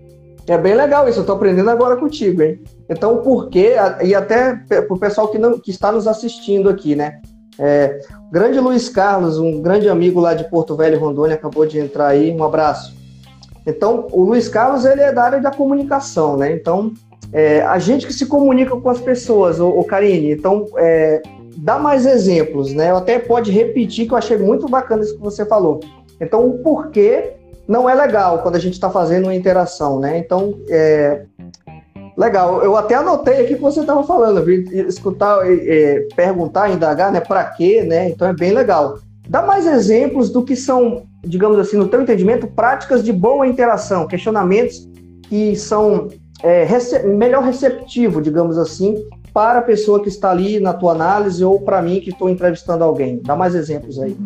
É 0.46 0.58
bem 0.58 0.74
legal 0.74 1.08
isso, 1.08 1.18
eu 1.18 1.22
estou 1.22 1.36
aprendendo 1.36 1.70
agora 1.70 1.96
contigo, 1.96 2.42
hein? 2.42 2.60
Então, 2.88 3.14
o 3.14 3.18
porquê, 3.18 3.74
e 4.02 4.12
até 4.12 4.56
para 4.56 4.92
o 4.92 4.98
pessoal 4.98 5.28
que, 5.28 5.38
não, 5.38 5.58
que 5.58 5.70
está 5.70 5.92
nos 5.92 6.08
assistindo 6.08 6.68
aqui, 6.68 6.96
né? 6.96 7.20
É, 7.58 8.00
grande 8.30 8.58
Luiz 8.58 8.88
Carlos, 8.88 9.38
um 9.38 9.62
grande 9.62 9.88
amigo 9.88 10.18
lá 10.18 10.34
de 10.34 10.48
Porto 10.50 10.74
Velho, 10.74 10.98
Rondônia, 10.98 11.36
acabou 11.36 11.64
de 11.64 11.78
entrar 11.78 12.08
aí, 12.08 12.32
um 12.32 12.42
abraço. 12.42 12.92
Então, 13.64 14.08
o 14.10 14.24
Luiz 14.24 14.48
Carlos 14.48 14.84
ele 14.84 15.00
é 15.00 15.12
da 15.12 15.22
área 15.22 15.40
da 15.40 15.52
comunicação, 15.52 16.36
né? 16.36 16.52
Então, 16.52 16.92
é, 17.32 17.62
a 17.62 17.78
gente 17.78 18.06
que 18.06 18.12
se 18.12 18.26
comunica 18.26 18.76
com 18.76 18.90
as 18.90 19.00
pessoas, 19.00 19.60
o, 19.60 19.68
o 19.68 19.84
Karine, 19.84 20.32
então, 20.32 20.66
é, 20.76 21.22
dá 21.56 21.78
mais 21.78 22.06
exemplos, 22.06 22.72
né? 22.72 22.90
Eu 22.90 22.96
até 22.96 23.18
pode 23.18 23.50
repetir 23.50 24.06
que 24.06 24.12
eu 24.12 24.18
achei 24.18 24.36
muito 24.36 24.68
bacana 24.68 25.02
isso 25.02 25.14
que 25.14 25.22
você 25.22 25.44
falou. 25.44 25.80
Então, 26.20 26.46
o 26.48 26.58
porquê 26.58 27.32
não 27.66 27.88
é 27.88 27.94
legal 27.94 28.40
quando 28.42 28.56
a 28.56 28.58
gente 28.58 28.74
está 28.74 28.90
fazendo 28.90 29.24
uma 29.24 29.34
interação, 29.34 29.98
né? 29.98 30.18
Então, 30.18 30.58
é, 30.68 31.24
legal. 32.16 32.62
Eu 32.62 32.76
até 32.76 32.94
anotei 32.94 33.40
aqui 33.40 33.54
o 33.54 33.56
que 33.56 33.62
você 33.62 33.80
estava 33.80 34.02
falando, 34.04 34.48
escutar, 34.50 35.40
é, 35.46 36.06
perguntar, 36.14 36.70
indagar, 36.70 37.12
né? 37.12 37.20
Para 37.20 37.44
quê, 37.44 37.82
né? 37.82 38.08
Então 38.08 38.28
é 38.28 38.32
bem 38.32 38.52
legal. 38.52 38.98
Dá 39.28 39.42
mais 39.42 39.66
exemplos 39.66 40.30
do 40.30 40.42
que 40.42 40.56
são, 40.56 41.04
digamos 41.22 41.58
assim, 41.58 41.76
no 41.76 41.88
teu 41.88 42.02
entendimento, 42.02 42.46
práticas 42.46 43.02
de 43.02 43.12
boa 43.12 43.46
interação, 43.46 44.06
questionamentos 44.06 44.88
que 45.28 45.56
são 45.56 46.08
é, 46.42 46.64
rece 46.64 47.02
melhor 47.04 47.42
receptivo, 47.42 48.20
digamos 48.20 48.58
assim, 48.58 49.02
para 49.32 49.60
a 49.60 49.62
pessoa 49.62 50.02
que 50.02 50.08
está 50.08 50.30
ali 50.30 50.60
na 50.60 50.74
tua 50.74 50.92
análise 50.92 51.44
ou 51.44 51.60
para 51.60 51.80
mim 51.80 52.00
que 52.00 52.10
estou 52.10 52.28
entrevistando 52.28 52.84
alguém. 52.84 53.20
Dá 53.22 53.34
mais 53.34 53.54
exemplos 53.54 53.98
aí. 53.98 54.16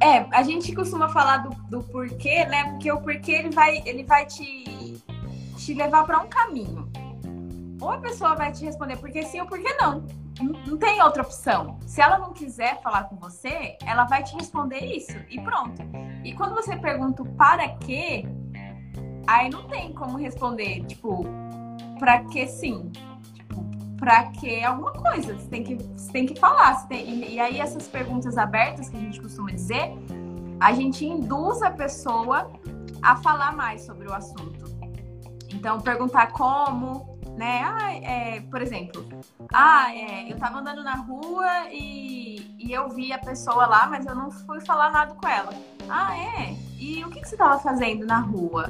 É, 0.00 0.26
a 0.30 0.42
gente 0.42 0.74
costuma 0.74 1.08
falar 1.08 1.38
do, 1.38 1.50
do 1.68 1.82
porquê, 1.82 2.44
né? 2.44 2.64
Porque 2.70 2.92
o 2.92 3.00
porquê 3.00 3.32
ele 3.32 3.50
vai, 3.50 3.82
ele 3.84 4.04
vai 4.04 4.26
te, 4.26 4.96
te 5.56 5.74
levar 5.74 6.04
para 6.04 6.20
um 6.20 6.28
caminho. 6.28 6.88
Ou 7.80 7.90
a 7.90 7.98
pessoa 7.98 8.34
vai 8.34 8.52
te 8.52 8.64
responder 8.64 8.96
porque 8.96 9.22
sim 9.22 9.40
ou 9.40 9.46
porque 9.46 9.72
não. 9.74 10.04
Não 10.66 10.76
tem 10.76 11.02
outra 11.02 11.22
opção. 11.22 11.78
Se 11.84 12.00
ela 12.00 12.18
não 12.18 12.32
quiser 12.32 12.80
falar 12.80 13.04
com 13.04 13.16
você, 13.16 13.76
ela 13.84 14.04
vai 14.04 14.22
te 14.22 14.34
responder 14.36 14.84
isso 14.84 15.16
e 15.28 15.40
pronto. 15.40 15.82
E 16.24 16.32
quando 16.34 16.54
você 16.54 16.76
pergunta 16.76 17.24
para 17.36 17.68
quê, 17.78 18.24
aí 19.26 19.50
não 19.50 19.66
tem 19.66 19.92
como 19.92 20.16
responder, 20.16 20.84
tipo, 20.84 21.24
para 21.98 22.22
que 22.24 22.46
sim 22.46 22.92
para 23.98 24.24
que 24.24 24.64
alguma 24.64 24.92
coisa. 24.92 25.34
Você 25.36 25.48
tem 25.48 25.64
que, 25.64 25.74
você 25.74 26.12
tem 26.12 26.26
que 26.26 26.38
falar. 26.38 26.86
Tem, 26.88 27.08
e, 27.08 27.34
e, 27.34 27.40
aí, 27.40 27.58
essas 27.60 27.86
perguntas 27.88 28.38
abertas 28.38 28.88
que 28.88 28.96
a 28.96 29.00
gente 29.00 29.20
costuma 29.20 29.50
dizer, 29.50 29.92
a 30.60 30.72
gente 30.72 31.04
induz 31.04 31.62
a 31.62 31.70
pessoa 31.70 32.50
a 33.02 33.16
falar 33.16 33.54
mais 33.54 33.82
sobre 33.82 34.08
o 34.08 34.14
assunto. 34.14 34.66
Então, 35.52 35.80
perguntar 35.80 36.32
como, 36.32 37.18
né? 37.36 37.62
Ah, 37.64 37.92
é, 37.92 38.40
por 38.40 38.60
exemplo, 38.60 39.04
ah, 39.52 39.94
é, 39.94 40.30
eu 40.30 40.36
tava 40.36 40.58
andando 40.58 40.82
na 40.82 40.96
rua 40.96 41.68
e, 41.70 42.54
e 42.58 42.72
eu 42.72 42.88
vi 42.90 43.12
a 43.12 43.18
pessoa 43.18 43.66
lá, 43.66 43.86
mas 43.86 44.06
eu 44.06 44.14
não 44.14 44.30
fui 44.30 44.60
falar 44.60 44.90
nada 44.90 45.14
com 45.14 45.26
ela. 45.26 45.52
Ah, 45.88 46.16
é? 46.16 46.54
E 46.78 47.04
o 47.04 47.08
que, 47.08 47.20
que 47.20 47.28
você 47.28 47.36
tava 47.36 47.58
fazendo 47.58 48.04
na 48.04 48.20
rua? 48.20 48.66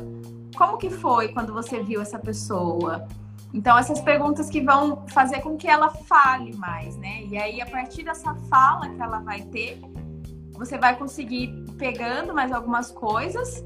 Como 0.57 0.79
que 0.79 0.91
foi 0.91 1.29
quando 1.29 1.53
você 1.53 1.83
viu 1.83 2.01
essa 2.01 2.19
pessoa? 2.19 3.07
Então, 3.53 3.79
essas 3.79 4.01
perguntas 4.01 4.51
que 4.51 4.61
vão 4.61 5.07
fazer 5.09 5.41
com 5.41 5.57
que 5.57 5.67
ela 5.67 5.89
fale 5.89 6.55
mais, 6.57 6.97
né? 6.97 7.23
E 7.25 7.37
aí, 7.39 7.61
a 7.61 7.67
partir 7.67 8.03
dessa 8.03 8.35
fala 8.51 8.89
que 8.89 9.01
ela 9.01 9.21
vai 9.21 9.41
ter, 9.43 9.81
você 10.53 10.77
vai 10.77 10.97
conseguir 10.97 11.65
pegando 11.79 12.35
mais 12.35 12.53
algumas 12.53 12.91
coisas. 12.91 13.65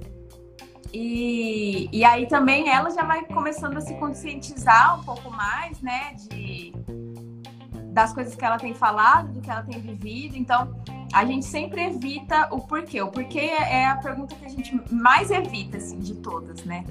E, 0.92 1.88
e 1.90 2.04
aí 2.04 2.26
também 2.26 2.68
ela 2.68 2.90
já 2.90 3.02
vai 3.02 3.24
começando 3.24 3.78
a 3.78 3.80
se 3.80 3.94
conscientizar 3.94 5.00
um 5.00 5.02
pouco 5.02 5.30
mais, 5.30 5.80
né? 5.80 6.14
De, 6.14 6.72
das 7.92 8.12
coisas 8.12 8.36
que 8.36 8.44
ela 8.44 8.58
tem 8.58 8.74
falado, 8.74 9.32
do 9.32 9.40
que 9.40 9.50
ela 9.50 9.62
tem 9.62 9.80
vivido. 9.80 10.36
Então, 10.36 10.74
a 11.12 11.24
gente 11.24 11.44
sempre 11.44 11.82
evita 11.82 12.48
o 12.50 12.60
porquê. 12.60 13.02
O 13.02 13.08
porquê 13.08 13.40
é 13.40 13.86
a 13.86 13.96
pergunta 13.96 14.34
que 14.34 14.44
a 14.44 14.48
gente 14.48 14.80
mais 14.92 15.30
evita, 15.30 15.78
assim, 15.78 15.98
de 15.98 16.14
todas, 16.14 16.64
né? 16.64 16.84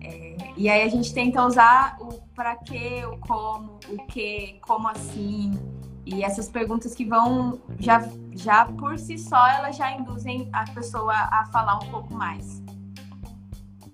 É, 0.00 0.36
e 0.56 0.68
aí 0.68 0.82
a 0.82 0.88
gente 0.88 1.12
tenta 1.12 1.44
usar 1.44 1.96
o 2.00 2.27
para 2.38 2.54
quê, 2.54 3.02
o 3.04 3.18
como, 3.18 3.80
o 3.90 4.06
que, 4.06 4.60
como 4.64 4.86
assim. 4.86 5.58
E 6.06 6.22
essas 6.22 6.48
perguntas 6.48 6.94
que 6.94 7.04
vão 7.04 7.58
já, 7.80 8.08
já 8.30 8.64
por 8.64 8.96
si 8.96 9.18
só, 9.18 9.44
elas 9.48 9.76
já 9.76 9.90
induzem 9.90 10.48
a 10.52 10.62
pessoa 10.70 11.12
a 11.12 11.46
falar 11.52 11.80
um 11.80 11.90
pouco 11.90 12.14
mais. 12.14 12.62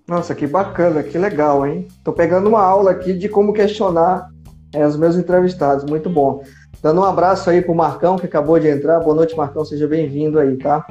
Nossa, 0.07 0.35
que 0.35 0.45
bacana, 0.45 1.01
que 1.01 1.17
legal, 1.17 1.65
hein? 1.65 1.87
Tô 2.03 2.13
pegando 2.13 2.47
uma 2.47 2.61
aula 2.61 2.91
aqui 2.91 3.13
de 3.13 3.27
como 3.27 3.51
questionar 3.51 4.29
é, 4.71 4.85
os 4.85 4.95
meus 4.95 5.15
entrevistados, 5.15 5.83
muito 5.83 6.07
bom. 6.07 6.43
Dando 6.83 7.01
um 7.01 7.03
abraço 7.03 7.49
aí 7.49 7.63
pro 7.63 7.73
Marcão, 7.73 8.15
que 8.15 8.27
acabou 8.27 8.59
de 8.59 8.67
entrar. 8.67 8.99
Boa 8.99 9.15
noite, 9.15 9.35
Marcão, 9.35 9.65
seja 9.65 9.87
bem-vindo 9.87 10.37
aí, 10.37 10.55
tá? 10.55 10.85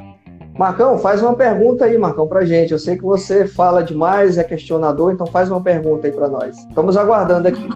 Marcão, 0.57 0.97
faz 0.97 1.21
uma 1.21 1.33
pergunta 1.33 1.83
aí, 1.83 1.97
Marcão, 1.97 2.27
pra 2.27 2.45
gente. 2.45 2.71
Eu 2.71 2.79
sei 2.79 2.95
que 2.95 3.03
você 3.03 3.45
fala 3.45 3.83
demais, 3.83 4.37
é 4.37 4.43
questionador, 4.43 5.11
então 5.11 5.27
faz 5.27 5.51
uma 5.51 5.61
pergunta 5.61 6.07
aí 6.07 6.13
para 6.13 6.29
nós. 6.29 6.57
Estamos 6.57 6.95
aguardando 6.95 7.49
aqui. 7.49 7.67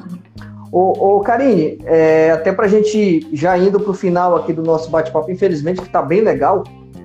Ô, 0.71 1.17
ô 1.17 1.19
Karine, 1.19 1.77
é, 1.83 2.31
até 2.31 2.53
pra 2.53 2.67
gente 2.67 3.27
já 3.33 3.57
indo 3.57 3.79
pro 3.81 3.93
final 3.93 4.35
aqui 4.35 4.53
do 4.53 4.63
nosso 4.63 4.89
bate-papo, 4.89 5.29
infelizmente, 5.29 5.81
que 5.81 5.89
tá 5.89 6.01
bem 6.01 6.21
legal, 6.21 6.63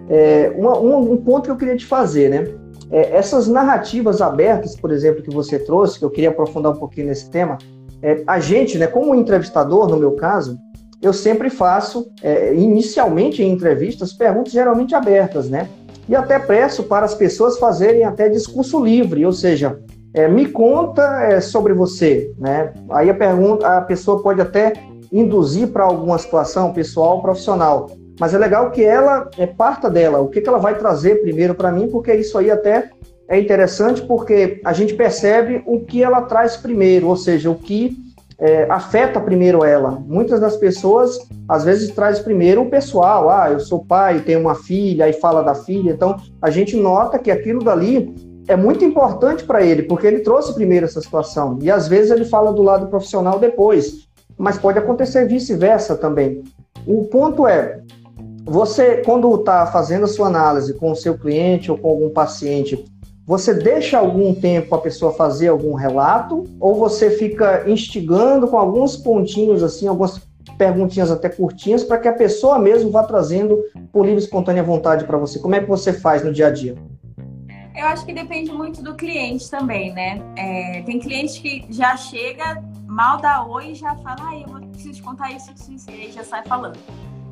é, 0.09 0.53
uma, 0.57 0.79
um, 0.79 1.13
um, 1.13 1.17
ponto 1.17 1.47
que 1.47 1.51
eu 1.51 1.57
queria 1.57 1.77
te 1.77 1.87
fazer, 1.87 2.31
né? 2.31 2.47
É, 2.91 3.17
essas 3.17 3.49
narrativas 3.49 4.21
abertas, 4.21 4.77
por 4.77 4.93
exemplo, 4.93 5.23
que 5.23 5.35
você 5.35 5.59
trouxe, 5.59 5.99
que 5.99 6.05
eu 6.05 6.11
queria 6.11 6.29
aprofundar 6.29 6.73
um 6.73 6.77
pouquinho 6.77 7.09
nesse 7.09 7.29
tema, 7.31 7.59
é, 8.01 8.23
a 8.27 8.39
gente, 8.39 8.79
né, 8.79 8.87
como 8.87 9.15
entrevistador, 9.15 9.89
no 9.89 9.97
meu 9.97 10.13
caso, 10.13 10.57
eu 11.05 11.13
sempre 11.13 11.51
faço, 11.51 12.11
é, 12.23 12.55
inicialmente 12.55 13.43
em 13.43 13.51
entrevistas, 13.51 14.13
perguntas 14.13 14.53
geralmente 14.53 14.95
abertas, 14.95 15.51
né? 15.51 15.69
E 16.09 16.17
até 16.17 16.39
preço 16.39 16.85
para 16.85 17.05
as 17.05 17.15
pessoas 17.15 17.59
fazerem 17.59 18.05
até 18.05 18.29
discurso 18.29 18.83
livre, 18.83 19.25
ou 19.25 19.33
seja, 19.33 19.79
é, 20.15 20.29
me 20.29 20.47
conta 20.47 21.03
é, 21.23 21.41
sobre 21.41 21.75
você, 21.75 22.33
né? 22.39 22.73
Aí 22.91 23.11
a 23.11 23.15
pergunta, 23.15 23.67
a 23.67 23.81
pessoa 23.83 24.23
pode 24.23 24.41
até 24.41 24.73
induzir 25.13 25.69
para 25.69 25.85
alguma 25.85 26.19
situação 26.19 26.73
pessoal, 26.73 27.21
profissional, 27.21 27.91
mas 28.19 28.33
é 28.33 28.39
legal 28.39 28.71
que 28.71 28.83
ela 28.83 29.29
é 29.37 29.47
parta 29.47 29.91
dela, 29.91 30.21
o 30.21 30.29
que, 30.29 30.41
que 30.41 30.49
ela 30.49 30.59
vai 30.59 30.79
trazer 30.79 31.21
primeiro 31.21 31.55
para 31.55 31.71
mim, 31.71 31.89
porque 31.89 32.15
isso 32.15 32.39
aí 32.39 32.51
até 32.51 32.91
é 33.29 33.39
interessante, 33.39 34.03
porque 34.03 34.61
a 34.65 34.73
gente 34.73 34.95
percebe 34.95 35.63
o 35.67 35.81
que 35.81 36.03
ela 36.03 36.23
traz 36.23 36.57
primeiro, 36.57 37.09
ou 37.09 37.17
seja, 37.17 37.51
o 37.51 37.55
que 37.55 37.97
é, 38.39 38.67
afeta 38.69 39.21
primeiro 39.21 39.65
ela. 39.65 39.91
Muitas 40.07 40.41
das 40.41 40.57
pessoas, 40.57 41.19
às 41.49 41.65
vezes, 41.65 41.91
traz 41.91 42.19
primeiro 42.19 42.63
o 42.63 42.71
pessoal. 42.71 43.31
Ah, 43.31 43.51
eu 43.51 43.61
sou 43.61 43.85
pai, 43.85 44.21
tenho 44.21 44.41
uma 44.41 44.55
filha, 44.55 45.05
aí 45.05 45.13
fala 45.13 45.43
da 45.43 45.55
filha. 45.55 45.91
Então, 45.91 46.17
a 46.41 46.51
gente 46.51 46.77
nota 46.77 47.19
que 47.19 47.31
aquilo 47.31 47.63
dali 47.63 48.15
é 48.47 48.57
muito 48.57 48.85
importante 48.85 49.45
para 49.45 49.63
ele, 49.63 49.85
porque 49.85 50.07
ele 50.07 50.21
trouxe 50.21 50.55
primeiro 50.55 50.85
essa 50.85 51.01
situação. 51.01 51.59
E 51.63 51.71
às 51.71 51.89
vezes 51.89 52.11
ele 52.11 52.25
fala 52.25 52.53
do 52.53 52.63
lado 52.63 52.89
profissional 52.89 53.39
depois. 53.39 54.07
Mas 54.37 54.59
pode 54.59 54.79
acontecer 54.79 55.27
vice-versa 55.27 55.95
também. 55.95 56.43
O 56.87 57.05
ponto 57.05 57.47
é, 57.47 57.81
você, 58.45 58.97
quando 58.99 59.35
está 59.35 59.65
fazendo 59.67 60.05
a 60.05 60.09
sua 60.09 60.27
análise 60.27 60.75
com 60.75 60.91
o 60.91 60.97
seu 60.97 61.17
cliente 61.17 61.71
ou 61.71 61.79
com 61.79 61.89
algum 61.89 62.11
paciente, 62.11 62.85
você 63.27 63.55
deixa 63.55 63.99
algum 63.99 64.35
tempo 64.35 64.75
a 64.75 64.79
pessoa 64.79 65.13
fazer 65.13 65.49
algum 65.49 65.75
relato 65.75 66.45
ou 66.61 66.75
você 66.75 67.11
fica 67.11 67.69
instigando 67.69 68.47
com 68.47 68.59
alguns 68.59 68.97
pontinhos 68.97 69.63
assim, 69.63 69.89
algumas 69.89 70.21
perguntinhas 70.59 71.11
até 71.11 71.29
curtinhas 71.29 71.83
para 71.83 71.99
que 71.99 72.07
a 72.07 72.13
pessoa 72.13 72.59
mesmo 72.59 72.91
vá 72.91 73.03
trazendo 73.03 73.59
por 73.91 74.05
livre 74.05 74.23
espontânea 74.23 74.63
vontade 74.63 75.05
para 75.05 75.17
você? 75.17 75.39
Como 75.39 75.55
é 75.55 75.61
que 75.61 75.69
você 75.69 75.93
faz 75.93 76.23
no 76.23 76.33
dia 76.33 76.49
a 76.49 76.51
dia? 76.51 76.77
Eu 77.75 77.87
acho 77.87 78.07
que 78.07 78.13
depende 78.13 78.53
muito 78.53 78.83
do 78.83 78.95
cliente 78.95 79.51
também, 79.51 79.93
né? 79.93 80.23
É, 80.37 80.83
tem 80.83 81.01
cliente 81.01 81.41
que 81.41 81.67
já 81.71 81.97
chega, 81.97 82.63
mal 82.87 83.21
dá 83.21 83.45
oi 83.45 83.73
e 83.73 83.75
já 83.75 83.97
fala, 83.97 84.17
ah, 84.21 84.39
eu 84.39 84.69
preciso 84.69 84.95
te 84.95 85.03
contar 85.03 85.33
isso, 85.33 85.51
isso, 85.69 85.91
e 85.91 86.13
já 86.13 86.23
sai 86.23 86.45
falando. 86.47 86.79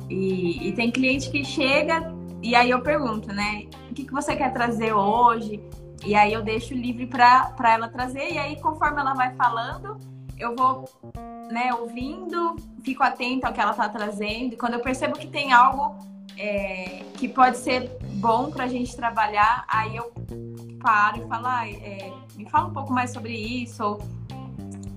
E, 0.09 0.67
e 0.67 0.71
tem 0.73 0.91
cliente 0.91 1.29
que 1.29 1.45
chega 1.45 2.11
e 2.43 2.55
aí 2.55 2.71
eu 2.71 2.81
pergunto, 2.81 3.29
né? 3.29 3.63
O 3.89 3.93
que, 3.93 4.03
que 4.03 4.11
você 4.11 4.35
quer 4.35 4.51
trazer 4.51 4.91
hoje? 4.91 5.63
E 6.05 6.15
aí 6.15 6.33
eu 6.33 6.41
deixo 6.41 6.73
livre 6.73 7.07
para 7.07 7.53
ela 7.65 7.87
trazer, 7.87 8.33
e 8.33 8.37
aí 8.37 8.59
conforme 8.59 8.99
ela 8.99 9.13
vai 9.13 9.33
falando, 9.35 9.97
eu 10.37 10.55
vou 10.55 10.89
né, 11.51 11.73
ouvindo, 11.73 12.55
fico 12.83 13.03
atenta 13.03 13.47
ao 13.47 13.53
que 13.53 13.61
ela 13.61 13.71
está 13.71 13.87
trazendo, 13.87 14.53
e 14.53 14.57
quando 14.57 14.73
eu 14.73 14.79
percebo 14.79 15.17
que 15.17 15.27
tem 15.27 15.53
algo 15.53 15.95
é, 16.37 17.03
que 17.17 17.27
pode 17.29 17.57
ser 17.57 17.97
bom 18.15 18.51
para 18.51 18.65
a 18.65 18.67
gente 18.67 18.95
trabalhar, 18.95 19.63
aí 19.67 19.95
eu 19.95 20.11
paro 20.81 21.23
e 21.23 21.27
falo, 21.27 21.47
ah, 21.47 21.69
é, 21.69 22.11
me 22.35 22.49
fala 22.49 22.67
um 22.67 22.73
pouco 22.73 22.91
mais 22.91 23.11
sobre 23.11 23.33
isso, 23.33 23.83
ou 23.83 24.01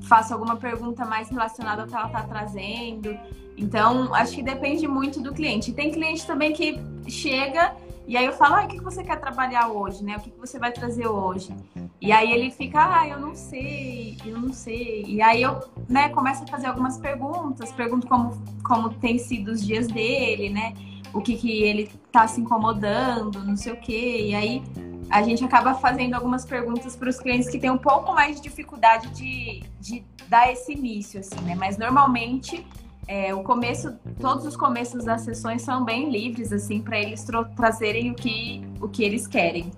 faço 0.03 0.33
alguma 0.33 0.57
pergunta 0.57 1.05
mais 1.05 1.29
relacionada 1.29 1.83
ao 1.83 1.89
que 1.89 1.95
ela 1.95 2.07
está 2.07 2.23
trazendo. 2.23 3.17
Então, 3.57 4.15
acho 4.15 4.35
que 4.35 4.43
depende 4.43 4.87
muito 4.87 5.21
do 5.21 5.33
cliente. 5.33 5.73
Tem 5.73 5.91
cliente 5.91 6.27
também 6.27 6.53
que 6.53 6.79
chega 7.09 7.75
e 8.07 8.17
aí 8.17 8.25
eu 8.25 8.33
falo, 8.33 8.55
ah, 8.55 8.65
o 8.65 8.69
que 8.69 8.81
você 8.81 9.03
quer 9.03 9.19
trabalhar 9.19 9.69
hoje, 9.69 10.05
né? 10.05 10.17
O 10.17 10.21
que 10.21 10.33
você 10.39 10.59
vai 10.59 10.71
trazer 10.71 11.09
hoje? 11.09 11.55
E 12.01 12.13
aí 12.13 12.31
ele 12.31 12.53
fica, 12.53 13.01
ah, 13.01 13.09
eu 13.09 13.19
não 13.19 13.35
sei, 13.35 14.17
eu 14.25 14.39
não 14.39 14.53
sei. 14.53 15.05
E 15.07 15.21
aí 15.21 15.43
eu, 15.43 15.61
né, 15.89 16.09
começo 16.11 16.45
a 16.45 16.47
fazer 16.47 16.67
algumas 16.67 16.99
perguntas, 16.99 17.73
pergunto 17.73 18.07
como, 18.07 18.41
como 18.63 18.91
tem 18.91 19.19
sido 19.19 19.51
os 19.51 19.65
dias 19.65 19.89
dele, 19.89 20.51
né? 20.51 20.73
O 21.13 21.21
que 21.21 21.37
que 21.37 21.63
ele 21.63 21.91
tá 22.13 22.29
se 22.29 22.41
incomodando, 22.41 23.45
não 23.45 23.57
sei 23.57 23.73
o 23.73 23.77
quê. 23.77 24.27
E 24.29 24.35
aí 24.37 24.63
a 25.11 25.23
gente 25.23 25.45
acaba 25.45 25.75
fazendo 25.75 26.15
algumas 26.15 26.45
perguntas 26.45 26.95
para 26.95 27.09
os 27.09 27.19
clientes 27.19 27.49
que 27.49 27.59
têm 27.59 27.71
um 27.71 27.79
pouco 27.79 28.15
mais 28.15 28.37
de 28.37 28.43
dificuldade 28.43 29.09
de, 29.11 29.65
de 29.81 30.05
dar 30.29 30.53
esse 30.53 30.73
início, 30.73 31.19
assim, 31.19 31.41
né? 31.41 31.57
Mas 31.57 31.77
normalmente 31.77 32.65
é, 33.09 33.35
o 33.35 33.43
começo, 33.43 33.93
todos 34.21 34.45
os 34.45 34.57
começos 34.57 35.05
das 35.05 35.23
sessões 35.23 35.63
são 35.63 35.85
bem 35.85 36.11
livres, 36.11 36.53
assim, 36.53 36.81
para 36.81 36.99
eles 36.99 37.25
trazerem 37.55 38.11
o 38.11 38.15
que, 38.15 38.63
o 38.81 38.89
que 38.89 39.05
eles 39.05 39.27
querem. 39.27 39.71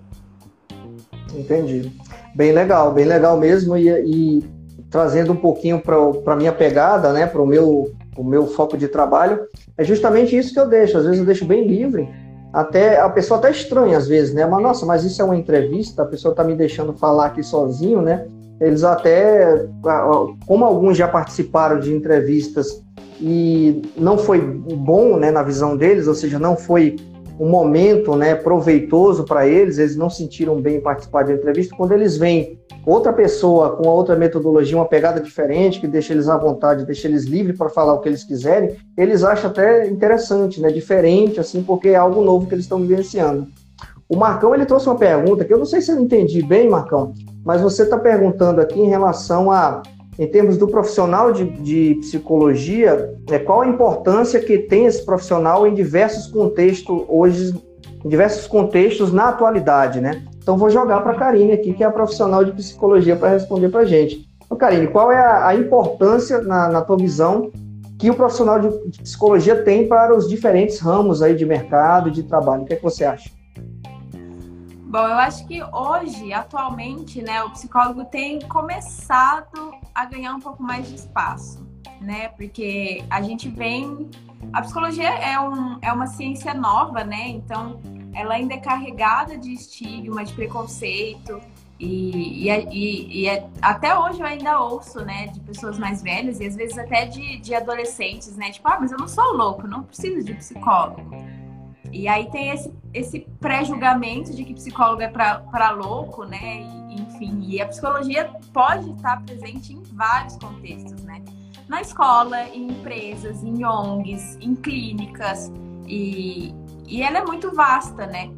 Entendi. 1.33 1.91
Bem 2.35 2.51
legal, 2.51 2.91
bem 2.91 3.05
legal 3.05 3.37
mesmo. 3.37 3.77
E, 3.77 3.89
e 3.89 4.43
trazendo 4.89 5.33
um 5.33 5.35
pouquinho 5.35 5.79
para 5.79 6.33
a 6.33 6.35
minha 6.35 6.51
pegada, 6.51 7.13
né, 7.13 7.27
para 7.27 7.41
o 7.41 7.45
meu, 7.45 7.91
o 8.17 8.23
meu 8.23 8.47
foco 8.47 8.75
de 8.75 8.87
trabalho, 8.87 9.41
é 9.77 9.83
justamente 9.83 10.35
isso 10.35 10.53
que 10.53 10.59
eu 10.59 10.67
deixo. 10.67 10.97
Às 10.97 11.05
vezes 11.05 11.19
eu 11.19 11.25
deixo 11.25 11.45
bem 11.45 11.67
livre. 11.67 12.09
Até 12.51 12.99
a 12.99 13.09
pessoa 13.09 13.39
até 13.39 13.51
estranha 13.51 13.95
às 13.95 14.07
vezes, 14.07 14.33
né? 14.33 14.43
Mas 14.43 14.63
nossa, 14.63 14.83
mas 14.83 15.03
isso 15.03 15.21
é 15.21 15.25
uma 15.25 15.37
entrevista, 15.37 16.01
a 16.01 16.05
pessoa 16.05 16.31
está 16.31 16.43
me 16.43 16.55
deixando 16.55 16.93
falar 16.93 17.27
aqui 17.27 17.43
sozinho, 17.43 18.01
né? 18.01 18.25
Eles 18.59 18.83
até, 18.83 19.67
como 20.47 20.65
alguns 20.65 20.97
já 20.97 21.07
participaram 21.07 21.79
de 21.79 21.93
entrevistas 21.93 22.83
e 23.19 23.81
não 23.97 24.17
foi 24.17 24.39
bom, 24.39 25.17
né, 25.17 25.31
na 25.31 25.43
visão 25.43 25.75
deles, 25.75 26.07
ou 26.07 26.13
seja, 26.13 26.39
não 26.39 26.55
foi 26.55 26.95
um 27.39 27.49
momento, 27.49 28.15
né, 28.15 28.35
proveitoso 28.35 29.23
para 29.23 29.47
eles, 29.47 29.77
eles 29.77 29.95
não 29.95 30.09
sentiram 30.09 30.59
bem 30.59 30.81
participar 30.81 31.23
da 31.23 31.33
entrevista. 31.33 31.75
Quando 31.75 31.93
eles 31.93 32.17
veem 32.17 32.59
outra 32.85 33.13
pessoa 33.13 33.77
com 33.77 33.87
outra 33.87 34.15
metodologia, 34.15 34.75
uma 34.75 34.85
pegada 34.85 35.21
diferente, 35.21 35.79
que 35.79 35.87
deixa 35.87 36.11
eles 36.13 36.27
à 36.27 36.37
vontade, 36.37 36.85
deixa 36.85 37.07
eles 37.07 37.23
livres 37.23 37.57
para 37.57 37.69
falar 37.69 37.93
o 37.93 37.99
que 37.99 38.09
eles 38.09 38.25
quiserem, 38.25 38.75
eles 38.97 39.23
acham 39.23 39.49
até 39.49 39.87
interessante, 39.87 40.59
né, 40.59 40.69
diferente, 40.69 41.39
assim, 41.39 41.63
porque 41.63 41.89
é 41.89 41.95
algo 41.95 42.21
novo 42.21 42.45
que 42.45 42.53
eles 42.53 42.65
estão 42.65 42.81
vivenciando. 42.81 43.47
O 44.09 44.17
Marcão 44.17 44.53
ele 44.53 44.65
trouxe 44.65 44.87
uma 44.87 44.97
pergunta 44.97 45.45
que 45.45 45.53
eu 45.53 45.57
não 45.57 45.65
sei 45.65 45.81
se 45.81 45.91
eu 45.91 45.99
entendi 45.99 46.41
bem, 46.41 46.67
Marcão, 46.67 47.13
mas 47.45 47.61
você 47.61 47.83
está 47.83 47.97
perguntando 47.97 48.59
aqui 48.59 48.79
em 48.79 48.89
relação 48.89 49.51
a 49.51 49.81
em 50.19 50.27
termos 50.27 50.57
do 50.57 50.67
profissional 50.67 51.31
de, 51.31 51.45
de 51.45 51.95
psicologia, 52.01 53.15
é, 53.31 53.39
qual 53.39 53.61
a 53.61 53.67
importância 53.67 54.37
que 54.41 54.57
tem 54.57 54.85
esse 54.85 55.03
profissional 55.05 55.65
em 55.65 55.73
diversos 55.73 56.27
contextos 56.27 57.05
hoje, 57.07 57.55
em 58.03 58.09
diversos 58.09 58.45
contextos 58.45 59.13
na 59.13 59.29
atualidade, 59.29 60.01
né? 60.01 60.21
Então 60.35 60.57
vou 60.57 60.69
jogar 60.69 60.99
para 60.99 61.13
a 61.13 61.15
Karine 61.15 61.53
aqui, 61.53 61.71
que 61.71 61.85
é 61.85 61.87
a 61.87 61.91
profissional 61.91 62.43
de 62.43 62.51
psicologia, 62.51 63.15
para 63.15 63.29
responder 63.29 63.69
para 63.69 63.81
a 63.81 63.85
gente. 63.85 64.27
Então, 64.43 64.57
Karine, 64.57 64.87
qual 64.87 65.09
é 65.09 65.17
a, 65.17 65.47
a 65.47 65.55
importância, 65.55 66.41
na, 66.41 66.67
na, 66.67 66.81
tua 66.81 66.97
visão, 66.97 67.49
que 67.97 68.09
o 68.09 68.13
profissional 68.13 68.59
de, 68.59 68.89
de 68.89 69.01
psicologia 69.01 69.63
tem 69.63 69.87
para 69.87 70.13
os 70.13 70.27
diferentes 70.27 70.79
ramos 70.79 71.21
aí 71.21 71.33
de 71.33 71.45
mercado 71.45 72.11
de 72.11 72.23
trabalho? 72.23 72.63
O 72.63 72.65
que, 72.65 72.73
é 72.73 72.75
que 72.75 72.83
você 72.83 73.05
acha? 73.05 73.29
Bom, 74.89 75.07
eu 75.07 75.19
acho 75.19 75.45
que 75.45 75.61
hoje, 75.63 76.33
atualmente, 76.33 77.21
né, 77.21 77.43
o 77.43 77.51
psicólogo 77.51 78.05
tem 78.05 78.39
começado 78.47 79.71
a 79.93 80.03
ganhar 80.03 80.33
um 80.33 80.39
pouco 80.39 80.63
mais 80.63 80.89
de 80.89 80.95
espaço, 80.95 81.63
né? 82.01 82.29
Porque 82.29 83.05
a 83.07 83.21
gente 83.21 83.47
vem. 83.49 84.09
A 84.51 84.63
psicologia 84.63 85.07
é, 85.07 85.39
um, 85.39 85.77
é 85.83 85.93
uma 85.93 86.07
ciência 86.07 86.55
nova, 86.55 87.03
né? 87.03 87.27
Então, 87.27 87.79
ela 88.15 88.33
ainda 88.33 88.55
é 88.55 88.57
carregada 88.57 89.37
de 89.37 89.53
estigma, 89.53 90.25
de 90.25 90.33
preconceito. 90.33 91.39
E, 91.79 92.47
e, 92.47 92.49
e, 92.49 93.21
e 93.21 93.27
é, 93.27 93.47
até 93.61 93.95
hoje 93.95 94.19
eu 94.19 94.25
ainda 94.25 94.59
ouço, 94.59 95.05
né, 95.05 95.27
de 95.27 95.39
pessoas 95.39 95.77
mais 95.77 96.01
velhas 96.01 96.39
e 96.39 96.47
às 96.47 96.55
vezes 96.55 96.77
até 96.79 97.05
de, 97.05 97.37
de 97.37 97.53
adolescentes, 97.53 98.35
né? 98.35 98.49
Tipo, 98.49 98.67
ah, 98.67 98.79
mas 98.81 98.91
eu 98.91 98.97
não 98.97 99.07
sou 99.07 99.35
louco, 99.35 99.67
não 99.67 99.83
preciso 99.83 100.25
de 100.25 100.33
psicólogo. 100.33 101.38
E 101.91 102.07
aí 102.07 102.29
tem 102.29 102.49
esse, 102.49 102.73
esse 102.93 103.19
pré-julgamento 103.39 104.35
de 104.35 104.43
que 104.43 104.53
psicólogo 104.53 105.01
é 105.01 105.07
para 105.07 105.71
louco, 105.71 106.23
né? 106.25 106.61
E, 106.89 107.01
enfim, 107.01 107.41
e 107.47 107.61
a 107.61 107.67
psicologia 107.67 108.31
pode 108.53 108.91
estar 108.91 109.21
presente 109.23 109.73
em 109.73 109.81
vários 109.93 110.37
contextos, 110.37 111.01
né? 111.03 111.23
Na 111.67 111.81
escola, 111.81 112.43
em 112.49 112.67
empresas, 112.67 113.43
em 113.43 113.63
ONGs, 113.63 114.37
em 114.41 114.55
clínicas, 114.55 115.51
e, 115.87 116.53
e 116.87 117.01
ela 117.01 117.19
é 117.19 117.25
muito 117.25 117.53
vasta, 117.53 118.05
né? 118.07 118.31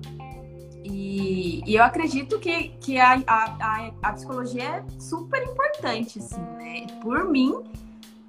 E, 0.84 1.62
e 1.66 1.76
eu 1.76 1.84
acredito 1.84 2.40
que, 2.40 2.70
que 2.80 3.00
a, 3.00 3.22
a, 3.28 3.92
a, 4.02 4.14
psicologia 4.14 4.64
é 4.64 4.84
super 5.00 5.44
importante, 5.44 6.20
assim, 6.20 6.42
né? 6.42 6.88
Por 7.02 7.30
mim, 7.30 7.62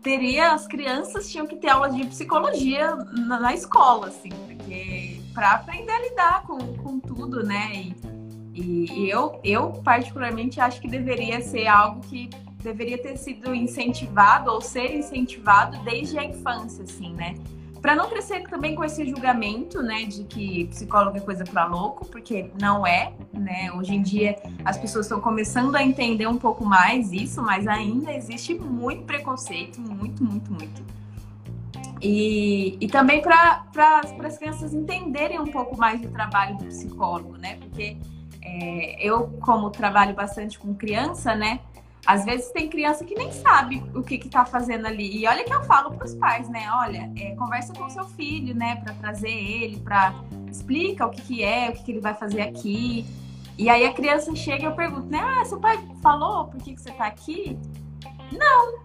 teria, 0.03 0.53
as 0.53 0.67
crianças 0.67 1.31
tinham 1.31 1.47
que 1.47 1.57
ter 1.57 1.69
aula 1.69 1.91
de 1.91 2.05
psicologia 2.07 2.95
na, 2.97 3.39
na 3.39 3.55
escola, 3.55 4.09
assim, 4.09 4.31
porque 4.31 5.21
para 5.33 5.53
aprender 5.53 5.93
a 5.93 6.01
lidar 6.01 6.43
com, 6.43 6.59
com 6.79 7.01
tudo, 7.01 7.43
né? 7.43 7.95
E, 8.55 8.87
e, 8.93 9.11
eu, 9.11 9.41
eu, 9.43 9.71
particularmente, 9.85 10.61
acho 10.61 10.81
que 10.81 10.89
deveria 10.89 11.41
ser 11.41 11.67
algo 11.67 12.01
que 12.01 12.29
deveria 12.63 12.99
ter 12.99 13.17
sido 13.17 13.55
incentivado 13.55 14.51
ou 14.51 14.61
ser 14.61 14.95
incentivado 14.95 15.83
desde 15.85 16.19
a 16.19 16.25
infância, 16.25 16.85
assim, 16.85 17.13
né? 17.15 17.35
Para 17.83 17.97
não 17.97 18.09
crescer 18.09 18.45
também 18.45 18.77
com 18.77 18.85
esse 18.85 19.05
julgamento, 19.05 19.83
né, 19.83 20.05
de 20.05 20.23
que 20.23 20.67
psicólogo 20.67 21.17
é 21.17 21.21
coisa 21.21 21.43
para 21.43 21.65
louco, 21.65 22.07
porque 22.07 22.49
não 22.61 22.87
é, 22.87 23.13
né? 23.33 23.73
Hoje 23.73 23.93
em 23.93 24.01
dia 24.01 24.37
as 24.65 24.79
pessoas 24.79 25.07
estão 25.07 25.21
começando 25.21 25.75
a 25.75 25.83
entender 25.83 26.29
um 26.29 26.39
pouco 26.39 26.65
mais 26.65 27.13
isso, 27.13 27.43
mas 27.43 27.67
ainda 27.67 28.13
existe 28.13 28.55
muito 28.55 29.03
preconceito, 29.03 29.81
muito, 29.81 30.23
muito, 30.23 30.53
muito. 30.53 30.81
E, 32.01 32.79
e 32.81 32.87
também 32.87 33.21
para 33.21 33.65
as 34.21 34.39
crianças 34.39 34.73
entenderem 34.73 35.41
um 35.41 35.49
pouco 35.49 35.77
mais 35.77 36.01
do 36.01 36.09
trabalho 36.09 36.57
do 36.59 36.67
psicólogo, 36.67 37.37
né? 37.37 37.57
Porque 37.57 37.97
é, 38.41 38.97
eu, 39.05 39.27
como 39.41 39.71
trabalho 39.71 40.15
bastante 40.15 40.57
com 40.57 40.73
criança, 40.73 41.35
né? 41.35 41.59
Às 42.05 42.25
vezes 42.25 42.51
tem 42.51 42.69
criança 42.69 43.05
que 43.05 43.15
nem 43.15 43.31
sabe 43.31 43.83
o 43.95 44.03
que 44.03 44.17
está 44.17 44.45
fazendo 44.45 44.87
ali. 44.87 45.19
E 45.19 45.27
olha 45.27 45.45
que 45.45 45.55
eu 45.55 45.63
falo 45.63 45.93
para 45.93 46.05
os 46.05 46.15
pais, 46.15 46.49
né? 46.49 46.67
Olha, 46.75 47.11
é, 47.17 47.35
conversa 47.37 47.73
com 47.73 47.89
seu 47.89 48.05
filho, 48.05 48.55
né? 48.55 48.77
Para 48.77 48.93
trazer 48.95 49.31
ele, 49.31 49.79
para 49.79 50.15
explica 50.51 51.07
o 51.07 51.11
que, 51.11 51.23
que 51.23 51.45
é, 51.45 51.71
o 51.71 51.73
que, 51.73 51.85
que 51.85 51.93
ele 51.93 52.01
vai 52.01 52.15
fazer 52.15 52.43
aqui. 52.43 53.07
E 53.57 53.69
aí 53.69 53.85
a 53.85 53.93
criança 53.93 54.35
chega 54.35 54.63
e 54.63 54.67
eu 54.67 54.75
pergunto, 54.75 55.07
né? 55.07 55.21
Ah, 55.21 55.45
seu 55.45 55.61
pai 55.61 55.79
falou 56.03 56.47
por 56.47 56.61
que, 56.61 56.75
que 56.75 56.81
você 56.81 56.91
está 56.91 57.07
aqui? 57.07 57.57
Não, 58.33 58.81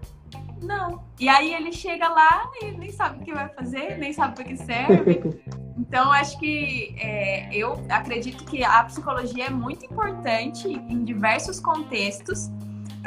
não. 0.62 1.04
E 1.20 1.28
aí 1.28 1.54
ele 1.54 1.72
chega 1.72 2.08
lá 2.08 2.50
e 2.62 2.72
nem 2.72 2.92
sabe 2.92 3.22
o 3.22 3.26
que 3.26 3.34
vai 3.34 3.50
fazer, 3.50 3.98
nem 3.98 4.14
sabe 4.14 4.36
para 4.36 4.44
que 4.44 4.58
serve. 4.58 5.42
Então, 5.78 6.12
acho 6.12 6.38
que 6.40 6.96
é, 7.00 7.56
eu 7.56 7.74
acredito 7.90 8.44
que 8.46 8.64
a 8.64 8.84
psicologia 8.84 9.46
é 9.46 9.50
muito 9.50 9.86
importante 9.86 10.68
em 10.68 11.04
diversos 11.04 11.60
contextos, 11.60 12.50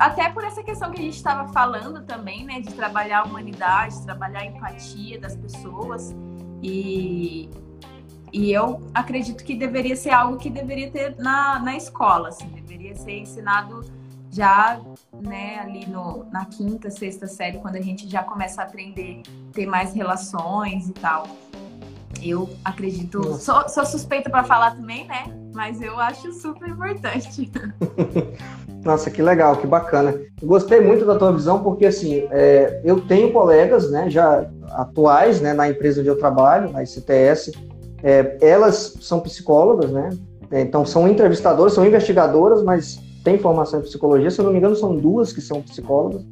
até 0.00 0.30
por 0.30 0.42
essa 0.42 0.62
questão 0.62 0.90
que 0.90 0.98
a 0.98 1.04
gente 1.04 1.16
estava 1.16 1.52
falando 1.52 2.02
também, 2.06 2.42
né, 2.44 2.58
de 2.58 2.72
trabalhar 2.72 3.20
a 3.20 3.24
humanidade, 3.24 4.02
trabalhar 4.02 4.40
a 4.40 4.46
empatia 4.46 5.20
das 5.20 5.36
pessoas. 5.36 6.16
E, 6.62 7.50
e 8.32 8.50
eu 8.50 8.80
acredito 8.94 9.44
que 9.44 9.54
deveria 9.54 9.94
ser 9.94 10.10
algo 10.10 10.38
que 10.38 10.48
deveria 10.48 10.90
ter 10.90 11.16
na, 11.18 11.58
na 11.58 11.76
escola, 11.76 12.30
assim, 12.30 12.48
deveria 12.48 12.96
ser 12.96 13.18
ensinado 13.18 13.84
já 14.32 14.80
né, 15.12 15.58
ali 15.58 15.86
no, 15.86 16.24
na 16.32 16.46
quinta, 16.46 16.90
sexta 16.90 17.26
série, 17.26 17.58
quando 17.58 17.76
a 17.76 17.82
gente 17.82 18.08
já 18.08 18.22
começa 18.22 18.62
a 18.62 18.64
aprender, 18.64 19.20
ter 19.52 19.66
mais 19.66 19.92
relações 19.92 20.88
e 20.88 20.92
tal. 20.94 21.26
Eu 22.22 22.48
acredito, 22.64 23.34
sou, 23.34 23.68
sou 23.68 23.84
suspeita 23.84 24.28
para 24.28 24.44
falar 24.44 24.76
também, 24.76 25.06
né? 25.06 25.24
Mas 25.54 25.80
eu 25.80 25.98
acho 25.98 26.32
super 26.32 26.68
importante. 26.68 27.50
Nossa, 28.84 29.10
que 29.10 29.20
legal, 29.20 29.56
que 29.56 29.66
bacana. 29.66 30.14
Gostei 30.42 30.80
muito 30.80 31.04
da 31.04 31.16
tua 31.16 31.32
visão, 31.32 31.62
porque 31.62 31.86
assim, 31.86 32.26
é, 32.30 32.80
eu 32.84 33.00
tenho 33.00 33.32
colegas, 33.32 33.90
né, 33.90 34.08
já 34.08 34.46
atuais, 34.70 35.40
né, 35.40 35.52
na 35.52 35.68
empresa 35.68 36.00
onde 36.00 36.08
eu 36.08 36.18
trabalho, 36.18 36.70
na 36.70 36.82
ICTS, 36.82 37.52
é, 38.02 38.38
elas 38.40 38.96
são 39.00 39.20
psicólogas, 39.20 39.90
né? 39.90 40.10
Então 40.52 40.84
são 40.84 41.08
entrevistadoras, 41.08 41.74
são 41.74 41.86
investigadoras, 41.86 42.62
mas 42.62 42.98
tem 43.22 43.38
formação 43.38 43.80
em 43.80 43.82
psicologia, 43.82 44.30
se 44.30 44.40
eu 44.40 44.44
não 44.44 44.52
me 44.52 44.58
engano, 44.58 44.74
são 44.74 44.96
duas 44.96 45.32
que 45.32 45.40
são 45.40 45.62
psicólogas. 45.62 46.22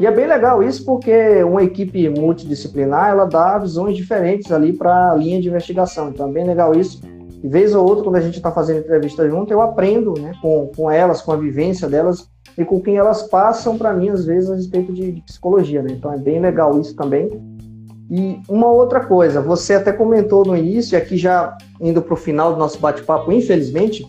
E 0.00 0.06
é 0.06 0.10
bem 0.10 0.26
legal 0.26 0.62
isso 0.62 0.82
porque 0.86 1.44
uma 1.44 1.62
equipe 1.62 2.08
multidisciplinar, 2.08 3.10
ela 3.10 3.26
dá 3.26 3.58
visões 3.58 3.94
diferentes 3.94 4.50
ali 4.50 4.72
para 4.72 5.12
a 5.12 5.14
linha 5.14 5.38
de 5.38 5.48
investigação. 5.48 6.08
Então 6.08 6.30
é 6.30 6.32
bem 6.32 6.46
legal 6.46 6.74
isso. 6.74 7.02
E 7.44 7.46
vez 7.46 7.74
ou 7.74 7.86
outra, 7.86 8.04
quando 8.04 8.16
a 8.16 8.20
gente 8.22 8.38
está 8.38 8.50
fazendo 8.50 8.80
entrevista 8.80 9.28
junto, 9.28 9.52
eu 9.52 9.60
aprendo 9.60 10.14
né, 10.18 10.32
com, 10.40 10.70
com 10.74 10.90
elas, 10.90 11.20
com 11.20 11.32
a 11.32 11.36
vivência 11.36 11.86
delas 11.86 12.26
e 12.56 12.64
com 12.64 12.80
quem 12.80 12.96
elas 12.96 13.24
passam 13.24 13.76
para 13.76 13.92
mim, 13.92 14.08
às 14.08 14.24
vezes, 14.24 14.50
a 14.50 14.54
respeito 14.54 14.90
de, 14.90 15.12
de 15.12 15.20
psicologia. 15.20 15.82
Né? 15.82 15.90
Então 15.92 16.10
é 16.10 16.16
bem 16.16 16.40
legal 16.40 16.80
isso 16.80 16.96
também. 16.96 17.28
E 18.10 18.40
uma 18.48 18.68
outra 18.68 19.04
coisa, 19.04 19.42
você 19.42 19.74
até 19.74 19.92
comentou 19.92 20.46
no 20.46 20.56
início, 20.56 20.96
aqui 20.96 21.18
já 21.18 21.54
indo 21.78 22.00
para 22.00 22.14
o 22.14 22.16
final 22.16 22.54
do 22.54 22.58
nosso 22.58 22.78
bate-papo, 22.78 23.30
infelizmente, 23.30 24.06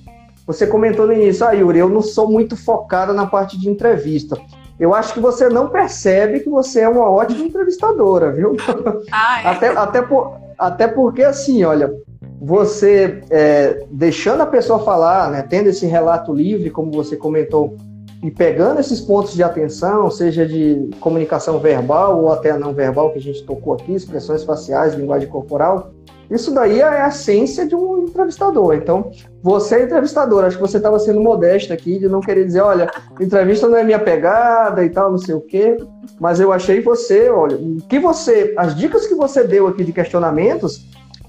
você 0.47 0.65
comentou 0.65 1.05
no 1.05 1.11
início, 1.11 1.45
ah, 1.45 1.51
Yuri, 1.51 1.79
eu 1.79 1.89
não 1.89 2.01
sou 2.01 2.31
muito 2.31 2.55
focada 2.55 3.11
na 3.11 3.27
parte 3.27 3.59
de 3.59 3.69
entrevista. 3.69 4.37
Eu 4.81 4.95
acho 4.95 5.13
que 5.13 5.19
você 5.19 5.47
não 5.47 5.69
percebe 5.69 6.39
que 6.39 6.49
você 6.49 6.79
é 6.79 6.89
uma 6.89 7.07
ótima 7.07 7.45
entrevistadora, 7.45 8.31
viu? 8.31 8.57
Ah, 9.11 9.43
é? 9.43 9.47
até, 9.47 9.67
até, 9.67 10.01
por, 10.01 10.33
até 10.57 10.87
porque, 10.87 11.21
assim, 11.21 11.63
olha, 11.63 11.93
você 12.41 13.21
é, 13.29 13.85
deixando 13.91 14.41
a 14.41 14.45
pessoa 14.47 14.79
falar, 14.79 15.29
né, 15.29 15.45
tendo 15.47 15.69
esse 15.69 15.85
relato 15.85 16.33
livre, 16.33 16.71
como 16.71 16.91
você 16.91 17.15
comentou, 17.15 17.77
e 18.23 18.31
pegando 18.31 18.79
esses 18.79 18.99
pontos 18.99 19.35
de 19.35 19.43
atenção, 19.43 20.09
seja 20.09 20.47
de 20.47 20.89
comunicação 20.99 21.59
verbal 21.59 22.19
ou 22.19 22.33
até 22.33 22.57
não 22.57 22.73
verbal 22.73 23.11
que 23.11 23.19
a 23.19 23.21
gente 23.21 23.43
tocou 23.43 23.73
aqui, 23.73 23.93
expressões 23.93 24.43
faciais, 24.43 24.95
linguagem 24.95 25.29
corporal, 25.29 25.91
isso 26.31 26.53
daí 26.53 26.79
é 26.79 26.83
a 26.83 27.07
essência 27.09 27.67
de 27.67 27.75
um 27.75 28.03
entrevistador. 28.03 28.73
Então, 28.75 29.11
você 29.43 29.75
é 29.75 29.83
entrevistador, 29.83 30.45
acho 30.45 30.55
que 30.55 30.61
você 30.61 30.77
estava 30.77 30.97
sendo 30.97 31.19
modesto 31.19 31.73
aqui, 31.73 31.99
de 31.99 32.07
não 32.07 32.21
querer 32.21 32.45
dizer, 32.45 32.61
olha, 32.61 32.89
entrevista 33.19 33.67
não 33.67 33.77
é 33.77 33.83
minha 33.83 33.99
pegada 33.99 34.83
e 34.83 34.89
tal, 34.89 35.11
não 35.11 35.17
sei 35.17 35.35
o 35.35 35.41
quê, 35.41 35.77
mas 36.19 36.39
eu 36.39 36.53
achei 36.53 36.79
você, 36.81 37.29
olha, 37.29 37.57
que 37.89 37.99
você, 37.99 38.53
as 38.57 38.75
dicas 38.75 39.05
que 39.07 39.15
você 39.15 39.43
deu 39.43 39.67
aqui 39.67 39.83
de 39.83 39.91
questionamentos, 39.91 40.85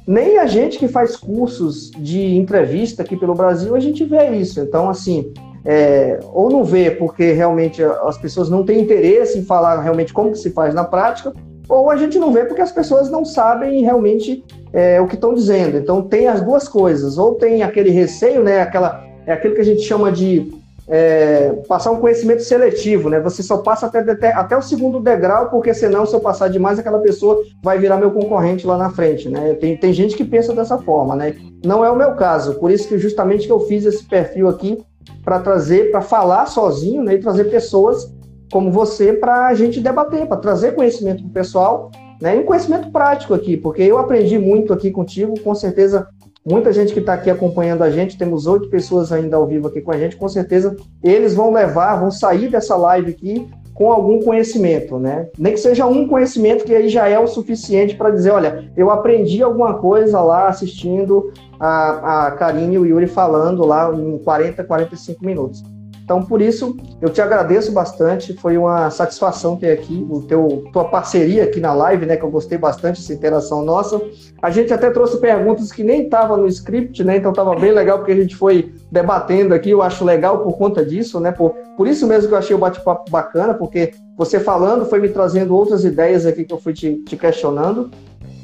nem 0.06 0.38
a 0.38 0.46
gente 0.46 0.78
que 0.78 0.88
faz 0.88 1.16
cursos 1.16 1.90
de 1.90 2.36
entrevista 2.36 3.02
aqui 3.02 3.16
pelo 3.16 3.34
Brasil, 3.34 3.74
a 3.74 3.80
gente 3.80 4.04
vê 4.04 4.30
isso. 4.30 4.60
Então, 4.60 4.88
assim, 4.88 5.32
é, 5.64 6.18
ou 6.32 6.50
não 6.50 6.64
vê 6.64 6.90
porque 6.90 7.32
realmente 7.32 7.82
as 7.82 8.18
pessoas 8.18 8.48
não 8.48 8.64
têm 8.64 8.80
interesse 8.80 9.38
em 9.38 9.44
falar 9.44 9.80
realmente 9.80 10.12
como 10.12 10.32
que 10.32 10.38
se 10.38 10.50
faz 10.50 10.74
na 10.74 10.84
prática, 10.84 11.32
ou 11.72 11.90
a 11.90 11.96
gente 11.96 12.18
não 12.18 12.32
vê 12.32 12.44
porque 12.44 12.60
as 12.60 12.70
pessoas 12.70 13.10
não 13.10 13.24
sabem 13.24 13.82
realmente 13.82 14.44
é, 14.72 15.00
o 15.00 15.06
que 15.06 15.14
estão 15.14 15.32
dizendo. 15.32 15.78
Então 15.78 16.02
tem 16.02 16.28
as 16.28 16.42
duas 16.42 16.68
coisas, 16.68 17.16
ou 17.16 17.34
tem 17.34 17.62
aquele 17.62 17.90
receio, 17.90 18.42
né, 18.42 18.60
aquela, 18.60 19.02
é 19.26 19.32
aquilo 19.32 19.54
que 19.54 19.60
a 19.62 19.64
gente 19.64 19.80
chama 19.80 20.12
de 20.12 20.52
é, 20.86 21.54
passar 21.66 21.90
um 21.90 21.96
conhecimento 21.96 22.42
seletivo, 22.42 23.08
né? 23.08 23.20
Você 23.20 23.42
só 23.42 23.58
passa 23.58 23.86
até, 23.86 24.00
até, 24.00 24.32
até, 24.32 24.56
o 24.56 24.60
segundo 24.60 25.00
degrau, 25.00 25.48
porque 25.48 25.72
senão, 25.72 26.04
se 26.04 26.14
eu 26.14 26.20
passar 26.20 26.48
demais, 26.48 26.78
aquela 26.78 26.98
pessoa 26.98 27.40
vai 27.62 27.78
virar 27.78 27.96
meu 27.96 28.10
concorrente 28.10 28.66
lá 28.66 28.76
na 28.76 28.90
frente, 28.90 29.28
né? 29.28 29.54
Tem, 29.54 29.76
tem 29.76 29.92
gente 29.92 30.16
que 30.16 30.24
pensa 30.24 30.52
dessa 30.52 30.76
forma, 30.76 31.16
né? 31.16 31.34
Não 31.64 31.84
é 31.84 31.90
o 31.90 31.96
meu 31.96 32.14
caso, 32.16 32.56
por 32.56 32.70
isso 32.70 32.88
que 32.88 32.98
justamente 32.98 33.46
que 33.46 33.52
eu 33.52 33.60
fiz 33.60 33.86
esse 33.86 34.04
perfil 34.04 34.48
aqui 34.48 34.84
para 35.24 35.38
trazer, 35.38 35.90
para 35.90 36.02
falar 36.02 36.46
sozinho, 36.46 37.02
né? 37.02 37.14
E 37.14 37.18
trazer 37.18 37.44
pessoas 37.44 38.11
como 38.52 38.70
você 38.70 39.12
para 39.12 39.48
a 39.48 39.54
gente 39.54 39.80
debater, 39.80 40.26
para 40.26 40.36
trazer 40.36 40.76
conhecimento 40.76 41.22
para 41.22 41.30
o 41.30 41.32
pessoal 41.32 41.90
né? 42.22 42.36
E 42.36 42.38
um 42.38 42.44
conhecimento 42.44 42.88
prático 42.92 43.34
aqui, 43.34 43.56
porque 43.56 43.82
eu 43.82 43.98
aprendi 43.98 44.38
muito 44.38 44.72
aqui 44.72 44.92
contigo, 44.92 45.34
com 45.40 45.52
certeza 45.56 46.06
muita 46.46 46.72
gente 46.72 46.92
que 46.92 47.00
está 47.00 47.14
aqui 47.14 47.28
acompanhando 47.28 47.82
a 47.82 47.90
gente, 47.90 48.16
temos 48.16 48.46
oito 48.46 48.70
pessoas 48.70 49.10
ainda 49.10 49.36
ao 49.36 49.44
vivo 49.44 49.66
aqui 49.66 49.80
com 49.80 49.90
a 49.90 49.98
gente, 49.98 50.16
com 50.16 50.28
certeza 50.28 50.76
eles 51.02 51.34
vão 51.34 51.52
levar, 51.52 51.96
vão 51.96 52.12
sair 52.12 52.48
dessa 52.48 52.76
live 52.76 53.10
aqui 53.10 53.48
com 53.74 53.90
algum 53.90 54.20
conhecimento, 54.20 55.00
né? 55.00 55.30
Nem 55.36 55.54
que 55.54 55.58
seja 55.58 55.84
um 55.84 56.06
conhecimento 56.06 56.64
que 56.64 56.72
aí 56.72 56.88
já 56.88 57.08
é 57.08 57.18
o 57.18 57.26
suficiente 57.26 57.96
para 57.96 58.10
dizer, 58.10 58.30
olha, 58.30 58.70
eu 58.76 58.88
aprendi 58.88 59.42
alguma 59.42 59.74
coisa 59.74 60.20
lá 60.20 60.46
assistindo 60.46 61.32
a, 61.58 62.26
a 62.26 62.30
Karine 62.32 62.76
e 62.76 62.78
o 62.78 62.86
Yuri 62.86 63.08
falando 63.08 63.66
lá 63.66 63.92
em 63.92 64.16
40, 64.18 64.62
45 64.62 65.26
minutos. 65.26 65.64
Então, 66.12 66.22
por 66.22 66.42
isso, 66.42 66.76
eu 67.00 67.08
te 67.08 67.22
agradeço 67.22 67.72
bastante. 67.72 68.34
Foi 68.34 68.58
uma 68.58 68.90
satisfação 68.90 69.56
ter 69.56 69.70
aqui 69.70 70.06
o 70.10 70.20
teu 70.20 70.64
tua 70.70 70.84
parceria 70.84 71.44
aqui 71.44 71.58
na 71.58 71.72
live, 71.72 72.04
né? 72.04 72.18
Que 72.18 72.22
eu 72.22 72.30
gostei 72.30 72.58
bastante 72.58 73.00
dessa 73.00 73.14
interação 73.14 73.64
nossa. 73.64 73.98
A 74.42 74.50
gente 74.50 74.74
até 74.74 74.90
trouxe 74.90 75.16
perguntas 75.18 75.72
que 75.72 75.82
nem 75.82 76.02
estavam 76.02 76.36
no 76.36 76.46
script, 76.48 77.02
né? 77.02 77.16
Então 77.16 77.30
estava 77.30 77.56
bem 77.56 77.72
legal 77.72 77.96
porque 77.96 78.12
a 78.12 78.16
gente 78.16 78.36
foi 78.36 78.74
debatendo 78.90 79.54
aqui. 79.54 79.70
Eu 79.70 79.80
acho 79.80 80.04
legal 80.04 80.40
por 80.40 80.58
conta 80.58 80.84
disso, 80.84 81.18
né? 81.18 81.32
Por, 81.32 81.54
por 81.78 81.88
isso 81.88 82.06
mesmo 82.06 82.28
que 82.28 82.34
eu 82.34 82.38
achei 82.38 82.54
o 82.54 82.58
bate-papo 82.58 83.10
bacana, 83.10 83.54
porque 83.54 83.94
você 84.14 84.38
falando 84.38 84.84
foi 84.84 85.00
me 85.00 85.08
trazendo 85.08 85.56
outras 85.56 85.82
ideias 85.82 86.26
aqui 86.26 86.44
que 86.44 86.52
eu 86.52 86.58
fui 86.58 86.74
te, 86.74 86.96
te 87.04 87.16
questionando. 87.16 87.90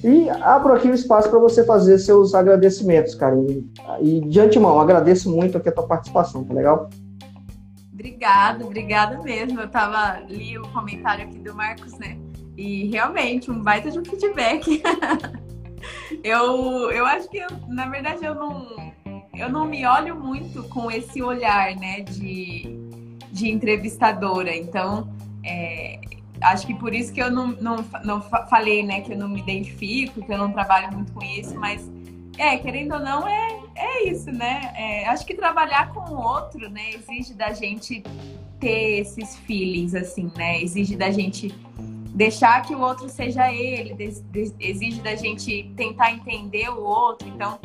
E 0.02 0.30
abro 0.30 0.72
aqui 0.72 0.88
o 0.88 0.94
espaço 0.94 1.28
para 1.28 1.38
você 1.38 1.62
fazer 1.64 1.98
seus 1.98 2.34
agradecimentos, 2.34 3.14
cara. 3.14 3.36
E 4.00 4.20
de 4.20 4.40
antemão, 4.40 4.80
agradeço 4.80 5.30
muito 5.30 5.58
aqui 5.58 5.68
a 5.68 5.72
tua 5.72 5.86
participação, 5.86 6.44
tá 6.44 6.54
legal? 6.54 6.88
Obrigada, 7.98 8.64
obrigada 8.64 9.20
mesmo. 9.20 9.60
Eu 9.60 9.68
tava 9.68 10.20
li 10.28 10.56
o 10.56 10.62
comentário 10.68 11.24
aqui 11.24 11.36
do 11.40 11.52
Marcos, 11.52 11.98
né? 11.98 12.16
E 12.56 12.88
realmente, 12.90 13.50
um 13.50 13.60
baita 13.60 13.90
de 13.90 13.98
um 13.98 14.04
feedback. 14.04 14.80
eu, 16.22 16.92
eu 16.92 17.04
acho 17.04 17.28
que, 17.28 17.38
eu, 17.38 17.48
na 17.66 17.88
verdade, 17.88 18.24
eu 18.24 18.36
não, 18.36 18.92
eu 19.34 19.50
não 19.50 19.66
me 19.66 19.84
olho 19.84 20.14
muito 20.14 20.62
com 20.68 20.88
esse 20.88 21.20
olhar, 21.20 21.74
né, 21.74 22.02
de, 22.02 22.68
de 23.32 23.50
entrevistadora. 23.50 24.54
Então, 24.54 25.12
é, 25.44 26.00
acho 26.40 26.68
que 26.68 26.74
por 26.74 26.94
isso 26.94 27.12
que 27.12 27.20
eu 27.20 27.32
não, 27.32 27.48
não, 27.48 27.84
não 28.04 28.22
falei, 28.22 28.84
né, 28.84 29.00
que 29.00 29.12
eu 29.12 29.18
não 29.18 29.28
me 29.28 29.40
identifico, 29.40 30.22
que 30.24 30.32
eu 30.32 30.38
não 30.38 30.52
trabalho 30.52 30.92
muito 30.92 31.12
com 31.12 31.24
isso, 31.24 31.58
mas 31.58 31.90
é, 32.38 32.56
querendo 32.58 32.94
ou 32.94 33.00
não, 33.00 33.26
é, 33.26 33.60
é 33.74 34.08
isso, 34.08 34.30
né? 34.30 34.72
É, 34.76 35.08
acho 35.08 35.26
que 35.26 35.34
trabalhar 35.34 35.92
com 35.92 36.14
o 36.14 36.16
outro, 36.16 36.70
né, 36.70 36.90
exige 36.90 37.34
da 37.34 37.52
gente 37.52 38.02
ter 38.60 39.00
esses 39.00 39.36
feelings, 39.36 39.94
assim, 39.94 40.30
né? 40.36 40.62
Exige 40.62 40.96
da 40.96 41.10
gente 41.10 41.54
deixar 42.14 42.62
que 42.62 42.74
o 42.74 42.80
outro 42.80 43.08
seja 43.08 43.52
ele, 43.52 43.96
exige 44.58 45.00
da 45.00 45.14
gente 45.14 45.70
tentar 45.76 46.12
entender 46.12 46.68
o 46.68 46.82
outro. 46.82 47.28
Então, 47.28 47.58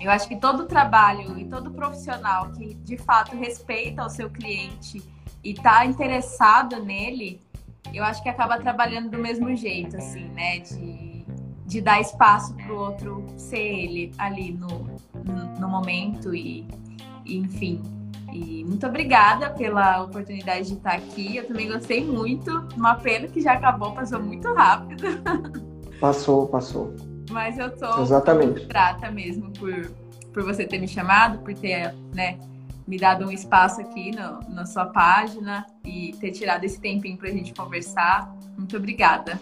eu 0.00 0.10
acho 0.10 0.28
que 0.28 0.36
todo 0.36 0.66
trabalho 0.66 1.38
e 1.38 1.44
todo 1.44 1.70
profissional 1.70 2.50
que 2.52 2.74
de 2.74 2.96
fato 2.96 3.36
respeita 3.36 4.04
o 4.04 4.08
seu 4.08 4.30
cliente 4.30 5.02
e 5.42 5.50
está 5.50 5.84
interessado 5.84 6.82
nele, 6.82 7.40
eu 7.92 8.04
acho 8.04 8.22
que 8.22 8.28
acaba 8.28 8.58
trabalhando 8.58 9.10
do 9.10 9.18
mesmo 9.18 9.54
jeito, 9.56 9.96
assim, 9.96 10.28
né? 10.28 10.60
De 10.60 11.07
de 11.68 11.82
dar 11.82 12.00
espaço 12.00 12.54
para 12.54 12.72
o 12.72 12.78
outro 12.78 13.26
ser 13.36 13.58
ele 13.58 14.10
ali 14.16 14.52
no, 14.52 14.86
no, 15.22 15.60
no 15.60 15.68
momento 15.68 16.34
e, 16.34 16.66
e, 17.26 17.36
enfim. 17.36 17.82
E 18.32 18.64
muito 18.64 18.86
obrigada 18.86 19.50
pela 19.50 20.02
oportunidade 20.02 20.68
de 20.68 20.74
estar 20.74 20.94
aqui. 20.94 21.36
Eu 21.36 21.46
também 21.46 21.68
gostei 21.68 22.02
muito. 22.04 22.50
Uma 22.74 22.94
pena 22.94 23.28
que 23.28 23.40
já 23.42 23.52
acabou, 23.52 23.92
passou 23.92 24.20
muito 24.20 24.52
rápido. 24.54 25.04
Passou, 26.00 26.46
passou. 26.46 26.94
Mas 27.28 27.58
eu 27.58 27.76
tô 27.76 28.02
Exatamente. 28.02 28.52
muito 28.52 28.68
grata 28.68 29.10
mesmo 29.10 29.50
por, 29.50 29.90
por 30.32 30.44
você 30.44 30.64
ter 30.64 30.78
me 30.78 30.86
chamado, 30.86 31.40
por 31.40 31.52
ter 31.52 31.92
né, 32.14 32.38
me 32.86 32.96
dado 32.96 33.26
um 33.26 33.32
espaço 33.32 33.80
aqui 33.80 34.12
no, 34.12 34.48
na 34.54 34.64
sua 34.64 34.86
página 34.86 35.66
e 35.84 36.12
ter 36.20 36.30
tirado 36.30 36.62
esse 36.62 36.80
tempinho 36.80 37.16
para 37.16 37.30
a 37.30 37.32
gente 37.32 37.52
conversar. 37.52 38.32
Muito 38.56 38.76
obrigada. 38.76 39.40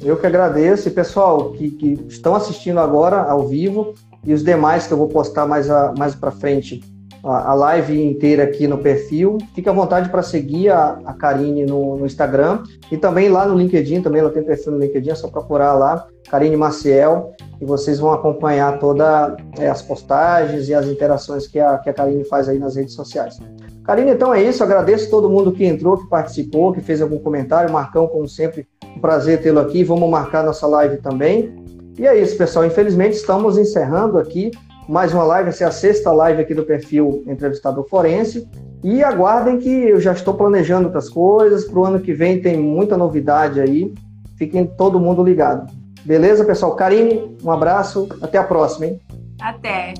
Eu 0.00 0.16
que 0.16 0.26
agradeço. 0.26 0.88
E 0.88 0.90
pessoal 0.90 1.52
que, 1.52 1.70
que 1.70 2.06
estão 2.08 2.34
assistindo 2.34 2.78
agora 2.80 3.22
ao 3.22 3.46
vivo 3.46 3.94
e 4.24 4.32
os 4.32 4.42
demais 4.42 4.86
que 4.86 4.92
eu 4.92 4.98
vou 4.98 5.08
postar 5.08 5.46
mais, 5.46 5.70
a, 5.70 5.92
mais 5.96 6.14
para 6.14 6.30
frente 6.30 6.82
a, 7.24 7.54
live 7.54 8.02
inteira 8.02 8.44
aqui 8.44 8.66
no 8.68 8.78
perfil. 8.78 9.38
Fique 9.54 9.68
à 9.68 9.72
vontade 9.72 10.10
para 10.10 10.22
seguir 10.22 10.68
a, 10.68 10.98
a 11.04 11.14
Karine 11.14 11.64
no, 11.64 11.96
no, 11.96 12.06
Instagram 12.06 12.62
e 12.92 12.96
também 12.96 13.28
lá 13.28 13.46
no 13.46 13.56
LinkedIn. 13.56 14.02
Também 14.02 14.20
ela 14.20 14.30
tem 14.30 14.42
perfil 14.42 14.72
no 14.72 14.78
LinkedIn, 14.78 15.10
é 15.10 15.14
só 15.14 15.28
procurar 15.28 15.72
lá, 15.74 16.06
Karine 16.30 16.56
Maciel, 16.56 17.32
e 17.60 17.64
vocês 17.64 17.98
vão 17.98 18.12
acompanhar 18.12 18.78
todas 18.78 19.34
é, 19.58 19.68
as 19.68 19.80
postagens 19.80 20.68
e 20.68 20.74
as 20.74 20.86
interações 20.86 21.46
que 21.46 21.58
a, 21.58 21.78
que 21.78 21.88
a 21.88 21.94
Karine 21.94 22.24
faz 22.24 22.48
aí 22.48 22.58
nas 22.58 22.76
redes 22.76 22.94
sociais. 22.94 23.38
Karine, 23.84 24.12
então 24.12 24.32
é 24.32 24.42
isso. 24.42 24.62
Agradeço 24.62 25.10
todo 25.10 25.28
mundo 25.30 25.52
que 25.52 25.64
entrou, 25.64 25.96
que 25.96 26.08
participou, 26.08 26.72
que 26.72 26.80
fez 26.80 27.00
algum 27.00 27.18
comentário. 27.18 27.72
Marcão, 27.72 28.06
como 28.06 28.28
sempre, 28.28 28.66
um 28.96 29.00
prazer 29.00 29.40
tê-lo 29.40 29.60
aqui. 29.60 29.82
Vamos 29.82 30.08
marcar 30.10 30.42
nossa 30.42 30.66
live 30.66 30.98
também. 30.98 31.54
E 31.98 32.06
é 32.06 32.18
isso, 32.18 32.36
pessoal. 32.36 32.66
Infelizmente, 32.66 33.14
estamos 33.14 33.56
encerrando 33.56 34.18
aqui 34.18 34.50
mais 34.88 35.12
uma 35.12 35.24
live. 35.24 35.48
Essa 35.48 35.64
é 35.64 35.66
a 35.66 35.72
sexta 35.72 36.12
live 36.12 36.42
aqui 36.42 36.54
do 36.54 36.64
perfil 36.64 37.22
Entrevistador 37.26 37.86
Forense. 37.88 38.48
E 38.82 39.02
aguardem 39.02 39.58
que 39.58 39.70
eu 39.70 40.00
já 40.00 40.12
estou 40.12 40.34
planejando 40.34 40.86
outras 40.86 41.08
coisas. 41.08 41.64
Para 41.64 41.78
o 41.78 41.84
ano 41.84 42.00
que 42.00 42.12
vem 42.12 42.40
tem 42.40 42.56
muita 42.58 42.96
novidade 42.96 43.60
aí. 43.60 43.94
Fiquem 44.36 44.66
todo 44.66 45.00
mundo 45.00 45.22
ligado. 45.22 45.72
Beleza, 46.04 46.44
pessoal? 46.44 46.76
Karine, 46.76 47.36
um 47.42 47.50
abraço. 47.50 48.08
Até 48.20 48.36
a 48.36 48.44
próxima, 48.44 48.86
hein? 48.86 49.00
Até. 49.40 49.94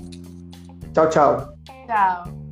Tchau, 0.93 1.09
tchau. 1.09 1.55
Tchau. 1.87 2.43